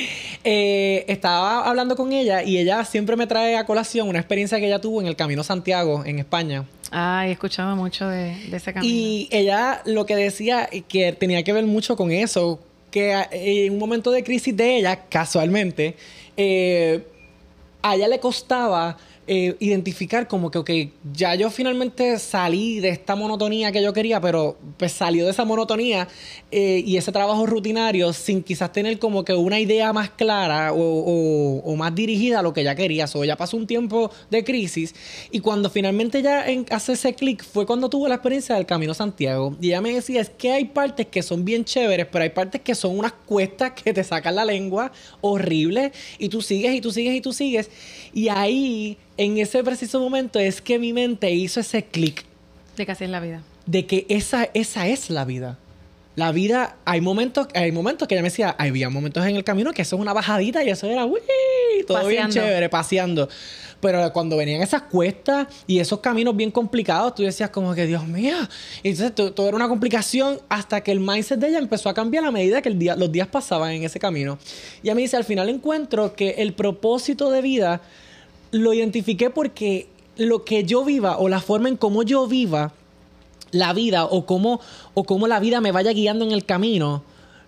Eh, 0.44 1.04
estaba 1.06 1.68
hablando 1.68 1.94
con 1.94 2.12
ella 2.12 2.42
y 2.42 2.58
ella 2.58 2.84
siempre 2.84 3.14
me 3.16 3.28
trae 3.28 3.56
a 3.56 3.64
colación 3.64 4.08
una 4.08 4.18
experiencia 4.18 4.58
que 4.58 4.66
ella 4.66 4.80
tuvo 4.80 5.00
en 5.00 5.06
el 5.06 5.14
Camino 5.14 5.44
Santiago, 5.44 6.02
en 6.04 6.18
España. 6.18 6.64
Ay, 6.92 7.30
he 7.30 7.32
escuchado 7.32 7.74
mucho 7.74 8.06
de, 8.06 8.36
ese 8.54 8.72
camino. 8.72 8.92
Y 8.92 9.28
ella 9.30 9.82
lo 9.86 10.04
que 10.04 10.14
decía 10.14 10.68
que 10.88 11.12
tenía 11.12 11.42
que 11.42 11.52
ver 11.52 11.64
mucho 11.64 11.96
con 11.96 12.12
eso, 12.12 12.60
que 12.90 13.14
en 13.30 13.72
un 13.72 13.78
momento 13.78 14.10
de 14.10 14.22
crisis 14.22 14.54
de 14.54 14.76
ella, 14.76 15.06
casualmente, 15.08 15.96
eh, 16.36 17.02
a 17.82 17.96
ella 17.96 18.08
le 18.08 18.20
costaba 18.20 18.98
eh, 19.34 19.56
identificar 19.60 20.28
como 20.28 20.50
que, 20.50 20.58
ok, 20.58 20.70
ya 21.14 21.34
yo 21.36 21.48
finalmente 21.48 22.18
salí 22.18 22.80
de 22.80 22.90
esta 22.90 23.16
monotonía 23.16 23.72
que 23.72 23.82
yo 23.82 23.94
quería, 23.94 24.20
pero 24.20 24.58
pues 24.76 24.92
salió 24.92 25.24
de 25.24 25.30
esa 25.30 25.46
monotonía 25.46 26.06
eh, 26.50 26.82
y 26.84 26.98
ese 26.98 27.12
trabajo 27.12 27.46
rutinario 27.46 28.12
sin 28.12 28.42
quizás 28.42 28.70
tener 28.74 28.98
como 28.98 29.24
que 29.24 29.32
una 29.32 29.58
idea 29.58 29.90
más 29.94 30.10
clara 30.10 30.72
o, 30.74 31.74
más 31.76 31.94
dirigida 31.94 32.40
a 32.40 32.42
lo 32.42 32.52
que 32.52 32.60
ella 32.60 32.74
quería. 32.74 33.06
O 33.14 33.24
ya 33.24 33.34
pasó 33.36 33.56
un 33.56 33.66
tiempo 33.66 34.10
de 34.30 34.44
crisis 34.44 34.94
y 35.30 35.40
cuando 35.40 35.70
finalmente 35.70 36.20
ya 36.20 36.46
en- 36.46 36.66
hace 36.68 36.92
ese 36.92 37.14
clic 37.14 37.42
fue 37.42 37.64
cuando 37.64 37.88
tuvo 37.88 38.08
la 38.08 38.16
experiencia 38.16 38.54
del 38.56 38.66
Camino 38.66 38.92
Santiago. 38.92 39.56
Y 39.62 39.68
ella 39.68 39.80
me 39.80 39.94
decía, 39.94 40.20
es 40.20 40.28
que 40.28 40.52
hay 40.52 40.66
partes 40.66 41.06
que 41.06 41.22
son 41.22 41.42
bien 41.46 41.64
chéveres, 41.64 42.06
pero 42.12 42.22
hay 42.24 42.30
partes 42.30 42.60
que 42.60 42.74
son 42.74 42.98
unas 42.98 43.12
cuestas 43.24 43.72
que 43.72 43.94
te 43.94 44.04
sacan 44.04 44.34
la 44.34 44.44
lengua 44.44 44.92
horrible 45.22 45.90
y 46.18 46.28
tú 46.28 46.42
sigues 46.42 46.74
y 46.74 46.82
tú 46.82 46.92
sigues 46.92 47.14
y 47.14 47.20
tú 47.22 47.32
sigues. 47.32 47.70
Y 48.12 48.28
ahí, 48.28 48.98
en 49.24 49.38
ese 49.38 49.62
preciso 49.62 50.00
momento, 50.00 50.38
es 50.38 50.60
que 50.60 50.78
mi 50.78 50.92
mente 50.92 51.30
hizo 51.30 51.60
ese 51.60 51.84
clic 51.84 52.24
De 52.76 52.86
que 52.86 52.92
así 52.92 53.04
es 53.04 53.10
la 53.10 53.20
vida. 53.20 53.42
de 53.66 53.86
que 53.86 54.06
esa, 54.08 54.48
esa 54.54 54.86
es 54.88 55.10
la 55.10 55.24
vida. 55.24 55.58
La 56.14 56.30
vida, 56.30 56.76
hay 56.84 57.00
momentos, 57.00 57.46
hay 57.54 57.72
momentos 57.72 58.06
que 58.06 58.14
ella 58.14 58.22
me 58.22 58.28
decía, 58.28 58.54
había 58.58 58.90
momentos 58.90 59.24
en 59.26 59.34
el 59.36 59.44
camino 59.44 59.72
que 59.72 59.80
eso 59.82 59.96
es 59.96 60.02
una 60.02 60.12
bajadita 60.12 60.62
y 60.62 60.68
eso 60.68 60.86
era, 60.86 61.06
uy, 61.06 61.20
todo 61.86 62.06
bien 62.06 62.28
chévere, 62.28 62.68
paseando. 62.68 63.28
Pero 63.80 64.12
cuando 64.12 64.36
venían 64.36 64.60
esas 64.62 64.82
cuestas 64.82 65.48
y 65.66 65.78
esos 65.80 66.00
caminos 66.00 66.36
bien 66.36 66.50
complicados, 66.50 67.14
tú 67.14 67.22
decías 67.22 67.48
como 67.50 67.74
que, 67.74 67.86
Dios 67.86 68.06
mío. 68.06 68.36
Y 68.82 68.90
entonces 68.90 69.14
to- 69.14 69.32
todo 69.32 69.48
era 69.48 69.56
una 69.56 69.68
complicación 69.68 70.38
hasta 70.50 70.82
que 70.82 70.92
el 70.92 71.00
mindset 71.00 71.40
de 71.40 71.48
ella 71.48 71.58
empezó 71.58 71.88
a 71.88 71.94
cambiar 71.94 72.24
a 72.26 72.30
medida 72.30 72.60
que 72.62 72.68
el 72.68 72.78
día, 72.78 72.94
los 72.94 73.10
días 73.10 73.26
pasaban 73.28 73.72
en 73.72 73.82
ese 73.84 73.98
camino. 73.98 74.38
Y 74.82 74.86
ella 74.88 74.94
me 74.94 75.00
dice, 75.02 75.16
al 75.16 75.24
final 75.24 75.48
encuentro 75.48 76.14
que 76.14 76.30
el 76.38 76.52
propósito 76.52 77.30
de 77.30 77.40
vida 77.42 77.80
lo 78.52 78.72
identifiqué 78.72 79.30
porque 79.30 79.88
lo 80.16 80.44
que 80.44 80.62
yo 80.62 80.84
viva 80.84 81.18
o 81.18 81.28
la 81.28 81.40
forma 81.40 81.68
en 81.68 81.76
cómo 81.76 82.04
yo 82.04 82.28
viva 82.28 82.72
la 83.50 83.72
vida 83.72 84.04
o 84.04 84.24
cómo, 84.24 84.60
o 84.94 85.04
cómo 85.04 85.26
la 85.26 85.40
vida 85.40 85.60
me 85.60 85.72
vaya 85.72 85.92
guiando 85.92 86.24
en 86.24 86.32
el 86.32 86.44
camino, 86.44 87.02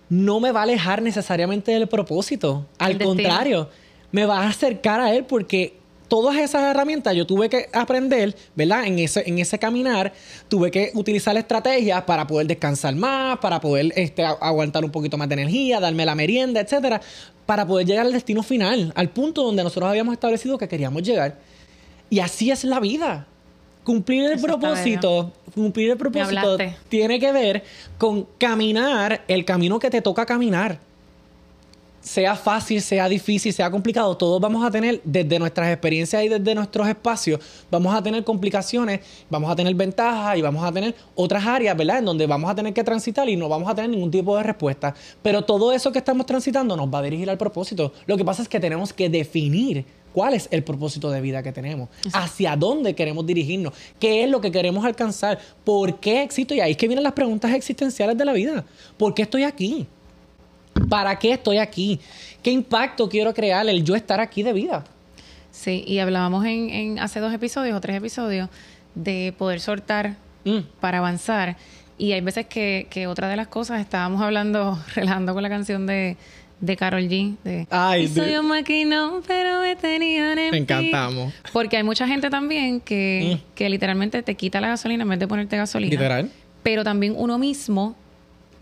no 0.09 0.39
me 0.39 0.51
va 0.51 0.61
a 0.61 0.63
alejar 0.63 1.01
necesariamente 1.01 1.71
del 1.71 1.87
propósito. 1.87 2.65
Al 2.77 2.97
contrario, 2.97 3.69
me 4.11 4.25
va 4.25 4.43
a 4.43 4.49
acercar 4.49 4.99
a 4.99 5.13
él 5.13 5.25
porque 5.25 5.77
todas 6.07 6.37
esas 6.37 6.63
herramientas 6.63 7.15
yo 7.15 7.25
tuve 7.25 7.49
que 7.49 7.67
aprender, 7.73 8.35
¿verdad? 8.55 8.85
En 8.85 8.99
ese, 8.99 9.23
en 9.27 9.39
ese 9.39 9.57
caminar, 9.57 10.13
tuve 10.47 10.71
que 10.71 10.91
utilizar 10.93 11.35
estrategias 11.37 12.03
para 12.03 12.27
poder 12.27 12.47
descansar 12.47 12.95
más, 12.95 13.39
para 13.39 13.59
poder 13.59 13.91
este, 13.95 14.23
aguantar 14.23 14.85
un 14.85 14.91
poquito 14.91 15.17
más 15.17 15.27
de 15.27 15.33
energía, 15.33 15.79
darme 15.79 16.05
la 16.05 16.15
merienda, 16.15 16.61
etcétera, 16.61 17.01
para 17.45 17.65
poder 17.65 17.85
llegar 17.85 18.05
al 18.05 18.13
destino 18.13 18.43
final, 18.43 18.91
al 18.95 19.09
punto 19.09 19.43
donde 19.43 19.63
nosotros 19.63 19.89
habíamos 19.89 20.13
establecido 20.13 20.57
que 20.57 20.67
queríamos 20.67 21.03
llegar. 21.03 21.37
Y 22.09 22.19
así 22.19 22.51
es 22.51 22.63
la 22.63 22.79
vida. 22.79 23.27
Cumplir 23.83 24.25
el 24.25 24.31
Eso 24.33 24.47
propósito, 24.47 25.31
cumplir 25.53 25.91
el 25.91 25.97
propósito 25.97 26.57
tiene 26.89 27.19
que 27.19 27.31
ver 27.31 27.63
con 27.99 28.27
caminar 28.39 29.23
el 29.27 29.45
camino 29.45 29.77
que 29.77 29.91
te 29.91 30.01
toca 30.01 30.25
caminar. 30.25 30.79
Sea 32.05 32.35
fácil, 32.35 32.83
sea 32.83 33.09
difícil, 33.09 33.51
sea 33.51 33.71
complicado, 33.71 34.15
todos 34.15 34.39
vamos 34.39 34.63
a 34.63 34.69
tener, 34.69 35.01
desde 35.03 35.39
nuestras 35.39 35.71
experiencias 35.71 36.23
y 36.23 36.29
desde 36.29 36.53
nuestros 36.53 36.87
espacios, 36.87 37.39
vamos 37.71 37.95
a 37.95 38.03
tener 38.03 38.23
complicaciones, 38.23 38.99
vamos 39.27 39.49
a 39.49 39.55
tener 39.55 39.73
ventajas 39.73 40.37
y 40.37 40.43
vamos 40.43 40.63
a 40.63 40.71
tener 40.71 40.93
otras 41.15 41.43
áreas, 41.43 41.75
¿verdad? 41.75 41.97
En 41.97 42.05
donde 42.05 42.27
vamos 42.27 42.51
a 42.51 42.53
tener 42.53 42.75
que 42.75 42.83
transitar 42.83 43.27
y 43.27 43.35
no 43.35 43.49
vamos 43.49 43.67
a 43.67 43.73
tener 43.73 43.89
ningún 43.89 44.11
tipo 44.11 44.37
de 44.37 44.43
respuesta. 44.43 44.93
Pero 45.23 45.41
todo 45.41 45.71
eso 45.71 45.91
que 45.91 45.97
estamos 45.97 46.27
transitando 46.27 46.77
nos 46.77 46.93
va 46.93 46.99
a 46.99 47.01
dirigir 47.01 47.27
al 47.27 47.39
propósito. 47.39 47.91
Lo 48.05 48.17
que 48.17 48.23
pasa 48.23 48.43
es 48.43 48.49
que 48.49 48.59
tenemos 48.59 48.93
que 48.93 49.09
definir 49.09 49.83
cuál 50.13 50.35
es 50.35 50.47
el 50.51 50.63
propósito 50.63 51.09
de 51.09 51.21
vida 51.21 51.41
que 51.41 51.51
tenemos, 51.51 51.89
hacia 52.13 52.55
dónde 52.55 52.93
queremos 52.93 53.25
dirigirnos, 53.25 53.73
qué 53.99 54.23
es 54.23 54.29
lo 54.29 54.41
que 54.41 54.51
queremos 54.51 54.85
alcanzar, 54.85 55.39
por 55.63 55.99
qué 55.99 56.21
existo. 56.21 56.53
Y 56.53 56.59
ahí 56.59 56.71
es 56.71 56.77
que 56.77 56.87
vienen 56.87 57.03
las 57.03 57.13
preguntas 57.13 57.51
existenciales 57.51 58.15
de 58.15 58.25
la 58.25 58.33
vida. 58.33 58.63
¿Por 58.95 59.15
qué 59.15 59.23
estoy 59.23 59.41
aquí? 59.41 59.87
¿Para 60.89 61.17
qué 61.17 61.33
estoy 61.33 61.57
aquí? 61.57 61.99
¿Qué 62.43 62.51
impacto 62.51 63.09
quiero 63.09 63.33
crear 63.33 63.67
el 63.67 63.83
yo 63.83 63.95
estar 63.95 64.19
aquí 64.19 64.43
de 64.43 64.53
vida? 64.53 64.83
Sí, 65.51 65.83
y 65.87 65.99
hablábamos 65.99 66.45
en, 66.45 66.69
en 66.69 66.99
hace 66.99 67.19
dos 67.19 67.33
episodios 67.33 67.75
o 67.77 67.81
tres 67.81 67.97
episodios 67.97 68.49
de 68.93 69.33
poder 69.37 69.59
soltar 69.61 70.15
Mm. 70.43 70.59
para 70.79 70.99
avanzar. 70.99 71.57
Y 71.97 72.11
hay 72.11 72.21
veces 72.21 72.45
que, 72.45 72.85
que 72.91 73.07
otra 73.07 73.27
de 73.29 73.35
las 73.35 73.47
cosas, 73.47 73.81
estábamos 73.81 74.21
hablando, 74.21 74.77
relajando 74.95 75.33
con 75.33 75.41
la 75.41 75.49
canción 75.49 75.87
de, 75.87 76.17
de 76.59 76.75
Carol 76.77 77.01
G. 77.09 77.35
De, 77.43 77.65
Ay, 77.71 78.07
soy 78.07 78.29
de- 78.31 78.39
un 78.39 78.47
maquinón, 78.49 79.23
pero 79.25 79.61
me 79.61 79.75
tenían 79.75 80.37
en 80.37 80.51
Me 80.51 80.51
pi". 80.51 80.57
encantamos. 80.57 81.33
Porque 81.51 81.77
hay 81.77 81.83
mucha 81.83 82.05
gente 82.07 82.29
también 82.29 82.79
que, 82.79 83.39
que 83.55 83.69
literalmente 83.69 84.21
te 84.21 84.35
quita 84.35 84.61
la 84.61 84.67
gasolina 84.67 85.01
en 85.01 85.09
vez 85.09 85.17
de 85.19 85.27
ponerte 85.27 85.57
gasolina. 85.57 85.89
Literal. 85.89 86.29
Pero 86.61 86.83
también 86.83 87.15
uno 87.17 87.39
mismo, 87.39 87.95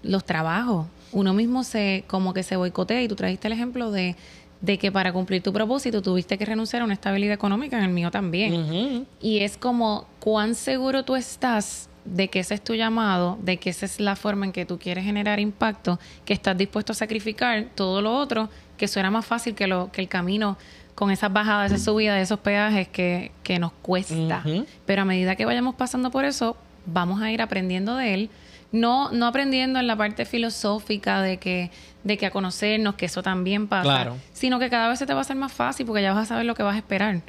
los 0.04 0.24
trabajos, 0.24 0.86
uno 1.14 1.34
mismo 1.34 1.64
se 1.64 2.04
como 2.08 2.34
que 2.34 2.44
se 2.44 2.56
boicotea. 2.56 3.02
Y 3.02 3.08
tú 3.08 3.16
trajiste 3.16 3.48
el 3.48 3.54
ejemplo 3.54 3.92
de, 3.92 4.16
de 4.62 4.78
que 4.78 4.92
para 4.92 5.14
cumplir 5.14 5.42
tu 5.42 5.54
propósito 5.54 6.02
tuviste 6.02 6.38
que 6.38 6.46
renunciar 6.46 6.82
a 6.82 6.86
una 6.86 6.94
estabilidad 6.94 7.34
económica, 7.34 7.78
en 7.78 7.86
el 7.86 7.92
mío 7.92 8.12
también. 8.12 9.08
Y 9.22 9.40
es 9.40 9.58
como 9.58 10.08
cuán 10.20 10.56
seguro 10.56 11.04
tú 11.04 11.16
estás 11.16 11.90
de 12.06 12.28
que 12.28 12.40
ese 12.40 12.56
es 12.56 12.64
tu 12.64 12.74
llamado, 12.74 13.38
de 13.42 13.58
que 13.58 13.70
esa 13.70 13.86
es 13.86 14.00
la 14.00 14.16
forma 14.16 14.46
en 14.46 14.52
que 14.52 14.66
tú 14.66 14.78
quieres 14.78 15.06
generar 15.06 15.40
impacto, 15.40 16.00
que 16.26 16.34
estás 16.34 16.58
dispuesto 16.58 16.92
a 16.92 16.96
sacrificar 16.96 17.68
todo 17.76 18.02
lo 18.02 18.16
otro, 18.16 18.50
que 18.78 18.88
suena 18.88 19.10
más 19.10 19.26
fácil 19.26 19.56
que, 19.56 19.68
lo, 19.68 19.92
que 19.92 20.02
el 20.02 20.08
camino 20.08 20.58
con 20.96 21.12
esas 21.12 21.32
bajadas, 21.32 21.72
esas 21.72 21.86
subidas, 21.86 22.22
esos 22.22 22.40
peajes 22.40 22.88
que, 22.88 23.32
que 23.44 23.60
nos 23.60 23.72
cuesta. 23.74 24.44
Pero 24.86 25.02
a 25.02 25.06
medida 25.06 25.36
que 25.36 25.46
vayamos 25.46 25.76
pasando 25.76 26.12
por 26.12 26.26
eso, 26.26 26.56
vamos 26.86 27.22
a 27.22 27.32
ir 27.32 27.42
aprendiendo 27.42 27.96
de 27.96 28.14
él. 28.14 28.30
No, 28.74 29.12
no 29.12 29.28
aprendiendo 29.28 29.80
en 29.80 29.88
la 29.88 29.96
parte 29.96 30.26
filosófica 30.26 31.22
de 31.22 31.38
que, 31.38 31.72
de 32.04 32.18
que 32.18 32.26
a 32.26 32.32
conocernos, 32.32 32.96
que 32.96 33.06
eso 33.06 33.24
también 33.24 33.68
pasa, 33.68 33.84
Claro. 33.84 34.18
sino 34.34 34.60
que 34.60 34.70
cada 34.70 34.90
vez 34.90 35.00
se 35.00 35.06
te 35.06 35.14
va 35.14 35.20
a 35.20 35.22
hacer 35.22 35.36
más 35.38 35.54
fácil 35.54 35.86
porque 35.86 36.02
ya 36.02 36.12
vas 36.12 36.24
a 36.24 36.26
saber 36.30 36.46
lo 36.46 36.56
que 36.56 36.64
vas 36.64 36.76
a 36.76 36.80
esperar. 36.80 37.22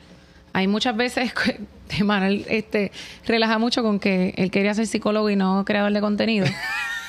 Hay 0.54 0.66
muchas 0.68 0.96
veces 0.96 1.32
que 1.44 1.60
Emanuel 1.98 2.46
este, 2.48 2.90
relaja 3.26 3.58
mucho 3.58 3.82
con 3.82 4.00
que 4.00 4.34
él 4.36 4.50
quería 4.50 4.72
ser 4.74 4.86
psicólogo 4.86 5.28
y 5.30 5.36
no 5.36 5.64
creador 5.64 5.92
de 5.92 6.00
contenido. 6.00 6.46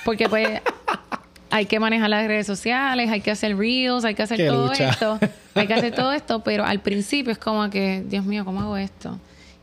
Porque 0.03 0.27
pues 0.29 0.61
hay 1.49 1.65
que 1.67 1.79
manejar 1.79 2.09
las 2.09 2.27
redes 2.27 2.45
sociales, 2.45 3.09
hay 3.09 3.21
que 3.21 3.31
hacer 3.31 3.55
reels, 3.57 4.03
hay 4.03 4.15
que 4.15 4.23
hacer 4.23 4.37
Qué 4.37 4.47
todo 4.47 4.67
lucha. 4.67 4.89
esto, 4.89 5.19
hay 5.53 5.67
que 5.67 5.73
hacer 5.73 5.95
todo 5.95 6.11
esto, 6.11 6.43
pero 6.43 6.65
al 6.65 6.81
principio 6.81 7.31
es 7.31 7.37
como 7.37 7.69
que, 7.69 8.03
Dios 8.05 8.25
mío, 8.25 8.43
¿cómo 8.43 8.59
hago 8.61 8.75
esto? 8.77 9.17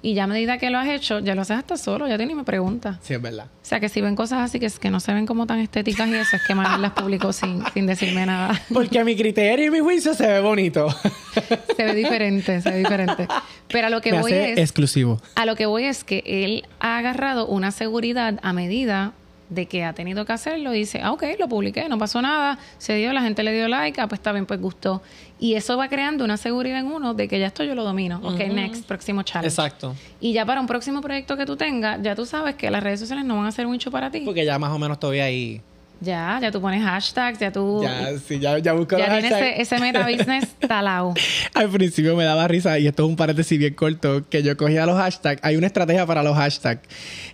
Y 0.04 0.14
ya 0.14 0.24
a 0.24 0.26
medida 0.26 0.58
que 0.58 0.68
lo 0.68 0.78
has 0.78 0.88
hecho, 0.88 1.20
ya 1.20 1.36
lo 1.36 1.42
haces 1.42 1.58
hasta 1.58 1.76
solo, 1.76 2.08
ya 2.08 2.18
ni 2.18 2.34
me 2.34 2.42
preguntas. 2.42 2.96
Sí, 3.02 3.14
es 3.14 3.22
verdad. 3.22 3.46
O 3.46 3.64
sea, 3.64 3.78
que 3.78 3.88
si 3.88 4.00
ven 4.00 4.16
cosas 4.16 4.40
así 4.40 4.58
que, 4.58 4.68
que 4.68 4.90
no 4.90 4.98
se 4.98 5.14
ven 5.14 5.26
como 5.26 5.46
tan 5.46 5.60
estéticas 5.60 6.08
y 6.08 6.14
eso, 6.14 6.34
es 6.34 6.42
que 6.44 6.56
Manuel 6.56 6.82
las 6.82 6.90
publicó 6.90 7.32
sin, 7.32 7.62
sin 7.72 7.86
decirme 7.86 8.26
nada. 8.26 8.60
Porque 8.72 8.98
a 8.98 9.04
mi 9.04 9.14
criterio 9.16 9.66
y 9.66 9.70
mi 9.70 9.78
juicio 9.78 10.12
se 10.14 10.26
ve 10.26 10.40
bonito. 10.40 10.88
Se 11.76 11.84
ve 11.84 11.94
diferente, 11.94 12.60
se 12.60 12.70
ve 12.70 12.78
diferente. 12.78 13.26
Pero 13.68 13.86
a 13.86 13.90
lo 13.90 14.02
que 14.02 14.12
Me 14.12 14.20
voy 14.20 14.32
hace 14.32 14.52
es... 14.52 14.58
exclusivo. 14.58 15.18
A 15.34 15.46
lo 15.46 15.56
que 15.56 15.64
voy 15.64 15.84
es 15.84 16.04
que 16.04 16.22
él 16.26 16.66
ha 16.78 16.98
agarrado 16.98 17.46
una 17.46 17.70
seguridad 17.70 18.38
a 18.42 18.52
medida 18.52 19.14
de 19.54 19.66
que 19.66 19.84
ha 19.84 19.92
tenido 19.92 20.24
que 20.24 20.32
hacerlo 20.32 20.74
y 20.74 20.78
dice, 20.78 21.00
ah, 21.02 21.12
ok, 21.12 21.24
lo 21.38 21.48
publiqué, 21.48 21.88
no 21.88 21.98
pasó 21.98 22.22
nada, 22.22 22.58
se 22.78 22.94
dio, 22.94 23.12
la 23.12 23.22
gente 23.22 23.42
le 23.42 23.52
dio 23.52 23.68
like, 23.68 24.00
ah, 24.00 24.08
pues 24.08 24.18
está 24.18 24.32
bien, 24.32 24.46
pues 24.46 24.60
gustó. 24.60 25.02
Y 25.38 25.54
eso 25.54 25.76
va 25.76 25.88
creando 25.88 26.24
una 26.24 26.36
seguridad 26.36 26.78
en 26.78 26.86
uno 26.86 27.14
de 27.14 27.28
que 27.28 27.38
ya 27.38 27.46
esto 27.46 27.64
yo 27.64 27.74
lo 27.74 27.84
domino. 27.84 28.20
Ok, 28.22 28.38
next, 28.48 28.86
próximo 28.86 29.22
challenge. 29.22 29.48
Exacto. 29.48 29.94
Y 30.20 30.32
ya 30.32 30.46
para 30.46 30.60
un 30.60 30.66
próximo 30.66 31.00
proyecto 31.00 31.36
que 31.36 31.44
tú 31.44 31.56
tengas, 31.56 32.00
ya 32.02 32.14
tú 32.14 32.24
sabes 32.26 32.54
que 32.54 32.70
las 32.70 32.82
redes 32.82 33.00
sociales 33.00 33.24
no 33.24 33.36
van 33.36 33.46
a 33.46 33.52
ser 33.52 33.66
un 33.66 33.74
hecho 33.74 33.90
para 33.90 34.10
ti. 34.10 34.20
Porque 34.20 34.44
ya 34.44 34.58
más 34.58 34.70
o 34.70 34.78
menos 34.78 34.96
estoy 34.96 35.20
ahí 35.20 35.60
Ya, 36.02 36.38
ya 36.42 36.50
tú 36.50 36.60
pones 36.60 36.82
hashtags, 36.82 37.38
ya 37.38 37.52
tú... 37.52 37.80
Ya, 37.82 38.18
sí, 38.18 38.38
ya, 38.38 38.58
ya 38.58 38.72
busco 38.72 38.98
ya 38.98 39.06
los 39.06 39.20
tienes 39.20 39.30
hashtags. 39.30 39.52
ese, 39.60 39.74
ese 39.74 39.78
meta 39.78 40.06
business 40.06 40.48
talao. 40.68 41.14
Al 41.54 41.68
principio 41.70 42.16
me 42.16 42.24
daba 42.24 42.48
risa, 42.48 42.78
y 42.78 42.86
esto 42.88 43.04
es 43.04 43.08
un 43.08 43.16
paréntesis 43.16 43.58
bien 43.58 43.74
corto, 43.74 44.28
que 44.28 44.42
yo 44.42 44.56
cogía 44.56 44.84
los 44.84 44.96
hashtags. 44.96 45.40
Hay 45.44 45.56
una 45.56 45.68
estrategia 45.68 46.04
para 46.04 46.22
los 46.22 46.36
hashtags. 46.36 46.82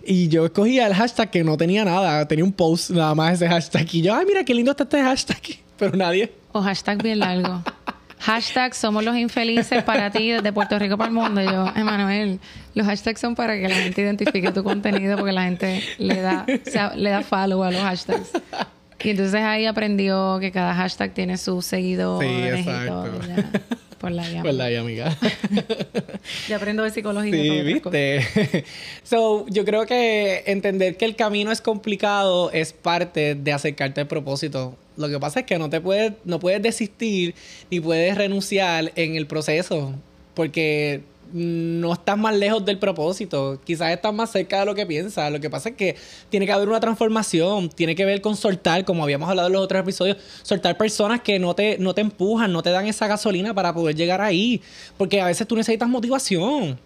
Y 0.05 0.27
yo 0.27 0.45
escogía 0.45 0.87
el 0.87 0.93
hashtag 0.93 1.31
que 1.31 1.43
no 1.43 1.57
tenía 1.57 1.83
nada, 1.83 2.27
tenía 2.27 2.45
un 2.45 2.53
post 2.53 2.91
nada 2.91 3.15
más 3.15 3.33
ese 3.33 3.47
hashtag. 3.47 3.87
Y 3.91 4.01
yo, 4.03 4.13
ay, 4.15 4.25
mira 4.27 4.43
qué 4.43 4.53
lindo 4.53 4.71
está 4.71 4.83
este 4.83 5.01
hashtag. 5.01 5.41
Pero 5.77 5.95
nadie. 5.95 6.31
O 6.51 6.61
hashtag 6.61 7.01
bien 7.01 7.19
largo. 7.19 7.63
Hashtag 8.19 8.75
somos 8.75 9.03
los 9.03 9.15
infelices 9.17 9.83
para 9.83 10.11
ti 10.11 10.29
desde 10.31 10.51
Puerto 10.51 10.77
Rico 10.77 10.97
para 10.97 11.07
el 11.09 11.13
mundo. 11.15 11.41
Yo, 11.41 11.67
Emanuel, 11.75 12.39
los 12.75 12.85
hashtags 12.85 13.19
son 13.21 13.35
para 13.35 13.55
que 13.57 13.67
la 13.69 13.75
gente 13.75 14.01
identifique 14.01 14.51
tu 14.51 14.63
contenido 14.63 15.17
porque 15.17 15.31
la 15.31 15.43
gente 15.43 15.81
le 15.97 16.19
da, 16.21 16.45
o 16.47 16.69
sea, 16.69 16.93
le 16.95 17.09
da 17.09 17.21
follow 17.21 17.63
a 17.63 17.71
los 17.71 17.81
hashtags. 17.81 18.31
Y 19.01 19.11
entonces 19.11 19.41
ahí 19.41 19.65
aprendió 19.65 20.37
que 20.41 20.51
cada 20.51 20.73
hashtag 20.75 21.13
tiene 21.13 21.37
sus 21.37 21.65
seguidores 21.65 22.29
Sí, 22.29 22.69
y 22.69 22.87
todo. 22.87 23.05
exacto. 23.05 23.27
ya, 23.27 23.61
por 23.97 24.11
la 24.11 24.29
llama. 24.29 24.43
¿Verdad, 24.43 24.69
y 24.69 24.75
amiga? 24.75 25.15
Ya 26.49 26.57
aprendo 26.57 26.83
de 26.83 26.91
psicología. 26.91 27.31
Sí, 27.33 27.61
viste. 27.61 28.65
so, 29.03 29.45
yo 29.47 29.63
creo 29.65 29.85
que 29.85 30.43
entender 30.47 30.97
que 30.97 31.05
el 31.05 31.15
camino 31.15 31.51
es 31.51 31.61
complicado 31.61 32.51
es 32.51 32.73
parte 32.73 33.35
de 33.35 33.53
acercarte 33.53 34.01
al 34.01 34.07
propósito. 34.07 34.75
Lo 34.99 35.07
que 35.07 35.17
pasa 35.17 35.39
es 35.39 35.45
que 35.45 35.57
no 35.57 35.69
te 35.69 35.79
puedes, 35.79 36.11
no 36.25 36.39
puedes 36.39 36.61
desistir 36.61 37.33
ni 37.71 37.79
puedes 37.79 38.17
renunciar 38.17 38.91
en 38.95 39.15
el 39.15 39.27
proceso. 39.27 39.93
Porque 40.33 41.03
no 41.31 41.93
estás 41.93 42.17
más 42.17 42.35
lejos 42.35 42.65
del 42.65 42.79
propósito. 42.79 43.61
Quizás 43.63 43.91
estás 43.91 44.13
más 44.13 44.29
cerca 44.29 44.59
de 44.59 44.65
lo 44.65 44.75
que 44.75 44.85
piensas. 44.85 45.31
Lo 45.31 45.39
que 45.39 45.49
pasa 45.49 45.69
es 45.69 45.75
que 45.75 45.95
tiene 46.29 46.45
que 46.45 46.51
haber 46.51 46.67
una 46.67 46.81
transformación. 46.81 47.69
Tiene 47.69 47.95
que 47.95 48.03
ver 48.03 48.19
con 48.19 48.35
soltar, 48.35 48.83
como 48.83 49.01
habíamos 49.01 49.29
hablado 49.29 49.47
en 49.47 49.53
los 49.53 49.63
otros 49.63 49.81
episodios, 49.81 50.17
soltar 50.43 50.75
personas 50.75 51.21
que 51.21 51.39
no 51.39 51.55
te, 51.55 51.77
no 51.77 51.93
te 51.93 52.01
empujan, 52.01 52.51
no 52.51 52.61
te 52.61 52.69
dan 52.69 52.85
esa 52.85 53.07
gasolina 53.07 53.53
para 53.53 53.73
poder 53.73 53.95
llegar 53.95 54.19
ahí. 54.19 54.61
Porque 54.97 55.21
a 55.21 55.27
veces 55.27 55.47
tú 55.47 55.55
necesitas 55.55 55.87
motivación. 55.87 56.77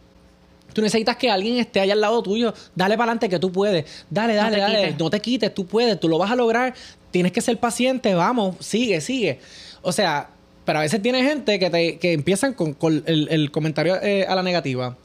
Tú 0.72 0.82
necesitas 0.84 1.18
que 1.18 1.32
alguien 1.32 1.58
esté 1.58 1.80
allá 1.80 1.94
al 1.94 2.02
lado 2.02 2.22
tuyo. 2.22 2.54
Dale 2.76 2.96
para 2.96 3.12
adelante 3.12 3.28
que 3.28 3.40
tú 3.40 3.52
puedes. 3.52 4.06
Dale, 4.10 4.36
dale, 4.36 4.58
dale. 4.58 4.78
quites. 4.82 5.00
No 5.00 5.10
te 5.10 5.20
quites, 5.20 5.54
tú 5.54 5.66
puedes, 5.66 6.00
tú 6.00 6.10
lo 6.10 6.20
vas 6.20 6.30
a 6.30 6.36
lograr. 6.36 6.76
Tienes 7.14 7.32
que 7.32 7.42
ser 7.42 7.60
paciente, 7.60 8.16
vamos, 8.16 8.56
sigue, 8.60 9.00
sigue. 9.02 9.40
O 9.84 9.92
sea, 9.92 10.30
pero 10.66 10.80
a 10.80 10.82
veces 10.82 11.00
tiene 11.00 11.24
gente 11.24 11.60
que, 11.60 11.70
te, 11.70 12.00
que 12.00 12.14
empiezan 12.14 12.54
con, 12.54 12.74
con 12.74 13.04
el, 13.06 13.28
el 13.30 13.52
comentario 13.52 14.02
eh, 14.02 14.26
a 14.28 14.34
la 14.34 14.42
negativa. 14.42 14.98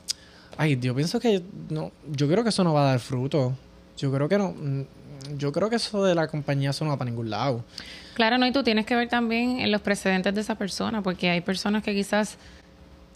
Ay, 0.57 0.79
yo 0.81 0.95
pienso 0.95 1.21
que 1.21 1.43
no, 1.69 1.93
yo 2.11 2.27
creo 2.29 2.43
que 2.43 2.49
eso 2.49 2.65
no 2.65 2.73
va 2.73 2.83
a 2.87 2.91
dar 2.93 2.99
fruto. 3.01 3.53
Yo 3.99 4.11
creo 4.11 4.27
que 4.29 4.39
no. 4.39 4.53
mm, 4.53 4.83
Yo 5.37 5.53
creo 5.53 5.69
que 5.69 5.77
eso 5.77 6.03
de 6.03 6.15
la 6.15 6.29
compañía 6.29 6.71
eso 6.71 6.85
no 6.85 6.93
va 6.93 6.97
para 6.97 7.11
ningún 7.11 7.29
lado. 7.29 7.63
Claro, 8.15 8.39
no, 8.39 8.47
y 8.47 8.53
tú 8.53 8.63
tienes 8.65 8.87
que 8.87 8.97
ver 8.97 9.09
también 9.09 9.61
en 9.61 9.71
los 9.71 9.81
precedentes 9.83 10.35
de 10.35 10.41
esa 10.41 10.55
persona, 10.57 11.03
porque 11.03 11.29
hay 11.31 11.41
personas 11.43 11.85
que 11.85 11.95
quizás 11.95 12.39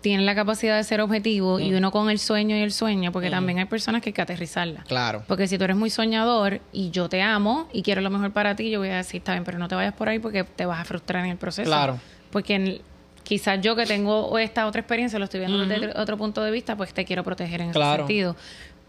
tienen 0.03 0.27
la 0.27 0.35
capacidad 0.35 0.77
de 0.77 0.85
ser 0.85 1.01
objetivo 1.01 1.61
y 1.61 1.73
uno 1.73 1.91
con 1.91 2.11
el 2.11 2.19
sueño 2.19 2.57
y 2.57 2.61
el 2.61 2.73
sueño, 2.73 3.13
porque 3.13 3.31
también 3.31 3.59
hay 3.61 3.65
personas 3.67 4.03
que 4.03 4.11
hay 4.11 4.13
que 4.13 4.21
aterrizarla. 4.23 4.83
Claro. 4.83 5.23
Porque 5.29 5.47
si 5.49 5.57
tú 5.57 5.65
eres 5.65 5.77
muy 5.77 5.89
soñador 5.91 6.61
y 6.73 6.91
yo 6.91 7.09
te 7.09 7.23
amo 7.23 7.69
y 7.73 7.83
quiero 7.83 8.01
lo 8.03 8.11
mejor 8.11 8.33
para 8.33 8.55
ti, 8.57 8.69
yo 8.71 8.81
voy 8.81 8.89
a 8.89 8.97
decir, 8.97 9.19
está 9.19 9.33
bien, 9.33 9.45
pero 9.45 9.59
no 9.59 9.69
te 9.69 9.75
vayas 9.77 9.95
por 9.95 10.09
ahí 10.09 10.19
porque 10.19 10.45
te 10.45 10.67
vas 10.67 10.81
a 10.81 10.85
frustrar 10.85 11.25
en 11.25 11.31
el 11.31 11.37
proceso. 11.39 11.71
Claro. 11.71 11.99
Porque 12.31 12.55
en- 12.57 12.81
quizás 13.23 13.61
yo 13.63 13.77
que 13.77 13.87
tengo 13.87 14.37
esta 14.39 14.67
otra 14.67 14.81
experiencia, 14.81 15.19
lo 15.19 15.25
estoy 15.27 15.41
viendo 15.41 15.65
desde 15.67 15.99
otro 15.99 16.17
punto 16.19 16.43
de 16.43 16.51
vista, 16.51 16.77
pues 16.77 16.93
te 16.93 17.05
quiero 17.05 17.23
proteger 17.23 17.61
en 17.61 17.71
Claro. 17.71 17.93
ese 17.93 18.09
sentido. 18.09 18.37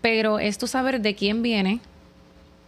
Pero 0.01 0.39
es 0.39 0.57
tú 0.57 0.66
saber 0.68 0.99
de 1.01 1.14
quién 1.16 1.41
viene, 1.43 1.80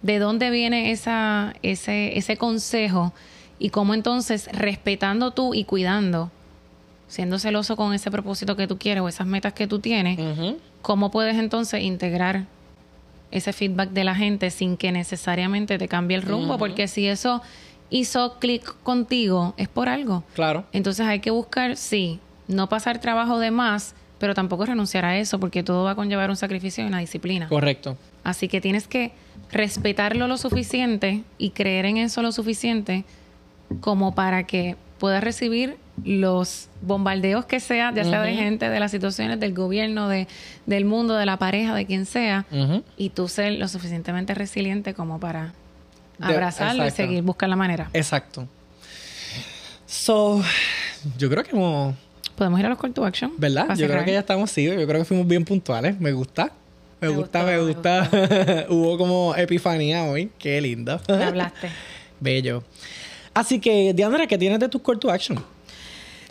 de 0.04 0.20
dónde 0.20 0.52
viene 0.52 0.92
esa, 0.92 1.56
ese, 1.64 2.18
ese 2.18 2.38
consejo 2.38 3.12
y 3.58 3.70
cómo 3.72 3.94
entonces, 3.96 4.48
respetando 4.52 5.32
tú 5.32 5.54
y 5.56 5.64
cuidando, 5.64 6.30
siendo 7.08 7.40
celoso 7.40 7.76
con 7.76 7.94
ese 7.94 8.12
propósito 8.12 8.56
que 8.56 8.68
tú 8.68 8.78
quieres 8.78 9.02
o 9.02 9.08
esas 9.08 9.28
metas 9.28 9.54
que 9.54 9.68
tú 9.68 9.80
tienes. 9.80 10.20
¿cómo 10.82 11.10
puedes 11.10 11.36
entonces 11.38 11.82
integrar 11.82 12.46
ese 13.32 13.54
feedback 13.54 13.90
de 13.90 14.04
la 14.04 14.14
gente 14.14 14.52
sin 14.52 14.78
que 14.78 14.92
necesariamente 14.92 15.80
te 15.80 15.88
cambie 15.88 16.16
el 16.16 16.24
rumbo? 16.24 16.60
Porque 16.60 16.88
si 16.88 17.08
eso 17.08 17.42
hizo 17.90 18.38
clic 18.40 18.76
contigo, 18.84 19.56
es 19.58 19.68
por 19.68 19.90
algo. 19.90 20.24
Claro. 20.36 20.66
Entonces 20.74 21.08
hay 21.08 21.22
que 21.22 21.32
buscar, 21.32 21.76
sí, 21.76 22.20
no 22.48 22.70
pasar 22.70 23.00
trabajo 23.00 23.40
de 23.40 23.50
más, 23.50 23.96
pero 24.20 24.34
tampoco 24.34 24.66
renunciar 24.66 25.06
a 25.06 25.18
eso, 25.18 25.40
porque 25.40 25.64
todo 25.64 25.84
va 25.84 25.92
a 25.92 25.96
conllevar 25.96 26.30
un 26.30 26.36
sacrificio 26.36 26.84
y 26.84 26.88
una 26.88 27.00
disciplina. 27.00 27.48
Correcto. 27.48 27.98
Así 28.24 28.48
que 28.48 28.62
tienes 28.62 28.88
que 28.88 29.12
respetarlo 29.52 30.28
lo 30.28 30.38
suficiente 30.38 31.24
y 31.38 31.52
creer 31.52 31.86
en 31.86 31.98
eso 31.98 32.22
lo 32.22 32.32
suficiente 32.32 33.06
como 33.82 34.14
para 34.16 34.46
que 34.46 34.76
puedas 35.00 35.24
recibir 35.24 35.78
los 36.04 36.68
bombardeos 36.82 37.46
que 37.46 37.60
sea, 37.60 37.94
ya 37.94 38.04
sea 38.04 38.22
de 38.22 38.34
gente, 38.36 38.70
de 38.70 38.80
las 38.80 38.92
situaciones, 38.92 39.40
del 39.40 39.54
gobierno, 39.54 40.10
de, 40.10 40.28
del 40.66 40.86
mundo, 40.86 41.16
de 41.16 41.26
la 41.26 41.38
pareja, 41.38 41.74
de 41.74 41.86
quien 41.86 42.06
sea, 42.06 42.46
y 42.98 43.10
tú 43.10 43.28
ser 43.28 43.54
lo 43.54 43.68
suficientemente 43.68 44.34
resiliente 44.34 44.94
como 44.94 45.20
para 45.20 45.54
De- 46.18 46.26
abrazarlo 46.34 46.86
y 46.86 46.92
seguir, 46.92 47.24
buscar 47.24 47.48
la 47.50 47.56
manera. 47.56 47.90
Exacto. 47.94 48.48
So, 49.86 50.42
yo 51.18 51.30
creo 51.30 51.44
que 51.44 51.52
hemos, 51.52 51.96
Podemos 52.36 52.60
ir 52.60 52.66
a 52.66 52.70
los 52.70 52.78
call 52.80 52.94
to 52.94 53.06
action. 53.06 53.32
¿verdad? 53.38 53.76
Yo 53.78 53.88
creo 53.88 54.04
que 54.04 54.12
ya 54.12 54.20
estamos, 54.20 54.52
sí, 54.52 54.66
yo 54.66 54.74
creo 54.74 55.00
que 55.00 55.06
fuimos 55.06 55.26
bien 55.26 55.46
puntuales. 55.46 55.98
Me 56.02 56.12
gusta. 56.12 56.52
Me, 57.00 57.08
Me 57.10 57.16
gusta, 57.16 57.40
gustó, 57.44 57.52
me 57.52 57.58
me 57.58 57.74
gusta. 57.74 58.66
Hubo 58.70 58.98
como 58.98 59.34
epifanía 59.38 60.04
hoy. 60.04 60.30
Qué 60.38 60.60
lindo. 60.60 61.00
Me 61.08 61.24
hablaste. 61.24 61.70
Bello. 62.20 62.64
Así 63.34 63.60
que, 63.60 63.94
Diandra, 63.94 64.28
¿qué 64.28 64.38
tienes 64.38 64.60
de 64.60 64.68
tus 64.68 64.82
call 64.82 65.00
to 65.00 65.10
action? 65.10 65.42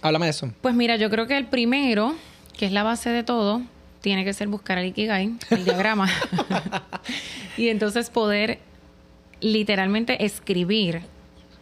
Háblame 0.05 0.27
de 0.27 0.31
eso. 0.33 0.53
Pues 0.61 0.75
mira, 0.75 0.97
yo 0.97 1.09
creo 1.09 1.27
que 1.27 1.35
el 1.39 1.47
primero, 1.47 2.15
que 2.59 2.67
es 2.67 2.73
la 2.73 2.83
base 2.83 3.09
de 3.09 3.23
todo, 3.23 3.63
tiene 4.03 4.23
que 4.23 4.35
ser 4.35 4.49
buscar 4.49 4.77
el 4.77 4.85
Ikigai, 4.85 5.33
el 5.49 5.65
diagrama. 5.65 6.11
y 7.57 7.69
entonces 7.69 8.11
poder 8.11 8.59
literalmente 9.41 10.27
escribir 10.27 11.01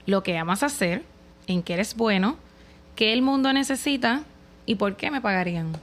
lo 0.07 0.25
que 0.25 0.37
amas 0.39 0.65
hacer, 0.65 1.05
en 1.47 1.63
qué 1.63 1.75
eres 1.75 1.95
bueno, 1.95 2.37
qué 2.97 3.13
el 3.13 3.23
mundo 3.23 3.53
necesita 3.53 4.25
y 4.67 4.75
por 4.75 4.97
qué 4.97 5.13
me 5.13 5.21
pagarían. 5.21 5.77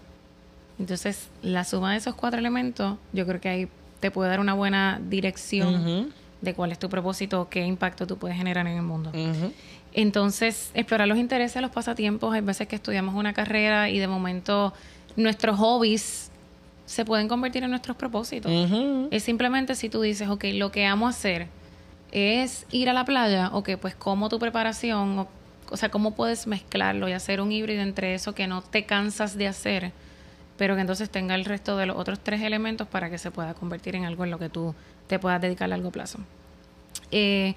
Entonces, 0.79 1.29
la 1.41 1.63
suma 1.63 1.93
de 1.93 1.99
esos 1.99 2.15
cuatro 2.15 2.41
elementos, 2.41 2.97
yo 3.13 3.25
creo 3.25 3.39
que 3.39 3.47
ahí 3.47 3.67
te 4.01 4.11
puede 4.11 4.31
dar 4.31 4.41
una 4.41 4.53
buena 4.53 4.99
dirección 5.09 6.11
de 6.41 6.53
cuál 6.53 6.73
es 6.73 6.79
tu 6.79 6.89
propósito, 6.89 7.47
qué 7.49 7.65
impacto 7.65 8.05
tú 8.05 8.17
puedes 8.17 8.37
generar 8.37 8.67
en 8.67 8.75
el 8.75 8.83
mundo. 8.83 9.13
Entonces, 10.01 10.71
explorar 10.75 11.09
los 11.09 11.17
intereses, 11.17 11.61
los 11.61 11.71
pasatiempos. 11.71 12.33
Hay 12.33 12.39
veces 12.39 12.69
que 12.69 12.77
estudiamos 12.77 13.15
una 13.15 13.33
carrera 13.33 13.89
y 13.89 13.99
de 13.99 14.07
momento 14.07 14.73
nuestros 15.17 15.57
hobbies 15.57 16.31
se 16.85 17.03
pueden 17.03 17.27
convertir 17.27 17.65
en 17.65 17.69
nuestros 17.69 17.97
propósitos. 17.97 18.49
Es 19.11 19.23
simplemente 19.23 19.75
si 19.75 19.89
tú 19.89 19.99
dices, 19.99 20.29
ok, 20.29 20.45
lo 20.53 20.71
que 20.71 20.85
amo 20.85 21.09
hacer 21.09 21.47
es 22.13 22.65
ir 22.71 22.89
a 22.89 22.93
la 22.93 23.03
playa, 23.03 23.49
ok, 23.51 23.71
pues 23.75 23.93
cómo 23.93 24.29
tu 24.29 24.39
preparación, 24.39 25.19
o, 25.19 25.27
o 25.69 25.75
sea, 25.75 25.89
cómo 25.91 26.15
puedes 26.15 26.47
mezclarlo 26.47 27.09
y 27.09 27.11
hacer 27.11 27.41
un 27.41 27.51
híbrido 27.51 27.81
entre 27.81 28.13
eso 28.13 28.33
que 28.33 28.47
no 28.47 28.61
te 28.61 28.85
cansas 28.85 29.37
de 29.37 29.47
hacer, 29.47 29.91
pero 30.57 30.75
que 30.75 30.81
entonces 30.81 31.09
tenga 31.09 31.35
el 31.35 31.43
resto 31.43 31.75
de 31.75 31.87
los 31.87 31.97
otros 31.97 32.21
tres 32.21 32.41
elementos 32.41 32.87
para 32.87 33.09
que 33.09 33.17
se 33.17 33.31
pueda 33.31 33.53
convertir 33.53 33.97
en 33.97 34.05
algo 34.05 34.23
en 34.23 34.31
lo 34.31 34.39
que 34.39 34.47
tú 34.47 34.73
te 35.07 35.19
puedas 35.19 35.41
dedicar 35.41 35.65
a 35.65 35.75
largo 35.75 35.91
plazo. 35.91 36.19
Eh, 37.11 37.55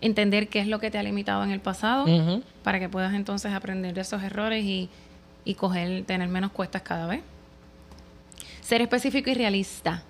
entender 0.00 0.48
qué 0.48 0.60
es 0.60 0.66
lo 0.66 0.78
que 0.78 0.90
te 0.90 0.98
ha 0.98 1.02
limitado 1.02 1.42
en 1.44 1.50
el 1.50 1.60
pasado 1.60 2.06
para 2.62 2.78
que 2.78 2.88
puedas 2.88 3.14
entonces 3.14 3.52
aprender 3.52 3.94
de 3.94 4.00
esos 4.02 4.22
errores 4.22 4.64
y, 4.64 4.88
y 5.44 5.54
coger, 5.54 6.04
tener 6.04 6.28
menos 6.28 6.52
cuestas 6.52 6.82
cada 6.82 7.06
vez. 7.06 7.20
Ser 8.60 8.80
específico 8.82 9.30
y 9.30 9.34
realista. 9.34 10.02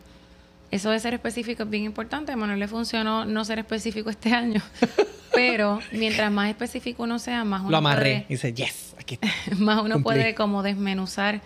Eso 0.71 0.91
de 0.91 0.99
ser 0.99 1.15
específico 1.15 1.63
es 1.65 1.71
bien 1.71 1.85
importante. 1.85 2.33
A 2.33 2.37
Manuel 2.37 2.59
le 2.59 2.69
funcionó 2.69 3.25
no 3.25 3.45
ser 3.45 3.59
específico 3.59 4.11
este 4.11 4.33
año. 4.33 4.61
Pero 5.35 5.81
mientras 5.93 6.31
más 6.31 6.49
específico 6.49 7.03
uno 7.03 7.19
sea, 7.19 7.45
más 7.45 7.63
uno 7.63 7.71
Lo 7.71 7.77
amarré. 7.79 8.03
puede- 8.03 8.27
Y 8.29 8.35
dice, 8.35 8.53
yes, 8.55 8.95
aquí 8.99 9.15
está. 9.15 9.29
más 9.59 9.79
uno 9.83 9.97
Cumplí. 9.97 10.03
puede 10.03 10.35
como 10.35 10.63
desmenuzar 10.63 11.41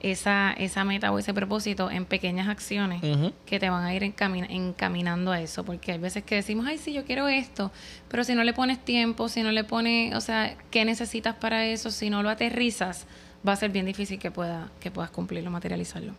esa, 0.00 0.52
esa 0.52 0.84
meta 0.84 1.12
o 1.12 1.18
ese 1.18 1.34
propósito 1.34 1.90
en 1.90 2.04
pequeñas 2.06 2.48
acciones 2.48 3.00
que 3.46 3.58
te 3.60 3.68
van 3.70 3.84
a 3.84 3.94
ir 3.94 4.02
encamina- 4.02 4.48
encaminando 4.50 5.30
a 5.32 5.40
eso. 5.40 5.64
Porque 5.64 5.92
hay 5.92 5.98
veces 5.98 6.22
que 6.24 6.34
decimos, 6.36 6.66
ay, 6.66 6.78
sí, 6.78 6.92
yo 6.92 7.04
quiero 7.04 7.28
esto, 7.28 7.70
pero 8.08 8.24
si 8.24 8.34
no 8.34 8.42
le 8.44 8.52
pones 8.52 8.78
tiempo, 8.84 9.28
si 9.28 9.42
no 9.42 9.52
le 9.52 9.64
pones, 9.64 10.14
o 10.14 10.20
sea, 10.20 10.56
¿qué 10.70 10.84
necesitas 10.84 11.34
para 11.36 11.66
eso? 11.66 11.90
Si 11.90 12.08
no 12.10 12.22
lo 12.22 12.30
aterrizas, 12.30 13.06
va 13.46 13.52
a 13.52 13.56
ser 13.56 13.70
bien 13.70 13.86
difícil 13.86 14.18
que, 14.18 14.30
pueda, 14.30 14.70
que 14.80 14.90
puedas 14.90 15.10
cumplirlo, 15.10 15.50
materializarlo. 15.50 16.14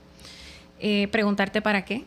Eh, 0.79 1.07
preguntarte 1.11 1.61
para 1.61 1.83
qué. 1.85 2.03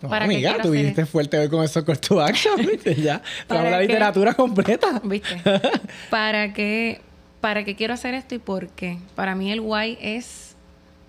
No, 0.00 0.08
¿Para 0.08 0.26
amiga, 0.26 0.58
tú 0.62 0.70
viniste 0.70 1.06
fuerte 1.06 1.38
hoy 1.38 1.48
con 1.48 1.64
esos 1.64 1.82
call 1.84 1.98
to 1.98 2.20
action, 2.20 2.56
¿viste? 2.66 2.94
Ya. 2.94 3.20
¿Para 3.48 3.62
Trajo 3.62 3.70
la 3.76 3.80
literatura 3.80 4.34
completa. 4.34 5.00
¿Viste? 5.04 5.42
¿Para 6.10 6.52
qué, 6.52 7.00
¿Para 7.40 7.64
qué 7.64 7.74
quiero 7.74 7.94
hacer 7.94 8.14
esto 8.14 8.34
y 8.34 8.38
por 8.38 8.68
qué? 8.68 8.98
Para 9.14 9.34
mí 9.34 9.50
el 9.50 9.60
why 9.60 9.98
es, 10.00 10.47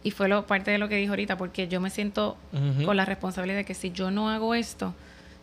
y 0.03 0.11
fue 0.11 0.29
lo, 0.29 0.45
parte 0.47 0.71
de 0.71 0.77
lo 0.77 0.87
que 0.87 0.95
dije 0.95 1.09
ahorita, 1.09 1.37
porque 1.37 1.67
yo 1.67 1.81
me 1.81 1.89
siento 1.89 2.37
con 2.85 2.95
la 2.95 3.05
responsabilidad 3.05 3.57
de 3.57 3.65
que 3.65 3.73
si 3.73 3.91
yo 3.91 4.11
no 4.11 4.29
hago 4.29 4.55
esto, 4.55 4.93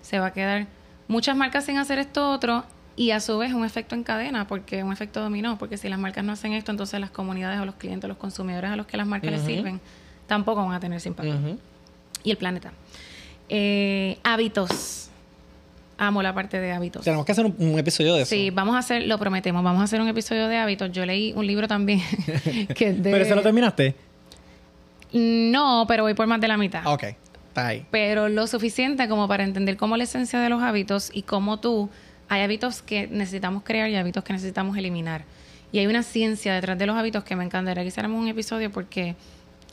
se 0.00 0.18
va 0.18 0.26
a 0.26 0.32
quedar 0.32 0.66
muchas 1.08 1.36
marcas 1.36 1.64
sin 1.64 1.78
hacer 1.78 1.98
esto 1.98 2.30
otro 2.30 2.64
Y 2.96 3.10
a 3.10 3.20
su 3.20 3.36
vez 3.36 3.52
un 3.52 3.64
efecto 3.64 3.94
en 3.94 4.02
cadena, 4.02 4.46
porque 4.46 4.82
un 4.82 4.92
efecto 4.92 5.20
dominó, 5.20 5.58
porque 5.58 5.76
si 5.76 5.88
las 5.88 5.98
marcas 5.98 6.24
no 6.24 6.32
hacen 6.32 6.52
esto, 6.54 6.70
entonces 6.70 6.98
las 6.98 7.10
comunidades 7.10 7.60
o 7.60 7.66
los 7.66 7.74
clientes, 7.74 8.08
los 8.08 8.16
consumidores 8.16 8.70
a 8.70 8.76
los 8.76 8.86
que 8.86 8.96
las 8.96 9.06
marcas 9.06 9.32
les 9.32 9.42
sirven, 9.42 9.80
tampoco 10.26 10.64
van 10.64 10.72
a 10.72 10.80
tener 10.80 10.96
ese 10.96 11.10
impacto. 11.10 11.36
Y 12.24 12.30
el 12.30 12.38
planeta. 12.38 12.72
Eh, 13.48 14.18
hábitos. 14.24 15.10
Amo 15.98 16.22
la 16.22 16.34
parte 16.34 16.60
de 16.60 16.72
hábitos. 16.72 17.04
Tenemos 17.04 17.24
que 17.24 17.32
hacer 17.32 17.46
un, 17.46 17.78
episodio 17.78 18.14
de 18.14 18.22
eso. 18.22 18.30
Sí, 18.30 18.50
vamos 18.50 18.74
a 18.74 18.78
hacer, 18.78 19.06
lo 19.06 19.18
prometemos, 19.18 19.62
vamos 19.62 19.80
a 19.80 19.84
hacer 19.84 20.00
un 20.00 20.08
episodio 20.08 20.46
de 20.48 20.56
hábitos. 20.56 20.90
Yo 20.92 21.06
leí 21.06 21.32
un 21.34 21.46
libro 21.46 21.68
también 21.68 22.00
que 22.74 22.92
de... 22.92 23.10
¿Pero 23.10 23.24
se 23.24 23.34
lo 23.34 23.42
terminaste? 23.42 23.94
No, 25.12 25.84
pero 25.88 26.02
voy 26.02 26.14
por 26.14 26.26
más 26.26 26.40
de 26.40 26.48
la 26.48 26.56
mitad. 26.56 26.86
Ok, 26.86 27.04
está 27.48 27.68
ahí. 27.68 27.86
Pero 27.90 28.28
lo 28.28 28.46
suficiente 28.46 29.08
como 29.08 29.28
para 29.28 29.44
entender 29.44 29.76
cómo 29.76 29.96
la 29.96 30.04
esencia 30.04 30.40
de 30.40 30.48
los 30.48 30.62
hábitos 30.62 31.10
y 31.12 31.22
cómo 31.22 31.58
tú... 31.58 31.90
Hay 32.28 32.42
hábitos 32.42 32.82
que 32.82 33.06
necesitamos 33.06 33.62
crear 33.62 33.88
y 33.88 33.94
hábitos 33.94 34.24
que 34.24 34.32
necesitamos 34.32 34.76
eliminar. 34.76 35.24
Y 35.70 35.78
hay 35.78 35.86
una 35.86 36.02
ciencia 36.02 36.54
detrás 36.54 36.76
de 36.76 36.86
los 36.86 36.96
hábitos 36.96 37.22
que 37.22 37.36
me 37.36 37.44
encantaría 37.44 37.84
que 37.84 37.88
hiciéramos 37.88 38.20
un 38.20 38.26
episodio 38.26 38.72
porque 38.72 39.14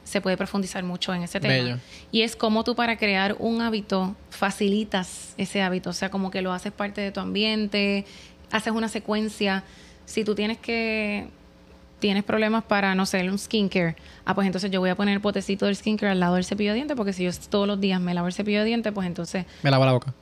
se 0.03 0.21
puede 0.21 0.37
profundizar 0.37 0.83
mucho 0.83 1.13
en 1.13 1.23
ese 1.23 1.39
tema. 1.39 1.79
Y 2.11 2.21
es 2.21 2.35
como 2.35 2.63
tú 2.63 2.75
para 2.75 2.97
crear 2.97 3.35
un 3.39 3.61
hábito 3.61 4.15
facilitas 4.29 5.33
ese 5.37 5.61
hábito, 5.61 5.89
o 5.91 5.93
sea, 5.93 6.11
como 6.11 6.29
que 6.29 6.41
lo 6.41 6.51
haces 6.51 6.71
parte 6.71 7.01
de 7.01 7.11
tu 7.11 7.19
ambiente, 7.19 8.05
haces 8.51 8.73
una 8.73 8.87
secuencia. 8.87 9.63
Si 10.05 10.23
tú 10.23 10.35
tienes 10.35 10.57
que 10.57 11.29
tienes 12.03 12.25
problemas 12.25 12.65
para, 12.65 12.93
no 12.95 13.05
sé, 13.05 13.29
un 13.29 13.39
skincare, 13.39 13.95
ah, 14.25 14.35
pues 14.35 14.45
entonces 14.45 14.69
yo 14.69 14.81
voy 14.81 14.89
a 14.89 14.95
poner 14.95 15.13
el 15.13 15.21
potecito 15.21 15.67
del 15.67 15.77
skincare 15.77 16.11
al 16.11 16.19
lado 16.19 16.35
del 16.35 16.43
cepillo 16.43 16.71
de 16.71 16.75
dientes, 16.75 16.97
porque 16.97 17.13
si 17.13 17.23
yo 17.23 17.31
todos 17.49 17.65
los 17.65 17.79
días 17.79 18.01
me 18.01 18.13
lavo 18.13 18.27
el 18.27 18.33
cepillo 18.33 18.59
de 18.59 18.65
dientes, 18.65 18.91
pues 18.91 19.07
entonces... 19.07 19.45
Me 19.61 19.71
lavo 19.71 19.85
la 19.85 19.93
boca. 19.93 20.13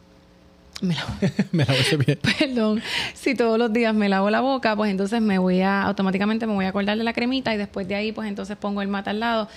Me 0.79 0.93
lavo. 0.93 1.09
me 1.51 1.65
lavo 1.65 1.79
el 1.79 1.83
cepillo. 1.83 2.19
Perdón. 2.39 2.83
Si 3.15 3.33
todos 3.33 3.57
los 3.57 3.73
días 3.73 3.95
me 3.95 4.09
lavo 4.09 4.29
la 4.29 4.41
boca, 4.41 4.75
pues 4.75 4.91
entonces 4.91 5.23
me 5.23 5.39
voy 5.39 5.61
a, 5.61 5.81
automáticamente 5.81 6.45
me 6.45 6.53
voy 6.53 6.65
a 6.65 6.69
acordar 6.69 6.99
de 6.99 7.03
la 7.03 7.13
cremita 7.13 7.51
y 7.51 7.57
después 7.57 7.87
de 7.87 7.95
ahí, 7.95 8.11
pues 8.11 8.27
entonces 8.27 8.55
pongo 8.57 8.83
el 8.83 8.87
mate 8.87 9.09
al 9.09 9.19
lado. 9.19 9.47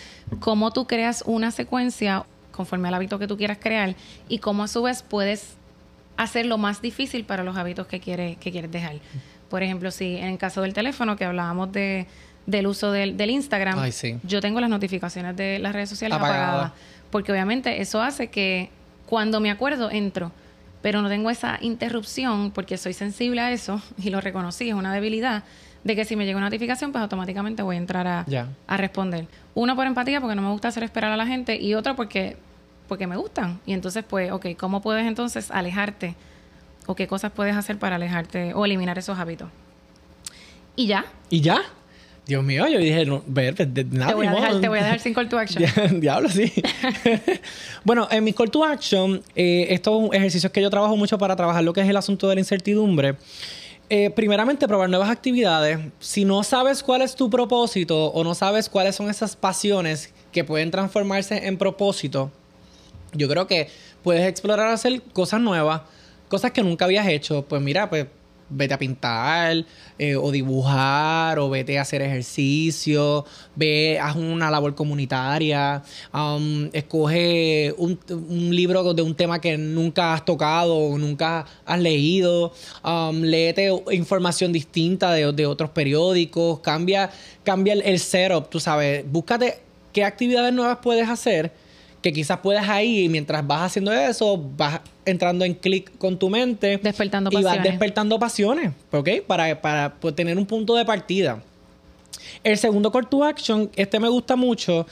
Cómo 0.41 0.71
tú 0.71 0.87
creas 0.87 1.25
una 1.27 1.51
secuencia 1.51 2.25
conforme 2.53 2.89
al 2.89 2.95
hábito 2.95 3.19
que 3.19 3.27
tú 3.27 3.37
quieras 3.37 3.59
crear 3.61 3.97
y 4.31 4.39
cómo 4.39 4.63
a 4.63 4.69
su 4.69 4.81
vez 4.81 5.03
puedes 5.03 5.59
hacerlo 6.17 6.57
más 6.57 6.81
difícil 6.81 7.25
para 7.25 7.45
los 7.45 7.59
hábitos 7.59 7.87
que 7.87 8.01
quieres, 8.01 8.39
que 8.39 8.51
quieres 8.51 8.73
dejar. 8.73 8.95
Por 9.55 9.63
ejemplo, 9.63 9.93
si 9.93 10.17
en 10.17 10.25
el 10.25 10.37
caso 10.37 10.63
del 10.63 10.75
teléfono 10.75 11.15
que 11.15 11.25
hablábamos 11.25 11.71
de, 11.71 12.09
del 12.45 12.67
uso 12.67 12.91
del, 12.91 13.31
Instagram, 13.31 13.89
yo 14.25 14.41
tengo 14.41 14.61
las 14.61 14.69
notificaciones 14.69 15.37
de 15.37 15.61
las 15.61 15.73
redes 15.73 15.89
sociales 15.89 16.19
apagadas. 16.19 16.73
Porque 17.09 17.31
obviamente 17.31 17.81
eso 17.81 18.03
hace 18.03 18.31
que 18.31 18.71
cuando 19.07 19.39
me 19.39 19.53
acuerdo 19.53 19.93
entro, 19.93 20.33
pero 20.83 21.03
no 21.03 21.09
tengo 21.09 21.31
esa 21.31 21.59
interrupción 21.61 22.51
porque 22.51 22.77
soy 22.77 22.95
sensible 22.95 23.43
a 23.43 23.53
eso 23.53 23.81
y 23.97 24.11
lo 24.11 24.21
reconocí, 24.21 24.71
es 24.71 24.75
una 24.75 24.93
debilidad 24.93 25.45
de 25.85 25.95
que 25.95 26.05
si 26.05 26.17
me 26.17 26.27
llega 26.27 26.37
una 26.37 26.47
notificación, 26.47 26.91
pues 26.91 27.03
automáticamente 27.03 27.63
voy 27.63 27.77
a 27.77 27.79
entrar 27.79 28.09
a, 28.09 28.27
a 28.67 28.77
responder. 28.77 29.29
Uno 29.55 29.77
por 29.77 29.87
empatía, 29.87 30.21
porque 30.21 30.35
no 30.35 30.43
me 30.43 30.51
gusta 30.51 30.67
hacer 30.67 30.83
esperar 30.83 31.13
a 31.13 31.17
la 31.17 31.29
gente, 31.29 31.63
y 31.63 31.75
otro 31.75 31.95
porque, 31.95 32.37
porque 32.89 33.07
me 33.07 33.15
gustan. 33.17 33.61
Y 33.67 33.73
entonces, 33.73 34.03
pues, 34.03 34.33
ok, 34.33 34.47
¿cómo 34.59 34.83
puedes 34.83 35.07
entonces 35.07 35.53
alejarte? 35.53 36.17
¿O 36.87 36.95
qué 36.95 37.07
cosas 37.07 37.33
puedes 37.33 37.57
hacer 37.57 37.79
para 37.79 37.97
alejarte 37.97 38.55
o 38.55 38.65
eliminar 38.65 38.99
esos 38.99 39.19
hábitos? 39.19 39.49
Y 40.77 40.87
ya. 40.87 41.05
¿Y 41.31 41.41
ya? 41.41 41.63
Dios 42.27 42.43
mío, 42.43 42.67
yo 42.69 42.79
dije, 42.79 43.05
no, 43.05 43.23
ver, 43.27 43.55
nada. 43.91 44.09
Te 44.09 44.15
voy, 44.15 44.27
a 44.27 44.33
dejar, 44.33 44.61
te 44.61 44.69
voy 44.69 44.79
a 44.79 44.85
dejar 44.85 45.01
sin 45.01 45.13
call 45.13 45.29
to 45.29 45.39
action. 45.39 46.01
Diablo, 46.01 46.31
sí. 46.31 46.51
bueno, 47.85 48.09
en 48.11 48.25
mi 48.25 48.33
call 48.33 48.51
to 48.51 48.65
action, 48.65 49.23
eh, 49.37 49.67
estos 49.69 50.11
ejercicios 50.13 50.51
que 50.51 50.63
yo 50.63 50.71
trabajo 50.71 50.97
mucho 50.97 51.19
para 51.19 51.37
trabajar 51.37 51.63
lo 51.63 51.75
que 51.75 51.83
es 51.83 51.89
el 51.89 51.97
asunto 51.97 52.29
de 52.29 52.37
la 52.37 52.41
incertidumbre. 52.41 53.17
Eh, 53.91 54.09
primeramente, 54.09 54.67
probar 54.67 54.89
nuevas 54.89 55.11
actividades. 55.11 55.79
Si 56.01 56.25
no 56.25 56.43
sabes 56.43 56.83
cuál 56.83 57.03
es 57.03 57.15
tu 57.15 57.29
propósito 57.29 58.07
o 58.07 58.25
no 58.25 58.35
sabes 58.35 58.71
cuáles 58.71 58.97
son 58.97 59.11
esas 59.11 59.37
pasiones 59.37 60.15
que 60.33 60.45
pueden 60.45 60.71
transformarse 60.71 61.47
en 61.47 61.59
propósito, 61.59 62.33
yo 63.13 63.29
creo 63.29 63.47
que 63.47 63.69
puedes 64.03 64.27
explorar 64.27 64.69
hacer 64.69 65.03
cosas 65.13 65.43
nuevas, 65.43 65.83
cosas 66.35 66.51
que 66.51 66.65
nunca 66.65 66.85
habías 66.87 67.07
hecho. 67.07 67.45
Pues 67.49 67.63
mira, 67.63 67.89
pues 67.89 68.09
vete 68.51 68.75
a 68.75 68.79
pintar 68.79 69.65
eh, 70.01 70.17
o 70.17 70.33
dibujar 70.33 71.39
o 71.39 71.49
vete 71.49 71.79
a 71.79 71.83
hacer 71.83 72.03
ejercicio, 72.03 73.25
ve, 73.55 74.01
haz 74.03 74.17
una 74.17 74.51
labor 74.51 74.75
comunitaria, 74.75 75.81
um, 76.13 76.69
escoge 76.73 77.73
un, 77.79 77.97
libro 78.51 78.95
de 78.95 79.03
un 79.03 79.15
tema 79.15 79.41
que 79.41 79.57
nunca 79.57 80.13
has 80.13 80.25
tocado 80.25 80.77
o 80.77 80.99
nunca 80.99 81.47
has 81.65 81.79
leído, 81.79 82.53
um, 82.85 83.23
léete 83.23 83.71
información 83.93 84.53
distinta 84.53 85.13
de, 85.13 85.47
otros 85.47 85.71
periódicos, 85.71 86.59
cambia, 86.61 87.11
cambia 87.45 87.75
el, 87.75 87.83
el 87.83 88.01
setup, 88.01 88.51
tú 88.51 88.59
sabes, 88.59 89.05
búscate 89.09 89.61
qué 89.93 90.03
actividades 90.03 90.53
nuevas 90.53 90.79
puedes 90.83 91.09
hacer 91.09 91.53
que 92.05 92.13
quizás 92.13 92.41
puedas 92.41 92.69
ahí, 92.69 93.09
mientras 93.09 93.47
vas 93.47 93.63
haciendo 93.63 93.91
eso, 93.91 94.39
vas 94.59 94.81
entrando 95.07 95.43
en 95.43 95.55
clic 95.55 95.97
con 95.97 96.19
tu 96.19 96.29
mente. 96.29 96.79
Despertando 96.83 97.31
pasiones. 97.31 97.55
Y 97.55 97.57
vas 97.57 97.67
despertando 97.67 98.19
pasiones, 98.19 98.73
¿ok? 98.93 99.09
Para, 99.27 99.63
para 99.63 99.95
pues, 99.95 100.15
tener 100.15 100.37
un 100.37 100.45
punto 100.45 100.75
de 100.75 100.85
partida. 100.85 101.43
El 102.43 102.59
segundo 102.59 102.93
call 102.93 103.09
to 103.09 103.25
action, 103.25 103.71
este 103.75 103.99
me 103.99 104.11
gusta 104.11 104.37
mucho 104.37 104.87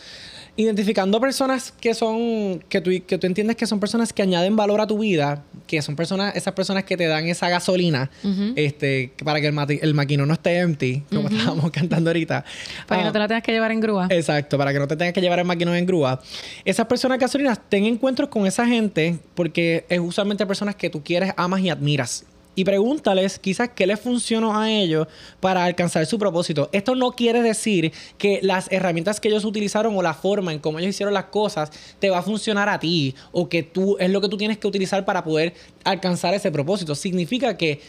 identificando 0.56 1.18
personas 1.20 1.72
que 1.72 1.94
son, 1.94 2.62
que 2.68 2.80
tú, 2.80 2.90
que 3.06 3.16
tú 3.16 3.26
entiendes 3.26 3.56
que 3.56 3.66
son 3.66 3.80
personas 3.80 4.12
que 4.12 4.22
añaden 4.22 4.54
valor 4.54 4.80
a 4.80 4.86
tu 4.86 4.98
vida, 4.98 5.44
que 5.66 5.80
son 5.80 5.96
personas, 5.96 6.36
esas 6.36 6.52
personas 6.52 6.84
que 6.84 6.96
te 6.96 7.06
dan 7.06 7.26
esa 7.26 7.48
gasolina, 7.48 8.10
este, 8.54 9.12
para 9.24 9.40
que 9.40 9.46
el, 9.46 9.78
el 9.80 9.94
maquino 9.94 10.26
no 10.26 10.34
esté 10.34 10.58
empty, 10.58 11.04
como 11.10 11.28
estábamos 11.28 11.70
cantando 11.72 12.10
ahorita. 12.10 12.44
Para 12.86 13.00
que 13.00 13.06
no 13.06 13.12
te 13.12 13.18
la 13.18 13.28
tengas 13.28 13.42
que 13.42 13.52
llevar 13.52 13.72
en 13.72 13.80
grúa. 13.80 14.08
Exacto, 14.10 14.58
para 14.58 14.72
que 14.72 14.78
no 14.78 14.86
te 14.86 14.96
tengas 14.96 15.14
que 15.14 15.22
llevar 15.22 15.38
el 15.38 15.46
maquino 15.46 15.74
en 15.74 15.86
grúa. 15.86 16.20
Esas 16.64 16.86
personas 16.86 17.18
gasolinas, 17.18 17.58
ten 17.68 17.86
encuentros 17.86 18.28
con 18.28 18.46
esa 18.46 18.66
gente, 18.66 19.18
porque 19.34 19.86
es 19.88 20.00
usualmente 20.00 20.44
personas 20.44 20.76
que 20.76 20.90
tú 20.90 21.02
quieres, 21.02 21.32
amas 21.36 21.60
y 21.60 21.70
admiras 21.70 22.26
y 22.54 22.64
pregúntales 22.64 23.38
quizás 23.38 23.70
qué 23.74 23.86
les 23.86 24.00
funcionó 24.00 24.58
a 24.58 24.70
ellos 24.70 25.06
para 25.40 25.64
alcanzar 25.64 26.04
su 26.06 26.18
propósito. 26.18 26.68
Esto 26.72 26.94
no 26.94 27.12
quiere 27.12 27.42
decir 27.42 27.92
que 28.18 28.40
las 28.42 28.70
herramientas 28.70 29.20
que 29.20 29.28
ellos 29.28 29.44
utilizaron 29.44 29.96
o 29.96 30.02
la 30.02 30.14
forma 30.14 30.52
en 30.52 30.58
cómo 30.58 30.78
ellos 30.78 30.90
hicieron 30.90 31.14
las 31.14 31.24
cosas 31.26 31.70
te 31.98 32.10
va 32.10 32.18
a 32.18 32.22
funcionar 32.22 32.68
a 32.68 32.78
ti 32.78 33.14
o 33.32 33.48
que 33.48 33.62
tú 33.62 33.96
es 33.98 34.10
lo 34.10 34.20
que 34.20 34.28
tú 34.28 34.36
tienes 34.36 34.58
que 34.58 34.66
utilizar 34.66 35.04
para 35.04 35.24
poder 35.24 35.54
alcanzar 35.84 36.34
ese 36.34 36.50
propósito. 36.50 36.94
Significa 36.94 37.56
que 37.56 37.80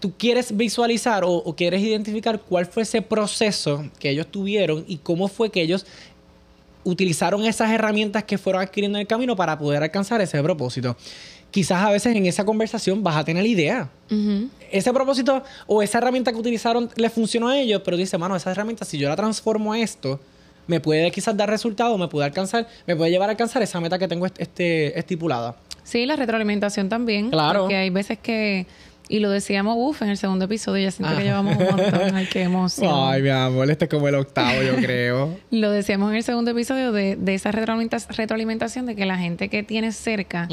tú 0.00 0.12
quieres 0.16 0.56
visualizar 0.56 1.24
o, 1.24 1.32
o 1.32 1.56
quieres 1.56 1.82
identificar 1.82 2.40
cuál 2.40 2.66
fue 2.66 2.84
ese 2.84 3.02
proceso 3.02 3.84
que 3.98 4.10
ellos 4.10 4.26
tuvieron 4.28 4.84
y 4.86 4.98
cómo 4.98 5.28
fue 5.28 5.50
que 5.50 5.62
ellos 5.62 5.86
utilizaron 6.84 7.44
esas 7.46 7.70
herramientas 7.70 8.24
que 8.24 8.38
fueron 8.38 8.62
adquiriendo 8.62 8.98
en 8.98 9.02
el 9.02 9.06
camino 9.06 9.34
para 9.34 9.58
poder 9.58 9.82
alcanzar 9.82 10.20
ese 10.20 10.40
propósito 10.42 10.96
quizás 11.54 11.84
a 11.84 11.90
veces 11.92 12.16
en 12.16 12.26
esa 12.26 12.44
conversación 12.44 13.04
vas 13.04 13.14
a 13.14 13.24
tener 13.24 13.44
la 13.44 13.48
idea. 13.48 13.88
Ese 14.72 14.92
propósito 14.92 15.44
o 15.68 15.82
esa 15.82 15.98
herramienta 15.98 16.32
que 16.32 16.38
utilizaron 16.38 16.90
le 16.96 17.08
funcionó 17.10 17.46
a 17.46 17.56
ellos, 17.56 17.80
pero 17.84 17.96
dice, 17.96 18.18
mano, 18.18 18.34
esa 18.34 18.50
herramienta, 18.50 18.84
si 18.84 18.98
yo 18.98 19.08
la 19.08 19.14
transformo 19.14 19.72
a 19.72 19.78
esto, 19.78 20.18
me 20.66 20.80
puede 20.80 21.12
quizás 21.12 21.36
dar 21.36 21.48
resultado, 21.48 21.96
me 21.96 22.08
puede 22.08 22.26
alcanzar, 22.26 22.66
me 22.88 22.96
puede 22.96 23.12
llevar 23.12 23.28
a 23.28 23.32
alcanzar 23.32 23.62
esa 23.62 23.80
meta 23.80 24.00
que 24.00 24.08
tengo 24.08 24.26
este, 24.26 24.98
estipulada. 24.98 25.54
Sí, 25.84 26.06
la 26.06 26.16
retroalimentación 26.16 26.88
también. 26.88 27.30
Claro. 27.30 27.60
Porque 27.60 27.76
hay 27.76 27.90
veces 27.90 28.18
que 28.18 28.66
y 29.06 29.18
lo 29.18 29.30
decíamos, 29.30 29.76
uff, 29.78 30.00
en 30.00 30.08
el 30.08 30.16
segundo 30.16 30.46
episodio, 30.46 30.84
ya 30.84 30.90
siento 30.90 31.14
que 31.14 31.22
ah. 31.22 31.24
llevamos 31.24 31.56
un 31.56 31.64
montón. 31.64 32.14
Ay, 32.14 32.26
qué 32.30 32.42
emoción. 32.42 32.90
Ay, 32.92 33.20
mi 33.20 33.28
amor, 33.28 33.70
este 33.70 33.84
es 33.84 33.90
como 33.90 34.08
el 34.08 34.14
octavo, 34.14 34.62
yo 34.62 34.76
creo. 34.82 35.36
lo 35.50 35.70
decíamos 35.70 36.10
en 36.10 36.16
el 36.16 36.22
segundo 36.22 36.52
episodio 36.52 36.90
de, 36.90 37.16
de 37.16 37.34
esa 37.34 37.52
retroalimentación 37.52 38.86
de 38.86 38.96
que 38.96 39.04
la 39.04 39.18
gente 39.18 39.50
que 39.50 39.62
tienes 39.62 39.96
cerca 39.96 40.48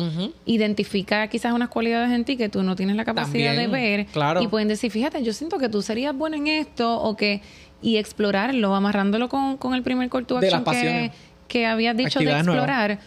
identifica 0.46 1.28
quizás 1.28 1.54
unas 1.54 1.70
cualidades 1.70 2.12
en 2.12 2.26
ti 2.26 2.36
que 2.36 2.50
tú 2.50 2.62
no 2.64 2.76
tienes 2.76 2.96
la 2.98 3.06
capacidad 3.06 3.56
de 3.56 3.68
ver. 3.68 4.06
Claro. 4.08 4.42
Y 4.42 4.48
pueden 4.48 4.68
decir, 4.68 4.92
fíjate, 4.92 5.24
yo 5.24 5.32
siento 5.32 5.58
que 5.58 5.70
tú 5.70 5.82
serías 5.82 6.16
bueno 6.16 6.36
en 6.36 6.48
esto 6.48 7.00
o 7.02 7.16
que... 7.16 7.42
Y 7.84 7.98
explorarlo, 7.98 8.76
amarrándolo 8.76 9.28
con, 9.28 9.58
con 9.58 9.74
el 9.74 9.82
primer 9.82 10.08
call 10.08 10.28
to 10.28 10.38
action 10.38 10.64
que, 10.66 11.12
que 11.48 11.66
habías 11.66 11.98
dicho 11.98 12.20
de 12.20 12.32
explorar. 12.32 13.00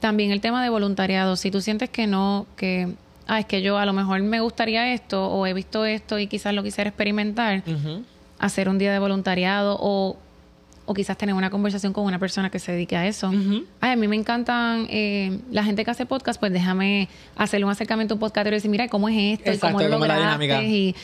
También 0.00 0.30
el 0.30 0.40
tema 0.40 0.62
de 0.62 0.70
voluntariado. 0.70 1.36
Si 1.36 1.50
tú 1.50 1.60
sientes 1.60 1.90
que 1.90 2.06
no, 2.06 2.46
que 2.56 2.94
ah, 3.26 3.40
es 3.40 3.46
que 3.46 3.62
yo 3.62 3.78
a 3.78 3.86
lo 3.86 3.92
mejor 3.92 4.22
me 4.22 4.40
gustaría 4.40 4.92
esto 4.92 5.26
o 5.26 5.46
he 5.46 5.52
visto 5.52 5.84
esto 5.84 6.18
y 6.18 6.26
quizás 6.26 6.54
lo 6.54 6.62
quisiera 6.62 6.88
experimentar, 6.88 7.62
hacer 8.38 8.68
un 8.68 8.78
día 8.78 8.92
de 8.92 8.98
voluntariado 8.98 9.76
o, 9.80 10.16
o, 10.86 10.94
quizás 10.94 11.16
tener 11.16 11.34
una 11.34 11.50
conversación 11.50 11.92
con 11.92 12.04
una 12.04 12.18
persona 12.18 12.50
que 12.50 12.58
se 12.58 12.72
dedique 12.72 12.96
a 12.96 13.06
eso. 13.06 13.32
Ay, 13.80 13.92
a 13.92 13.96
mí 13.96 14.08
me 14.08 14.16
encantan 14.16 14.86
eh, 14.90 15.38
la 15.50 15.64
gente 15.64 15.84
que 15.84 15.90
hace 15.90 16.06
podcast, 16.06 16.38
pues 16.38 16.52
déjame 16.52 17.08
hacerle 17.36 17.66
un 17.66 17.72
acercamiento 17.72 18.14
a 18.14 18.16
un 18.16 18.20
podcast 18.20 18.46
y 18.46 18.50
decir, 18.50 18.70
mira, 18.70 18.88
¿cómo 18.88 19.08
es 19.08 19.38
esto? 19.38 19.50
Exacto, 19.50 19.76
¿Cómo 19.78 19.88
lo 19.88 19.98
lograste? 19.98 20.64
Y... 20.64 20.94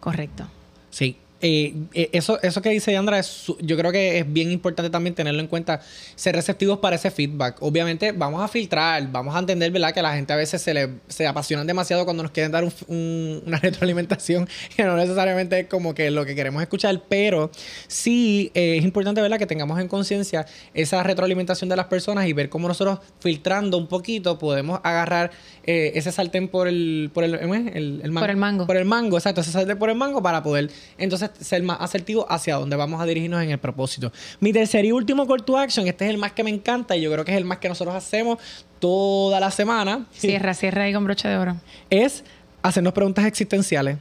Correcto. 0.00 0.46
Sí, 0.90 1.16
eh, 1.42 1.74
eh, 1.92 2.08
eso, 2.12 2.40
eso 2.42 2.62
que 2.62 2.70
dice 2.70 2.92
Yandra, 2.92 3.18
es, 3.18 3.52
yo 3.60 3.76
creo 3.76 3.92
que 3.92 4.18
es 4.18 4.32
bien 4.32 4.50
importante 4.50 4.90
también 4.90 5.14
tenerlo 5.14 5.40
en 5.40 5.48
cuenta, 5.48 5.80
ser 6.14 6.34
receptivos 6.34 6.78
para 6.78 6.96
ese 6.96 7.10
feedback. 7.10 7.58
Obviamente 7.60 8.12
vamos 8.12 8.42
a 8.42 8.48
filtrar, 8.48 9.10
vamos 9.10 9.34
a 9.34 9.40
entender, 9.40 9.70
¿verdad? 9.70 9.92
Que 9.92 10.02
la 10.02 10.14
gente 10.14 10.32
a 10.32 10.36
veces 10.36 10.62
se 10.62 10.72
le 10.72 10.90
se 11.08 11.26
apasionan 11.26 11.66
demasiado 11.66 12.04
cuando 12.04 12.22
nos 12.22 12.32
quieren 12.32 12.52
dar 12.52 12.64
una 12.88 13.58
retroalimentación 13.62 14.48
que 14.74 14.84
no 14.84 14.96
necesariamente 14.96 15.60
es 15.60 15.66
como 15.66 15.94
que 15.94 16.10
lo 16.10 16.24
que 16.24 16.34
queremos 16.34 16.62
escuchar, 16.62 17.02
pero 17.08 17.50
sí 17.86 18.50
eh, 18.54 18.78
es 18.78 18.84
importante, 18.84 19.20
¿verdad? 19.20 19.38
Que 19.38 19.46
tengamos 19.46 19.78
en 19.80 19.88
conciencia 19.88 20.46
esa 20.72 21.02
retroalimentación 21.02 21.68
de 21.68 21.76
las 21.76 21.86
personas 21.86 22.26
y 22.26 22.32
ver 22.32 22.48
cómo 22.48 22.66
nosotros 22.68 23.00
filtrando 23.20 23.76
un 23.76 23.88
poquito 23.88 24.38
podemos 24.38 24.80
agarrar 24.82 25.30
ese 25.64 26.12
sartén 26.12 26.46
por 26.46 26.68
el, 26.68 27.10
por 27.12 27.24
el, 27.24 27.34
el, 27.34 27.48
mango. 27.48 28.20
Por 28.20 28.30
el 28.30 28.36
mango. 28.36 28.66
Por 28.66 28.76
el 28.76 28.84
mango, 28.84 29.16
exacto, 29.16 29.40
ese 29.40 29.50
sartén 29.50 29.76
por 29.76 29.90
el 29.90 29.96
mango 29.96 30.22
para 30.22 30.42
poder 30.42 30.70
entonces 30.96 31.25
ser 31.40 31.62
más 31.62 31.78
asertivo 31.80 32.26
hacia 32.30 32.56
dónde 32.56 32.76
vamos 32.76 33.00
a 33.00 33.06
dirigirnos 33.06 33.42
en 33.42 33.50
el 33.50 33.58
propósito. 33.58 34.12
Mi 34.40 34.52
tercer 34.52 34.84
y 34.84 34.92
último 34.92 35.26
call 35.26 35.44
to 35.44 35.56
action, 35.56 35.86
este 35.86 36.04
es 36.04 36.10
el 36.10 36.18
más 36.18 36.32
que 36.32 36.44
me 36.44 36.50
encanta 36.50 36.96
y 36.96 37.02
yo 37.02 37.12
creo 37.12 37.24
que 37.24 37.32
es 37.32 37.38
el 37.38 37.44
más 37.44 37.58
que 37.58 37.68
nosotros 37.68 37.94
hacemos 37.94 38.38
toda 38.78 39.40
la 39.40 39.50
semana. 39.50 40.06
Cierra, 40.12 40.54
cierra 40.54 40.84
ahí 40.84 40.92
con 40.92 41.04
broche 41.04 41.28
de 41.28 41.36
oro. 41.36 41.56
Es 41.90 42.24
hacernos 42.62 42.92
preguntas 42.92 43.24
existenciales. 43.24 43.98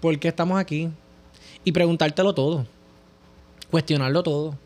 ¿Por 0.00 0.18
qué 0.18 0.28
estamos 0.28 0.58
aquí? 0.58 0.88
Y 1.64 1.72
preguntártelo 1.72 2.34
todo. 2.34 2.66
Cuestionarlo 3.70 4.22
todo. 4.22 4.58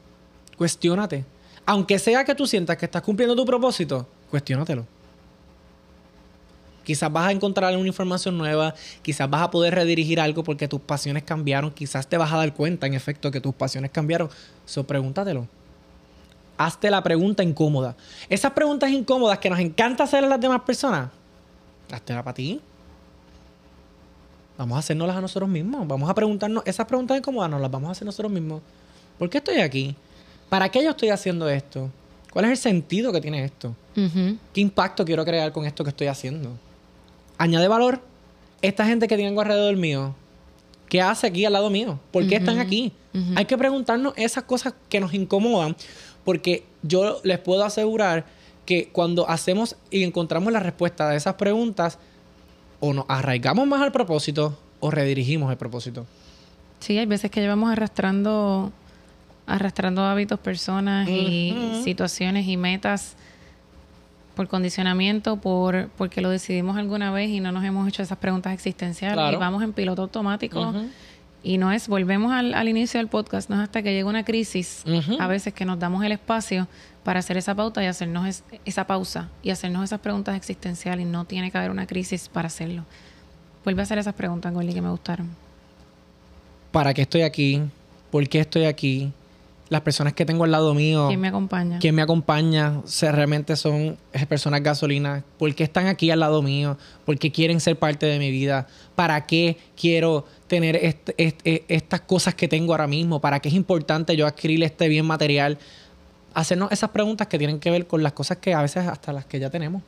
Cuestiónate. 0.57 1.25
Aunque 1.64 1.99
sea 1.99 2.25
que 2.25 2.35
tú 2.35 2.47
sientas 2.47 2.77
que 2.77 2.87
estás 2.87 3.03
cumpliendo 3.03 3.37
tu 3.37 3.45
propósito, 3.45 4.07
cuestiónatelo. 4.31 4.87
Quizás 6.89 7.12
vas 7.12 7.28
a 7.28 7.32
encontrar 7.32 7.76
una 7.76 7.86
información 7.86 8.39
nueva, 8.39 8.74
quizás 9.03 9.28
vas 9.28 9.43
a 9.43 9.51
poder 9.51 9.74
redirigir 9.74 10.18
algo 10.18 10.43
porque 10.43 10.68
tus 10.68 10.80
pasiones 10.80 11.22
cambiaron, 11.22 11.70
quizás 11.70 12.07
te 12.07 12.16
vas 12.16 12.32
a 12.32 12.39
dar 12.39 12.55
cuenta, 12.55 12.86
en 12.86 12.95
efecto, 12.95 13.30
que 13.30 13.43
tus 13.43 13.55
pasiones 13.55 13.91
cambiaron. 13.91 14.30
So, 14.64 14.84
pregúntatelo. 14.84 15.47
Hazte 16.57 16.91
la 16.91 17.03
pregunta 17.03 17.43
incómoda. 17.43 17.95
Esas 18.30 18.53
preguntas 18.53 18.89
incómodas 18.89 19.39
que 19.39 19.51
nos 19.51 19.59
encanta 19.59 20.05
hacer 20.05 20.24
a 20.24 20.28
las 20.28 20.41
demás 20.41 20.62
personas, 20.62 21.11
hazte 21.93 22.14
para 22.14 22.32
ti. 22.32 22.59
Vamos 24.57 24.76
a 24.76 24.78
hacernoslas 24.78 25.18
a 25.18 25.20
nosotros 25.20 25.51
mismos. 25.51 25.86
Vamos 25.86 26.09
a 26.09 26.14
preguntarnos, 26.14 26.62
esas 26.64 26.86
preguntas 26.86 27.18
incómodas 27.18 27.51
nos 27.51 27.61
las 27.61 27.70
vamos 27.70 27.91
a 27.91 27.93
hacer 27.93 28.07
nosotros 28.07 28.32
mismos. 28.32 28.62
¿Por 29.18 29.28
qué 29.28 29.36
estoy 29.36 29.59
aquí? 29.59 29.95
¿Para 30.49 30.70
qué 30.70 30.82
yo 30.82 30.89
estoy 30.89 31.11
haciendo 31.11 31.51
esto? 31.51 31.91
¿Cuál 32.32 32.47
es 32.47 32.53
el 32.53 32.57
sentido 32.57 33.12
que 33.12 33.20
tiene 33.20 33.45
esto? 33.45 33.76
¿Qué 33.95 34.62
impacto 34.62 35.05
quiero 35.05 35.22
crear 35.26 35.53
con 35.53 35.66
esto 35.66 35.84
que 35.84 35.91
estoy 35.91 36.07
haciendo? 36.07 36.57
Añade 37.39 37.68
valor 37.68 38.03
esta 38.61 38.84
gente 38.84 39.09
que 39.09 39.16
tengo 39.16 39.41
alrededor 39.41 39.76
mío. 39.76 40.14
¿Qué 40.89 41.01
hace 41.01 41.26
aquí 41.26 41.45
al 41.45 41.53
lado 41.53 41.70
mío? 41.70 42.01
¿Por 42.11 42.26
qué 42.26 42.36
están 42.36 42.59
aquí? 42.59 42.93
Hay 43.36 43.47
que 43.47 43.59
preguntarnos 43.59 44.12
esas 44.16 44.45
cosas 44.45 44.74
que 44.89 45.01
nos 45.01 45.12
incomodan, 45.12 45.76
porque 46.24 46.64
yo 46.82 47.20
les 47.24 47.39
puedo 47.39 47.64
asegurar 47.64 48.26
que 48.64 48.89
cuando 48.91 49.28
hacemos 49.28 49.76
y 49.91 50.05
encontramos 50.05 50.53
la 50.53 50.61
respuesta 50.61 51.09
de 51.09 51.16
esas 51.16 51.34
preguntas, 51.34 51.99
o 52.80 52.93
nos 52.93 53.05
arraigamos 53.09 53.66
más 53.66 53.82
al 53.82 53.93
propósito 53.93 54.57
o 54.80 54.91
redirigimos 54.91 55.51
el 55.51 55.57
propósito. 55.57 56.07
Sí, 56.80 56.97
hay 56.97 57.07
veces 57.07 57.30
que 57.30 57.41
llevamos 57.41 57.70
arrastrando, 57.70 58.72
arrastrando 59.47 60.03
hábitos, 60.05 60.39
personas 60.39 61.09
y 61.09 61.80
situaciones 61.82 62.47
y 62.47 62.57
metas 62.57 63.16
por 64.39 64.47
condicionamiento, 64.47 65.39
por 65.39 65.89
porque 65.99 66.20
lo 66.20 66.30
decidimos 66.30 66.76
alguna 66.76 67.11
vez 67.11 67.28
y 67.28 67.41
no 67.41 67.51
nos 67.51 67.64
hemos 67.64 67.89
hecho 67.89 68.05
esas 68.05 68.18
preguntas 68.18 68.53
existenciales 68.53 69.32
y 69.32 69.36
vamos 69.36 69.64
en 69.64 69.72
piloto 69.72 70.03
automático. 70.03 70.72
Y 71.43 71.59
no 71.59 71.72
es, 71.72 71.89
volvemos 71.89 72.30
al, 72.32 72.68
inicio 72.68 72.99
del 72.99 73.09
podcast, 73.09 73.51
no 73.51 73.57
es 73.57 73.62
hasta 73.62 73.82
que 73.82 73.93
llega 73.93 74.09
una 74.09 74.24
crisis, 74.24 74.84
a 75.18 75.26
veces 75.26 75.53
que 75.53 75.64
nos 75.64 75.80
damos 75.80 76.05
el 76.05 76.12
espacio 76.12 76.68
para 77.03 77.18
hacer 77.18 77.36
esa 77.36 77.57
pauta 77.57 77.82
y 77.82 77.86
hacernos 77.86 78.45
esa 78.64 78.86
pausa 78.86 79.28
y 79.43 79.51
hacernos 79.51 79.82
esas 79.82 79.99
preguntas 79.99 80.36
existenciales. 80.36 81.05
Y 81.05 81.09
no 81.09 81.24
tiene 81.24 81.51
que 81.51 81.59
haber 81.59 81.72
una 81.72 81.89
crisis 81.89 82.28
para 82.28 82.47
hacerlo. 82.47 82.84
Vuelve 83.64 83.82
a 83.82 83.84
hacer 83.84 83.99
esas 83.99 84.14
preguntas, 84.14 84.55
Gordy, 84.55 84.72
que 84.72 84.82
me 84.82 84.91
gustaron. 84.91 85.30
¿Para 86.70 86.95
qué 86.95 87.03
estoy 87.03 87.22
aquí? 87.22 87.61
¿Por 88.12 88.28
qué 88.28 88.39
estoy 88.39 88.66
aquí? 88.66 89.12
Las 89.69 89.83
personas 89.83 90.14
que 90.14 90.25
tengo 90.25 90.45
al 90.45 90.51
lado 90.51 90.75
mío. 90.75 91.09
¿Quién 91.09 91.21
me 91.21 91.29
acompaña? 91.29 91.79
¿Quién 91.79 91.95
me 91.95 92.03
acompaña? 92.03 92.79
O 92.79 93.12
realmente 93.12 93.57
son 93.57 93.99
personas 94.29 94.62
gasolinas. 94.62 95.23
¿Por 95.39 95.55
qué 95.55 95.64
están 95.64 95.87
aquí 95.87 96.11
al 96.11 96.21
lado 96.21 96.43
mío? 96.43 96.79
¿Por 97.05 97.19
qué 97.19 97.31
quieren 97.31 97.61
ser 97.61 97.79
parte 97.79 98.07
de 98.07 98.19
mi 98.19 98.31
vida? 98.31 98.66
¿Para 98.95 99.27
qué 99.27 99.59
quiero 99.77 100.27
tener 100.47 100.77
e, 100.77 101.64
estas 101.69 102.01
cosas 102.03 102.35
que 102.35 102.49
tengo 102.49 102.73
ahora 102.73 102.87
mismo? 102.87 103.21
¿Para 103.21 103.41
qué 103.41 103.49
es 103.49 103.55
importante 103.55 104.16
yo 104.16 104.27
adquirir 104.27 104.62
este 104.62 104.89
bien 104.89 105.07
material? 105.07 105.59
Hacernos 106.35 106.73
esas 106.73 106.91
preguntas 106.91 107.27
que 107.27 107.39
tienen 107.39 107.59
que 107.59 107.71
ver 107.71 107.87
con 107.87 108.03
las 108.03 108.12
cosas 108.12 108.39
que 108.39 108.55
a 108.55 108.62
veces 108.62 108.87
hasta 108.87 109.12
las 109.12 109.27
que 109.27 109.39
ya 109.39 109.51
tenemos. 109.51 109.83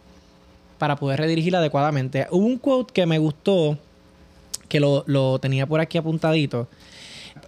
Para 0.78 0.96
poder 0.96 1.20
redirigir 1.20 1.56
adecuadamente. 1.56 2.26
Hubo 2.30 2.44
un 2.44 2.58
quote 2.58 2.92
que 2.92 3.06
me 3.06 3.18
gustó, 3.18 3.78
que 4.68 4.80
lo, 4.80 5.04
lo 5.06 5.38
tenía 5.38 5.66
por 5.66 5.80
aquí 5.80 5.98
apuntadito 5.98 6.68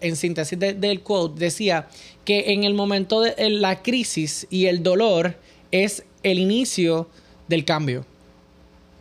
en 0.03 0.17
síntesis 0.17 0.59
del 0.59 1.01
quote, 1.01 1.39
decía 1.39 1.89
que 2.25 2.53
en 2.53 2.65
el 2.65 2.75
momento 2.75 3.21
de 3.21 3.51
la 3.51 3.83
crisis 3.83 4.47
y 4.51 4.67
el 4.67 4.83
dolor 4.83 5.37
es 5.71 6.05
el 6.23 6.39
inicio 6.39 7.09
del 7.49 7.65
cambio. 7.65 8.05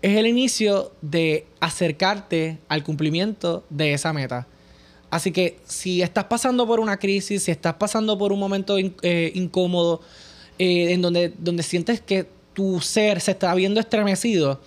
Es 0.02 0.18
el 0.18 0.26
inicio 0.26 0.92
de 1.02 1.46
acercarte 1.60 2.58
al 2.68 2.84
cumplimiento 2.84 3.64
de 3.70 3.94
esa 3.94 4.14
meta. 4.14 4.48
Así 5.12 5.32
que 5.32 5.60
si 5.66 6.02
estás 6.02 6.24
pasando 6.26 6.66
por 6.66 6.80
una 6.80 6.98
crisis, 6.98 7.44
si 7.44 7.52
estás 7.52 7.76
pasando 7.76 8.18
por 8.18 8.32
un 8.32 8.40
momento 8.40 8.78
eh, 8.80 9.32
incómodo, 9.36 10.02
eh, 10.58 10.94
en 10.94 11.02
donde, 11.02 11.34
donde 11.38 11.64
sientes 11.64 12.02
que 12.02 12.28
tu 12.54 12.80
ser 12.80 13.20
se 13.22 13.32
está 13.32 13.54
viendo 13.54 13.80
estremecido, 13.80 14.62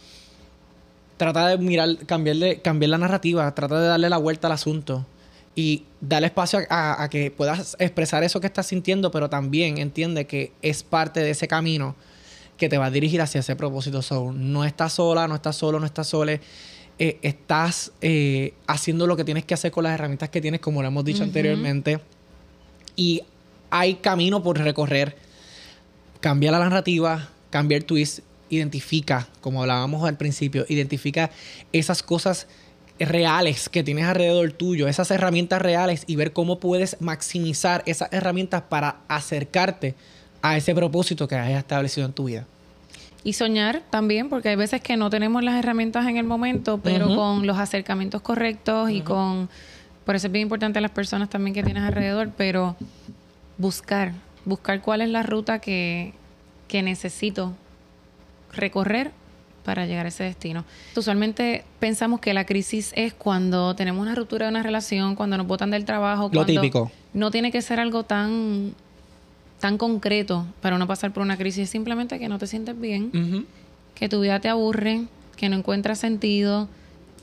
trata 1.17 1.49
de 1.49 1.59
mirar, 1.59 1.97
cambiarle, 2.07 2.61
cambiar 2.61 2.91
la 2.91 2.99
narrativa, 2.99 3.53
trata 3.55 3.81
de 3.81 3.89
darle 3.89 4.09
la 4.09 4.19
vuelta 4.19 4.49
al 4.49 4.53
asunto 4.53 5.07
y 5.55 5.85
darle 6.01 6.27
espacio 6.29 6.61
a, 6.69 7.09
que 7.11 7.31
puedas 7.31 7.77
expresar 7.79 8.25
eso 8.25 8.41
que 8.41 8.47
estás 8.47 8.67
sintiendo, 8.67 9.11
pero 9.11 9.31
también 9.31 9.79
entiende 9.79 10.27
que 10.27 10.53
es 10.63 10.83
parte 10.83 11.21
de 11.21 11.31
ese 11.31 11.47
camino 11.47 11.95
que 12.57 12.69
te 12.69 12.79
va 12.79 12.87
a 12.87 12.91
dirigir 12.91 13.21
hacia 13.21 13.41
ese 13.41 13.57
propósito. 13.57 14.01
no 14.33 14.65
estás 14.65 14.95
sola, 14.95 15.29
no 15.29 15.35
estás 15.35 15.57
solo, 15.57 15.79
no 15.81 15.87
estás 15.87 16.09
sole. 16.09 16.41
Eh, 16.99 17.19
estás 17.23 17.91
eh, 18.01 18.55
haciendo 18.69 19.09
lo 19.09 19.17
que 19.17 19.25
tienes 19.25 19.45
que 19.45 19.55
hacer 19.55 19.73
con 19.73 19.83
las 19.83 19.95
herramientas 19.95 20.29
que 20.29 20.41
tienes, 20.41 20.61
como 20.61 20.81
lo 20.81 20.89
hemos 20.89 21.05
dicho 21.05 21.25
anteriormente. 21.25 22.01
Y 22.97 23.23
hay 23.71 23.95
camino 23.97 24.43
por 24.43 24.59
recorrer. 24.59 25.17
Cambia 26.21 26.53
la 26.53 26.61
narrativa, 26.61 27.29
cambia 27.51 27.77
el 27.77 27.85
twist, 27.85 28.21
identifica, 28.49 29.29
como 29.41 29.63
hablábamos 29.63 30.09
al 30.09 30.17
principio, 30.17 30.65
identifica 30.69 31.31
esas 31.73 32.03
cosas 32.03 32.47
reales 32.99 33.69
que 33.69 33.83
tienes 33.83 34.05
alrededor 34.05 34.53
tuyo, 34.53 34.87
esas 34.89 35.11
herramientas 35.11 35.61
reales 35.61 36.05
y 36.07 36.17
ver 36.17 36.33
cómo 36.33 36.61
puedes 36.61 37.01
maximizar 37.01 37.83
esas 37.87 38.13
herramientas 38.13 38.63
para 38.63 38.97
acercarte 39.09 39.95
a 40.43 40.57
ese 40.57 40.75
propósito 40.75 41.27
que 41.27 41.35
hayas 41.35 41.59
establecido 41.59 42.07
en 42.07 42.13
tu 42.13 42.25
vida. 42.25 42.47
Y 43.25 43.33
soñar 43.33 43.83
también, 43.91 44.29
porque 44.29 44.51
hay 44.51 44.57
veces 44.57 44.83
que 44.83 44.97
no 44.97 45.09
tenemos 45.09 45.43
las 45.43 45.59
herramientas 45.59 46.07
en 46.07 46.19
el 46.19 46.25
momento, 46.25 46.79
pero 46.83 47.15
con 47.17 47.47
los 47.47 47.59
acercamientos 47.59 48.21
correctos 48.21 48.91
y 48.91 49.01
con, 49.01 49.49
por 50.05 50.15
eso 50.15 50.27
es 50.27 50.33
bien 50.33 50.43
importante 50.43 50.81
las 50.83 50.91
personas 50.91 51.31
también 51.31 51.55
que 51.55 51.63
tienes 51.63 51.83
alrededor, 51.83 52.31
pero 52.37 52.77
buscar, 53.57 54.13
buscar 54.45 54.83
cuál 54.83 55.01
es 55.01 55.09
la 55.09 55.23
ruta 55.23 55.59
que, 55.59 56.13
que 56.69 56.83
necesito 56.83 57.55
recorrer 58.53 59.13
para 59.65 59.87
llegar 59.87 60.07
a 60.07 60.11
ese 60.11 60.25
destino. 60.25 60.65
Usualmente 60.95 61.65
pensamos 61.81 62.21
que 62.21 62.35
la 62.35 62.45
crisis 62.45 62.93
es 62.95 63.15
cuando 63.15 63.75
tenemos 63.75 64.01
una 64.01 64.15
ruptura 64.15 64.47
de 64.47 64.51
una 64.51 64.63
relación, 64.63 65.17
cuando 65.17 65.37
nos 65.37 65.47
botan 65.47 65.71
del 65.71 65.85
trabajo. 65.85 66.31
Lo 66.33 66.45
típico. 66.45 66.93
No 67.13 67.31
tiene 67.31 67.51
que 67.51 67.63
ser 67.63 67.81
algo 67.81 68.05
tan, 68.05 68.75
tan 69.59 69.79
concreto 69.79 70.47
para 70.61 70.79
no 70.79 70.87
pasar 70.87 71.13
por 71.13 71.23
una 71.23 71.37
crisis. 71.37 71.71
Simplemente 71.71 72.19
que 72.19 72.29
no 72.29 72.39
te 72.39 72.47
sientes 72.47 72.79
bien, 72.79 73.47
que 73.95 74.09
tu 74.09 74.21
vida 74.21 74.39
te 74.41 74.49
aburre, 74.49 75.05
que 75.37 75.49
no 75.49 75.57
encuentras 75.57 75.99
sentido, 75.99 76.69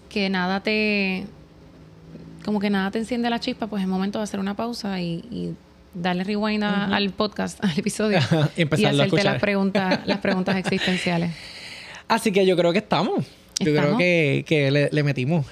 que 0.10 0.30
nada 0.30 0.62
te... 0.62 1.26
Como 2.44 2.60
que 2.60 2.72
nada 2.72 2.90
te 2.90 2.98
enciende 2.98 3.30
la 3.30 3.40
chispa, 3.40 3.68
pues 3.68 3.84
es 3.84 3.88
momento 3.88 4.18
de 4.18 4.24
hacer 4.24 4.40
una 4.40 4.56
pausa 4.56 5.00
y, 5.00 5.56
darle 5.94 6.24
rewind 6.24 6.64
al 6.64 7.10
podcast, 7.10 7.62
al 7.64 7.78
episodio 7.78 8.20
y, 8.56 8.62
y 8.62 8.86
hacerte 8.86 9.24
las 9.26 9.42
preguntas, 9.42 10.00
las 10.06 10.20
preguntas 10.20 10.56
existenciales. 10.66 11.32
Así 12.12 12.34
que 12.34 12.46
yo 12.46 12.58
creo 12.58 12.74
que 12.74 12.80
estamos. 12.80 13.26
Yo 13.60 13.74
creo 13.74 13.98
que, 13.98 14.90
le, 14.92 15.04
metimos. 15.04 15.46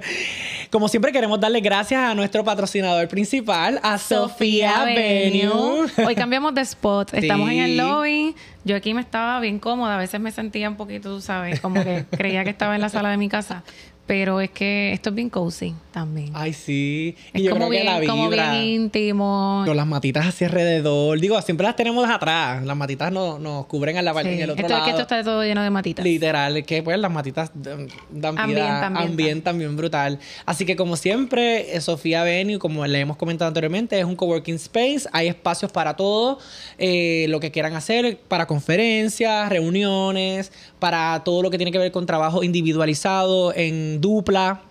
Como 0.70 0.88
siempre, 0.88 1.10
queremos 1.10 1.40
darle 1.40 1.60
gracias 1.60 2.02
a 2.02 2.14
nuestro 2.14 2.44
patrocinador 2.44 3.08
principal, 3.08 3.80
a 3.82 3.96
Sofía 3.96 4.82
Avenue. 4.82 5.86
Hoy 6.06 6.14
cambiamos 6.16 6.54
de 6.54 6.60
spot. 6.60 7.14
Estamos 7.14 7.50
en 7.50 7.60
el 7.60 7.76
lobby. 7.78 8.34
Yo 8.64 8.76
aquí 8.76 8.92
me 8.92 9.00
estaba 9.00 9.40
bien 9.40 9.58
cómoda. 9.58 9.94
A 9.94 9.98
veces 9.98 10.20
me 10.20 10.32
sentía 10.32 10.68
un 10.68 10.76
poquito, 10.76 11.14
tú 11.14 11.22
sabes, 11.22 11.60
como 11.60 11.82
que 11.82 12.04
creía 12.10 12.44
que 12.44 12.50
estaba 12.50 12.74
en 12.74 12.82
la 12.82 12.90
sala 12.90 13.10
de 13.10 13.16
mi 13.16 13.30
casa. 13.30 13.64
Pero 14.10 14.40
es 14.40 14.50
que 14.50 14.92
esto 14.92 15.10
es 15.10 15.14
bien 15.14 15.30
cozy 15.30 15.72
también. 15.92 16.30
Ay, 16.34 16.52
sí. 16.52 17.14
es 17.32 17.42
y 17.42 17.44
yo 17.44 17.52
como, 17.52 17.68
creo 17.68 17.70
bien, 17.70 17.82
que 18.00 18.00
la 18.06 18.06
como 18.12 18.28
vibra 18.28 18.50
bien 18.50 18.64
íntimo. 18.64 19.62
con 19.64 19.76
las 19.76 19.86
matitas 19.86 20.26
hacia 20.26 20.48
alrededor. 20.48 21.20
Digo, 21.20 21.40
siempre 21.42 21.64
las 21.64 21.76
tenemos 21.76 22.10
atrás. 22.10 22.64
Las 22.64 22.76
matitas 22.76 23.12
nos, 23.12 23.38
nos 23.38 23.66
cubren 23.66 23.96
en 23.96 24.04
la 24.04 24.12
parte 24.12 24.30
Sí. 24.30 24.34
en 24.34 24.42
el 24.42 24.50
otro 24.50 24.62
Esto 24.62 24.66
es 24.66 24.78
lado. 24.78 24.84
que 24.84 24.90
esto 24.90 25.02
está 25.02 25.22
todo 25.22 25.44
lleno 25.44 25.62
de 25.62 25.70
matitas. 25.70 26.04
Literal, 26.04 26.56
es 26.56 26.66
que 26.66 26.82
pues 26.82 26.98
las 26.98 27.10
matitas 27.12 27.52
dan 27.54 27.86
vida, 28.10 28.42
Ambienta, 28.42 28.86
ambienta. 28.86 29.00
ambientan 29.10 29.58
bien 29.58 29.76
brutal. 29.76 30.18
Así 30.44 30.66
que 30.66 30.74
como 30.74 30.96
siempre, 30.96 31.76
eh, 31.76 31.80
Sofía 31.80 32.24
Venue, 32.24 32.58
como 32.58 32.84
le 32.88 32.98
hemos 32.98 33.16
comentado 33.16 33.46
anteriormente, 33.46 33.96
es 33.96 34.04
un 34.04 34.16
coworking 34.16 34.56
space. 34.56 35.02
Hay 35.12 35.28
espacios 35.28 35.70
para 35.70 35.94
todo, 35.94 36.40
eh, 36.78 37.26
lo 37.28 37.38
que 37.38 37.52
quieran 37.52 37.74
hacer, 37.76 38.18
para 38.26 38.46
conferencias, 38.48 39.48
reuniones, 39.48 40.50
para 40.80 41.22
todo 41.24 41.42
lo 41.42 41.50
que 41.52 41.58
tiene 41.58 41.70
que 41.70 41.78
ver 41.78 41.92
con 41.92 42.06
trabajo 42.06 42.42
individualizado 42.42 43.54
en 43.54 43.99
dupla. 44.00 44.62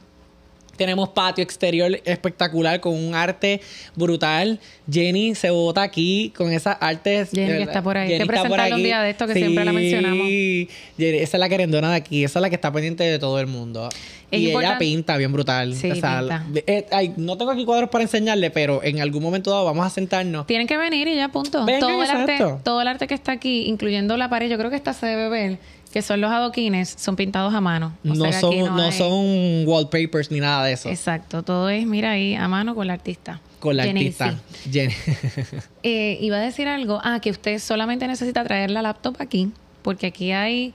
Tenemos 0.78 1.10
patio 1.10 1.44
exterior 1.44 2.00
espectacular 2.06 2.80
con 2.80 2.94
un 2.96 3.14
arte 3.14 3.60
brutal. 3.98 4.62
Jenny 4.90 5.36
se 5.36 5.50
bota 5.50 5.82
aquí 5.82 6.32
con 6.38 6.54
esas 6.54 6.78
artes. 6.80 7.32
Jenny 7.32 7.58
que 7.58 7.64
está 7.64 7.82
por 7.84 7.98
ahí. 7.98 8.04
Hay 8.14 8.18
que 8.18 8.24
está 8.24 8.26
por 8.28 8.34
presentarla 8.36 8.68
un 8.68 8.74
aquí. 8.76 8.84
día 8.84 9.02
de 9.02 9.10
esto 9.10 9.28
que 9.28 9.34
siempre 9.34 9.66
la 9.66 9.74
mencionamos. 9.74 10.26
Jenny, 10.26 10.68
esa 10.98 11.36
es 11.36 11.40
la 11.40 11.50
querendona 11.50 11.90
de 11.90 11.98
aquí. 11.98 12.24
Esa 12.24 12.40
es 12.40 12.42
la 12.42 12.48
que 12.50 12.56
está 12.56 12.72
pendiente 12.72 13.04
de 13.04 13.20
todo 13.20 13.42
el 13.42 13.48
mundo. 13.48 13.90
Es 14.32 14.40
y 14.40 14.52
ella 14.52 14.78
pinta 14.78 15.18
bien 15.18 15.34
brutal. 15.34 15.76
Sí, 15.76 15.92
O 15.92 15.96
sea, 15.96 16.20
pinta. 16.20 16.46
de- 16.50 16.64
eh, 16.66 16.86
ay, 16.92 17.14
no 17.18 17.36
tengo 17.38 17.52
aquí 17.52 17.66
cuadros 17.66 17.90
para 17.90 18.04
enseñarle, 18.04 18.50
pero 18.50 18.82
en 18.82 19.02
algún 19.02 19.22
momento 19.22 19.52
dado 19.52 19.66
vamos 19.66 19.86
a 19.86 19.90
sentarnos. 19.90 20.48
Tienen 20.48 20.66
que 20.68 20.78
venir 20.78 21.10
y 21.10 21.16
ya, 21.16 21.28
punto. 21.28 21.66
Vengan, 21.66 21.82
todo, 21.82 22.04
el 22.04 22.10
arte, 22.10 22.38
todo 22.64 22.82
el 22.82 22.88
arte 22.88 23.06
que 23.08 23.16
está 23.16 23.34
aquí, 23.34 23.66
incluyendo 23.66 24.16
la 24.16 24.30
pared, 24.30 24.50
yo 24.50 24.58
creo 24.58 24.70
que 24.70 24.76
esta 24.78 24.94
se 24.94 25.08
debe 25.08 25.28
ver, 25.28 25.58
que 25.92 26.02
son 26.02 26.22
los 26.22 26.32
adoquines, 26.32 26.96
son 26.98 27.16
pintados 27.16 27.54
a 27.54 27.62
mano. 27.62 27.94
O 28.06 28.10
No, 28.10 28.16
sea 28.16 28.40
son, 28.40 28.58
no, 28.60 28.82
hay- 28.82 28.92
son 28.92 29.68
wallpapers 29.68 30.30
ni 30.32 30.40
nada 30.40 30.66
de 30.66 30.74
eso. 30.74 30.90
Exacto, 30.90 31.42
todo 31.44 31.70
es, 31.70 31.86
mira 31.86 32.12
ahí, 32.12 32.36
a 32.36 32.48
mano 32.48 32.76
con 32.76 32.88
la 32.88 32.94
artista. 32.94 33.42
Con 33.60 33.76
la 33.76 33.84
Jenny 33.84 34.02
artista. 34.02 34.36
Jenny. 34.72 34.94
Eh, 35.84 36.18
iba 36.22 36.38
a 36.38 36.42
decir 36.42 36.68
algo, 36.68 37.00
ah, 37.04 37.20
que 37.22 37.30
usted 37.32 37.58
solamente 37.60 38.08
necesita 38.08 38.44
traer 38.44 38.70
la 38.72 38.82
laptop 38.82 39.16
aquí, 39.20 39.52
porque 39.82 40.08
aquí 40.08 40.32
hay 40.32 40.74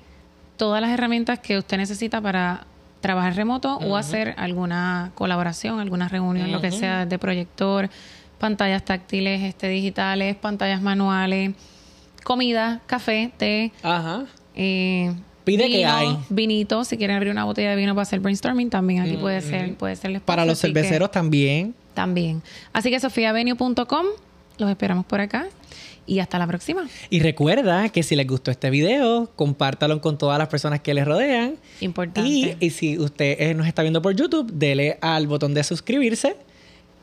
todas 0.57 0.81
las 0.81 0.91
herramientas 0.91 1.39
que 1.39 1.59
usted 1.59 1.77
necesita 1.77 2.21
para 2.21 2.67
trabajar 3.01 3.37
remoto 3.37 3.77
o 3.77 3.97
hacer 3.97 4.35
alguna 4.39 5.13
colaboración, 5.15 5.79
alguna 5.79 6.09
reunión, 6.09 6.51
lo 6.51 6.61
que 6.63 6.73
sea, 6.73 7.05
de 7.07 7.19
proyector, 7.19 7.91
pantallas 8.39 8.83
táctiles, 8.85 9.43
este, 9.43 9.69
digitales, 9.69 10.37
pantallas 10.37 10.81
manuales, 10.81 11.53
comida, 12.25 12.81
café, 12.87 13.31
té, 13.37 13.73
Ajá. 13.83 14.25
Eh, 14.55 15.13
Pide 15.45 15.69
que 15.69 15.85
hay. 15.85 16.17
vinito, 16.31 16.85
si 16.85 16.97
quieren 16.97 17.17
abrir 17.17 17.31
una 17.31 17.45
botella 17.45 17.71
de 17.71 17.77
vino 17.77 17.95
para 17.95 18.03
hacer 18.03 18.21
brainstorming, 18.21 18.71
también 18.71 19.03
aquí 19.03 19.17
puede 19.19 19.41
ser, 19.43 19.75
puede 19.75 19.95
ser 19.97 20.11
el 20.11 20.17
espacio, 20.17 20.27
Para 20.27 20.47
los 20.47 20.59
que- 20.61 20.69
cerveceros 20.69 21.11
también. 21.11 21.75
también. 21.93 22.43
Así 22.73 22.91
que 22.91 22.99
sofiavenue.com, 22.99 24.07
los 24.59 24.71
esperamos 24.71 25.05
por 25.05 25.21
acá 25.21 25.47
y 26.07 26.19
hasta 26.21 26.39
la 26.39 26.47
próxima. 26.47 26.89
Y 27.11 27.21
recuerda 27.21 27.89
que 27.91 28.03
si 28.03 28.17
les 28.17 28.27
gustó 28.27 28.51
este 28.51 28.71
video, 28.71 29.31
compártalo 29.37 30.01
con 30.01 30.17
todas 30.17 30.39
las 30.39 30.49
personas 30.49 30.81
que 30.81 30.95
les 30.95 31.05
rodean. 31.07 31.57
Importante. 31.81 32.29
Y, 32.29 32.57
y 32.61 32.71
si 32.71 32.99
usted 32.99 33.37
eh, 33.41 33.55
nos 33.55 33.67
está 33.67 33.83
viendo 33.83 34.01
por 34.01 34.15
YouTube, 34.17 34.51
dele 34.53 34.97
al 35.03 35.27
botón 35.27 35.53
de 35.55 35.63
suscribirse, 35.65 36.37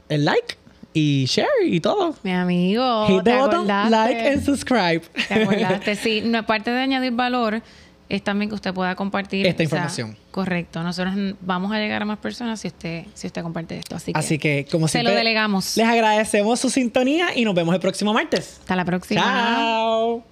el 0.09 0.25
like 0.25 0.55
y 0.93 1.25
share 1.25 1.47
y 1.65 1.79
todo. 1.79 2.15
Mi 2.23 2.31
amigo, 2.31 3.07
Hit 3.07 3.23
the 3.23 3.31
¿te 3.31 3.37
button, 3.37 3.67
like 3.67 4.27
and 4.29 4.43
subscribe. 4.45 5.01
¿Te 5.27 5.33
acordaste? 5.43 5.95
Sí, 6.01 6.23
aparte 6.35 6.71
de 6.71 6.79
añadir 6.81 7.11
valor, 7.13 7.61
es 8.09 8.21
también 8.23 8.49
que 8.49 8.55
usted 8.55 8.73
pueda 8.73 8.93
compartir 8.95 9.47
Esta 9.47 9.63
o 9.63 9.67
sea, 9.67 9.77
información. 9.77 10.17
correcto. 10.31 10.83
Nosotros 10.83 11.15
vamos 11.41 11.71
a 11.71 11.77
llegar 11.79 12.01
a 12.01 12.05
más 12.05 12.17
personas 12.17 12.59
si 12.59 12.67
usted, 12.67 13.05
si 13.13 13.27
usted 13.27 13.41
comparte 13.41 13.77
esto. 13.77 13.95
Así 13.95 14.11
que, 14.11 14.19
Así 14.19 14.37
que, 14.37 14.67
como 14.69 14.87
se 14.87 14.93
siempre, 14.93 15.13
lo 15.13 15.17
delegamos. 15.17 15.77
les 15.77 15.87
agradecemos 15.87 16.59
su 16.59 16.69
sintonía 16.69 17.29
y 17.35 17.45
nos 17.45 17.55
vemos 17.55 17.73
el 17.73 17.79
próximo 17.81 18.11
martes. 18.13 18.57
Hasta 18.59 18.75
la 18.75 18.83
próxima. 18.85 19.21
Chao. 19.21 20.23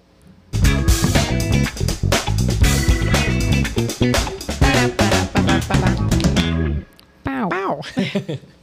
Para, 4.60 4.88
para, 4.98 5.26
para, 5.34 5.60
para, 5.60 5.96
para. 5.96 5.96
Pau. 7.24 7.50
Pau. 7.50 7.80